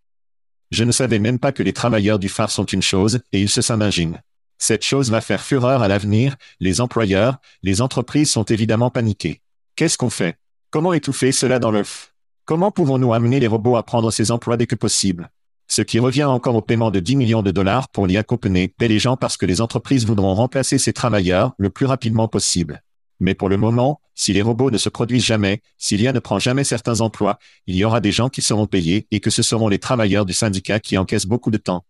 Je 0.70 0.84
ne 0.84 0.92
savais 0.92 1.18
même 1.18 1.38
pas 1.38 1.52
que 1.52 1.62
les 1.62 1.74
travailleurs 1.74 2.18
du 2.18 2.30
phare 2.30 2.50
sont 2.50 2.64
une 2.64 2.80
chose, 2.80 3.20
et 3.32 3.42
ils 3.42 3.50
se 3.50 3.60
s'imaginent. 3.60 4.22
Cette 4.62 4.84
chose 4.84 5.10
va 5.10 5.22
faire 5.22 5.40
fureur 5.40 5.82
à 5.82 5.88
l'avenir, 5.88 6.36
les 6.60 6.82
employeurs, 6.82 7.38
les 7.62 7.80
entreprises 7.80 8.30
sont 8.30 8.44
évidemment 8.44 8.90
paniqués. 8.90 9.40
Qu'est-ce 9.74 9.96
qu'on 9.96 10.10
fait? 10.10 10.36
Comment 10.70 10.92
étouffer 10.92 11.32
cela 11.32 11.58
dans 11.58 11.70
l'œuf? 11.70 12.12
Comment 12.44 12.70
pouvons-nous 12.70 13.14
amener 13.14 13.40
les 13.40 13.46
robots 13.46 13.76
à 13.76 13.82
prendre 13.82 14.10
ces 14.10 14.30
emplois 14.30 14.58
dès 14.58 14.66
que 14.66 14.74
possible? 14.74 15.30
Ce 15.66 15.80
qui 15.80 15.98
revient 15.98 16.24
encore 16.24 16.56
au 16.56 16.60
paiement 16.60 16.90
de 16.90 17.00
10 17.00 17.16
millions 17.16 17.42
de 17.42 17.50
dollars 17.50 17.88
pour 17.88 18.06
l'IA 18.06 18.22
Copenhague 18.22 18.74
paie 18.76 18.88
les 18.88 18.98
gens 18.98 19.16
parce 19.16 19.38
que 19.38 19.46
les 19.46 19.62
entreprises 19.62 20.04
voudront 20.04 20.34
remplacer 20.34 20.76
ces 20.76 20.92
travailleurs 20.92 21.54
le 21.56 21.70
plus 21.70 21.86
rapidement 21.86 22.28
possible. 22.28 22.82
Mais 23.18 23.34
pour 23.34 23.48
le 23.48 23.56
moment, 23.56 24.02
si 24.14 24.34
les 24.34 24.42
robots 24.42 24.70
ne 24.70 24.78
se 24.78 24.90
produisent 24.90 25.24
jamais, 25.24 25.62
si 25.78 25.96
l'IA 25.96 26.12
ne 26.12 26.18
prend 26.18 26.38
jamais 26.38 26.64
certains 26.64 27.00
emplois, 27.00 27.38
il 27.66 27.76
y 27.76 27.84
aura 27.84 28.00
des 28.00 28.12
gens 28.12 28.28
qui 28.28 28.42
seront 28.42 28.66
payés 28.66 29.06
et 29.10 29.20
que 29.20 29.30
ce 29.30 29.42
seront 29.42 29.68
les 29.68 29.78
travailleurs 29.78 30.26
du 30.26 30.34
syndicat 30.34 30.80
qui 30.80 30.98
encaissent 30.98 31.26
beaucoup 31.26 31.50
de 31.50 31.56
temps. 31.56 31.86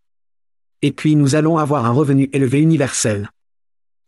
Et 0.82 0.92
puis 0.92 1.16
nous 1.16 1.34
allons 1.34 1.58
avoir 1.58 1.84
un 1.84 1.92
revenu 1.92 2.28
élevé 2.32 2.60
universel. 2.60 3.30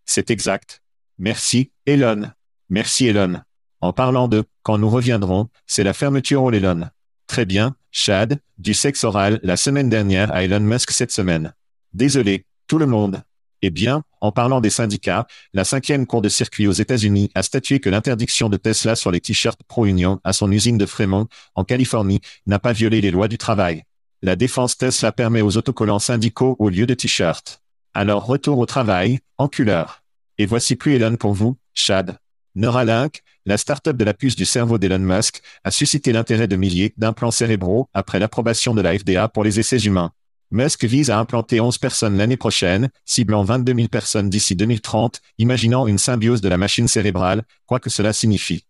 C'est 0.05 0.31
exact. 0.31 0.83
Merci, 1.19 1.71
Elon. 1.87 2.31
Merci, 2.71 3.07
Elon. 3.07 3.41
En 3.81 3.93
parlant 3.93 4.29
de 4.29 4.45
quand 4.63 4.79
nous 4.79 4.89
reviendrons, 4.89 5.49
c'est 5.67 5.85
la 5.85 5.93
fermeture 5.93 6.43
au 6.43 6.51
Elon. 6.51 6.89
Très 7.27 7.45
bien, 7.45 7.77
Chad, 7.91 8.41
du 8.59 8.75
sexe 8.75 9.05
oral 9.05 9.41
la 9.43 9.57
semaine 9.57 9.89
dernière 9.89 10.33
à 10.33 10.45
Elon 10.45 10.61
Musk 10.61 10.91
cette 10.91 11.13
semaine. 11.13 11.53
Désolé, 11.93 12.47
tout 12.67 12.79
le 12.79 12.87
monde. 12.87 13.23
Eh 13.61 13.71
bien, 13.71 14.03
en 14.21 14.33
parlant 14.33 14.61
des 14.61 14.71
syndicats, 14.71 15.27
la 15.53 15.65
cinquième 15.65 16.07
cour 16.07 16.21
de 16.21 16.29
circuit 16.29 16.67
aux 16.67 16.73
États-Unis 16.73 17.31
a 17.35 17.43
statué 17.43 17.79
que 17.79 17.91
l'interdiction 17.91 18.49
de 18.49 18.57
Tesla 18.57 18.97
sur 18.97 19.13
les 19.13 19.21
t-shirts 19.21 19.63
pro-union 19.69 20.21
à 20.25 20.33
son 20.33 20.51
usine 20.51 20.79
de 20.79 20.87
Fremont, 20.87 21.29
en 21.55 21.65
Californie, 21.65 22.21
n'a 22.47 22.59
pas 22.59 22.73
violé 22.73 23.01
les 23.01 23.13
lois 23.13 23.29
du 23.29 23.39
travail. 23.39 23.85
La 24.25 24.37
défense 24.37 24.77
Tesla 24.77 25.11
permet 25.11 25.41
aux 25.41 25.57
autocollants 25.57 25.99
syndicaux 25.99 26.55
au 26.61 26.69
lieu 26.69 26.87
de 26.87 26.95
t-shirts. 26.95 27.61
Alors 27.93 28.25
retour 28.25 28.59
au 28.59 28.67
travail, 28.67 29.19
enculeur. 29.37 30.05
Et 30.39 30.47
voici 30.47 30.77
plus 30.77 30.95
Elon 30.95 31.17
pour 31.17 31.35
vous, 31.35 31.57
Chad. 31.75 32.19
Neuralink, 32.55 33.23
la 33.47 33.59
start-up 33.59 33.97
de 33.97 34.05
la 34.05 34.15
puce 34.15 34.37
du 34.37 34.45
cerveau 34.45 34.79
d'Elon 34.79 35.01
Musk, 35.01 35.43
a 35.65 35.73
suscité 35.73 36.13
l'intérêt 36.13 36.47
de 36.47 36.55
milliers 36.55 36.95
d'implants 36.97 37.33
cérébraux 37.33 37.89
après 37.95 38.21
l'approbation 38.21 38.75
de 38.75 38.81
la 38.81 38.97
FDA 38.97 39.27
pour 39.27 39.43
les 39.43 39.59
essais 39.59 39.79
humains. 39.79 40.13
Musk 40.53 40.85
vise 40.85 41.11
à 41.11 41.19
implanter 41.19 41.61
11 41.61 41.79
personnes 41.79 42.17
l'année 42.17 42.37
prochaine, 42.37 42.91
ciblant 43.05 43.43
22 43.43 43.75
000 43.75 43.89
personnes 43.89 44.31
d'ici 44.31 44.55
2030, 44.55 45.21
imaginant 45.39 45.89
une 45.89 45.99
symbiose 45.99 46.43
de 46.43 46.49
la 46.49 46.59
machine 46.59 46.87
cérébrale, 46.87 47.43
quoi 47.67 47.81
que 47.81 47.91
cela 47.91 48.13
signifie. 48.13 48.67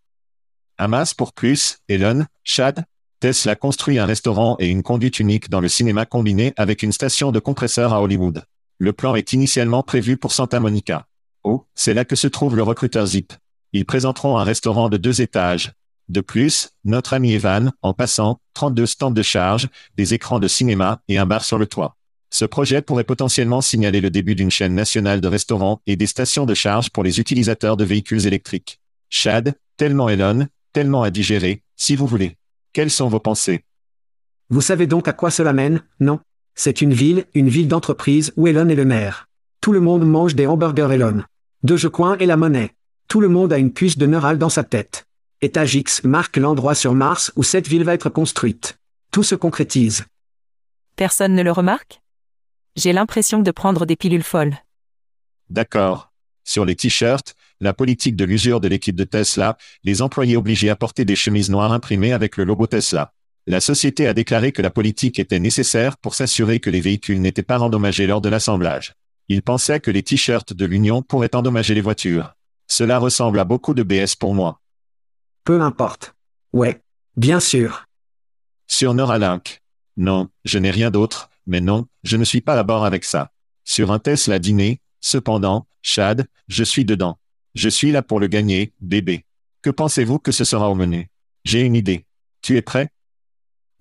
Hamas 0.79 1.13
pour 1.13 1.33
plus, 1.33 1.77
Elon, 1.87 2.25
Chad, 2.43 2.85
Tesla 3.23 3.55
construit 3.55 3.99
un 3.99 4.05
restaurant 4.05 4.57
et 4.59 4.67
une 4.67 4.83
conduite 4.83 5.21
unique 5.21 5.49
dans 5.49 5.61
le 5.61 5.69
cinéma 5.69 6.05
combiné 6.05 6.51
avec 6.57 6.83
une 6.83 6.91
station 6.91 7.31
de 7.31 7.39
compresseur 7.39 7.93
à 7.93 8.01
Hollywood. 8.01 8.43
Le 8.79 8.91
plan 8.91 9.15
est 9.15 9.31
initialement 9.31 9.81
prévu 9.81 10.17
pour 10.17 10.33
Santa 10.33 10.59
Monica. 10.59 11.07
Oh, 11.45 11.65
c'est 11.73 11.93
là 11.93 12.03
que 12.03 12.17
se 12.17 12.27
trouve 12.27 12.57
le 12.57 12.63
recruteur 12.63 13.05
Zip. 13.05 13.31
Ils 13.71 13.85
présenteront 13.85 14.37
un 14.37 14.43
restaurant 14.43 14.89
de 14.89 14.97
deux 14.97 15.21
étages, 15.21 15.71
de 16.09 16.19
plus, 16.19 16.71
notre 16.83 17.13
ami 17.13 17.31
Evan, 17.31 17.71
en 17.81 17.93
passant, 17.93 18.41
32 18.55 18.85
stands 18.85 19.11
de 19.11 19.21
charge, 19.21 19.69
des 19.95 20.13
écrans 20.13 20.39
de 20.41 20.49
cinéma 20.49 20.99
et 21.07 21.17
un 21.17 21.25
bar 21.25 21.45
sur 21.45 21.57
le 21.57 21.65
toit. 21.65 21.95
Ce 22.29 22.43
projet 22.43 22.81
pourrait 22.81 23.05
potentiellement 23.05 23.61
signaler 23.61 24.01
le 24.01 24.09
début 24.09 24.35
d'une 24.35 24.51
chaîne 24.51 24.75
nationale 24.75 25.21
de 25.21 25.29
restaurants 25.29 25.79
et 25.87 25.95
des 25.95 26.07
stations 26.07 26.45
de 26.45 26.53
charge 26.53 26.89
pour 26.89 27.05
les 27.05 27.21
utilisateurs 27.21 27.77
de 27.77 27.85
véhicules 27.85 28.27
électriques. 28.27 28.81
Chad, 29.09 29.55
tellement 29.77 30.09
Elon, 30.09 30.45
tellement 30.73 31.03
à 31.03 31.09
digérer, 31.09 31.63
si 31.77 31.95
vous 31.95 32.05
voulez. 32.05 32.35
Quelles 32.73 32.89
sont 32.89 33.07
vos 33.07 33.19
pensées? 33.19 33.63
Vous 34.49 34.61
savez 34.61 34.87
donc 34.87 35.07
à 35.07 35.13
quoi 35.13 35.29
cela 35.29 35.53
mène, 35.53 35.83
non? 35.99 36.19
C'est 36.55 36.81
une 36.81 36.93
ville, 36.93 37.25
une 37.35 37.47
ville 37.47 37.67
d'entreprise 37.67 38.33
où 38.35 38.47
Elon 38.47 38.67
est 38.67 38.75
le 38.75 38.83
maire. 38.85 39.27
Tout 39.61 39.71
le 39.71 39.79
monde 39.79 40.05
mange 40.05 40.33
des 40.33 40.47
hamburgers 40.47 40.89
Elon. 40.91 41.23
Dogecoin 41.61 42.17
est 42.17 42.25
la 42.25 42.35
monnaie. 42.35 42.71
Tout 43.07 43.21
le 43.21 43.29
monde 43.29 43.53
a 43.53 43.59
une 43.59 43.71
puce 43.71 43.97
de 43.97 44.07
neural 44.07 44.39
dans 44.39 44.49
sa 44.49 44.63
tête. 44.63 45.05
Étage 45.41 45.75
X 45.75 46.03
marque 46.03 46.37
l'endroit 46.37 46.73
sur 46.73 46.95
Mars 46.95 47.31
où 47.35 47.43
cette 47.43 47.67
ville 47.67 47.83
va 47.83 47.93
être 47.93 48.09
construite. 48.09 48.79
Tout 49.11 49.23
se 49.23 49.35
concrétise. 49.35 50.05
Personne 50.95 51.35
ne 51.35 51.43
le 51.43 51.51
remarque? 51.51 52.01
J'ai 52.75 52.91
l'impression 52.91 53.41
de 53.43 53.51
prendre 53.51 53.85
des 53.85 53.95
pilules 53.95 54.23
folles. 54.23 54.57
D'accord. 55.51 56.11
Sur 56.43 56.65
les 56.65 56.75
t-shirts, 56.75 57.35
la 57.63 57.73
politique 57.73 58.15
de 58.15 58.25
l'usure 58.25 58.59
de 58.59 58.67
l'équipe 58.67 58.95
de 58.95 59.03
Tesla, 59.03 59.57
les 59.83 60.01
employés 60.01 60.37
obligés 60.37 60.69
à 60.69 60.75
porter 60.75 61.05
des 61.05 61.15
chemises 61.15 61.49
noires 61.49 61.71
imprimées 61.71 62.13
avec 62.13 62.37
le 62.37 62.43
logo 62.43 62.67
Tesla. 62.67 63.13
La 63.47 63.59
société 63.59 64.07
a 64.07 64.13
déclaré 64.13 64.51
que 64.51 64.61
la 64.61 64.69
politique 64.69 65.19
était 65.19 65.39
nécessaire 65.39 65.97
pour 65.97 66.15
s'assurer 66.15 66.59
que 66.59 66.69
les 66.69 66.79
véhicules 66.79 67.19
n'étaient 67.19 67.43
pas 67.43 67.59
endommagés 67.59 68.07
lors 68.07 68.21
de 68.21 68.29
l'assemblage. 68.29 68.93
Ils 69.27 69.41
pensaient 69.41 69.79
que 69.79 69.91
les 69.91 70.03
t-shirts 70.03 70.53
de 70.53 70.65
l'Union 70.65 71.01
pourraient 71.01 71.35
endommager 71.35 71.73
les 71.73 71.81
voitures. 71.81 72.35
Cela 72.67 72.99
ressemble 72.99 73.39
à 73.39 73.43
beaucoup 73.43 73.73
de 73.73 73.83
BS 73.83 74.15
pour 74.17 74.33
moi. 74.33 74.61
Peu 75.43 75.61
importe. 75.61 76.15
Ouais. 76.53 76.81
Bien 77.17 77.39
sûr. 77.39 77.85
Sur 78.67 78.93
Neuralink. 78.93 79.61
Non, 79.97 80.29
je 80.45 80.57
n'ai 80.57 80.71
rien 80.71 80.89
d'autre, 80.89 81.29
mais 81.45 81.61
non, 81.61 81.85
je 82.03 82.17
ne 82.17 82.23
suis 82.23 82.41
pas 82.41 82.57
à 82.57 82.63
bord 82.63 82.85
avec 82.85 83.03
ça. 83.03 83.31
Sur 83.63 83.91
un 83.91 83.99
Tesla 83.99 84.39
dîner, 84.39 84.81
cependant, 84.99 85.67
Chad, 85.81 86.27
je 86.47 86.63
suis 86.63 86.85
dedans. 86.85 87.19
Je 87.55 87.69
suis 87.69 87.91
là 87.91 88.01
pour 88.01 88.19
le 88.19 88.27
gagner, 88.27 88.73
bébé. 88.81 89.25
Que 89.61 89.69
pensez-vous 89.69 90.19
que 90.19 90.31
ce 90.31 90.43
sera 90.43 90.69
au 90.69 90.75
menu? 90.75 91.09
J'ai 91.43 91.61
une 91.61 91.75
idée. 91.75 92.05
Tu 92.41 92.57
es 92.57 92.61
prêt? 92.61 92.89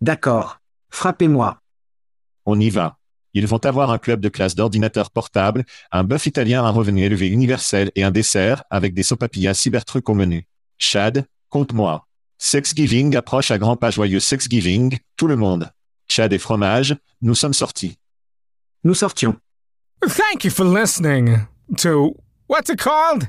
D'accord. 0.00 0.60
Frappez-moi. 0.90 1.58
On 2.44 2.60
y 2.60 2.68
va. 2.68 2.98
Ils 3.34 3.46
vont 3.46 3.64
avoir 3.64 3.90
un 3.90 3.98
club 3.98 4.20
de 4.20 4.28
classe 4.28 4.54
d'ordinateurs 4.54 5.10
portables, 5.10 5.64
un 5.90 6.04
bœuf 6.04 6.26
italien 6.26 6.64
à 6.64 6.70
revenu 6.70 7.02
élevé 7.02 7.28
universel 7.28 7.90
et 7.94 8.02
un 8.02 8.10
dessert 8.10 8.62
avec 8.68 8.92
des 8.92 9.02
sopapillas 9.02 9.54
cybertrucs 9.54 10.08
au 10.08 10.14
menu. 10.14 10.46
Chad, 10.76 11.26
compte-moi. 11.48 12.06
Sexgiving 12.36 13.16
approche 13.16 13.50
à 13.50 13.58
grands 13.58 13.76
pas 13.76 13.90
joyeux 13.90 14.20
Sexgiving, 14.20 14.98
tout 15.16 15.28
le 15.28 15.36
monde. 15.36 15.70
Chad 16.08 16.32
et 16.32 16.38
fromage, 16.38 16.94
nous 17.22 17.34
sommes 17.34 17.54
sortis. 17.54 17.96
Nous 18.84 18.94
sortions. 18.94 19.36
Thank 20.02 20.44
you 20.44 20.50
for 20.50 20.64
listening 20.66 21.46
to 21.78 22.14
what's 22.48 22.68
it 22.68 22.78
called? 22.78 23.28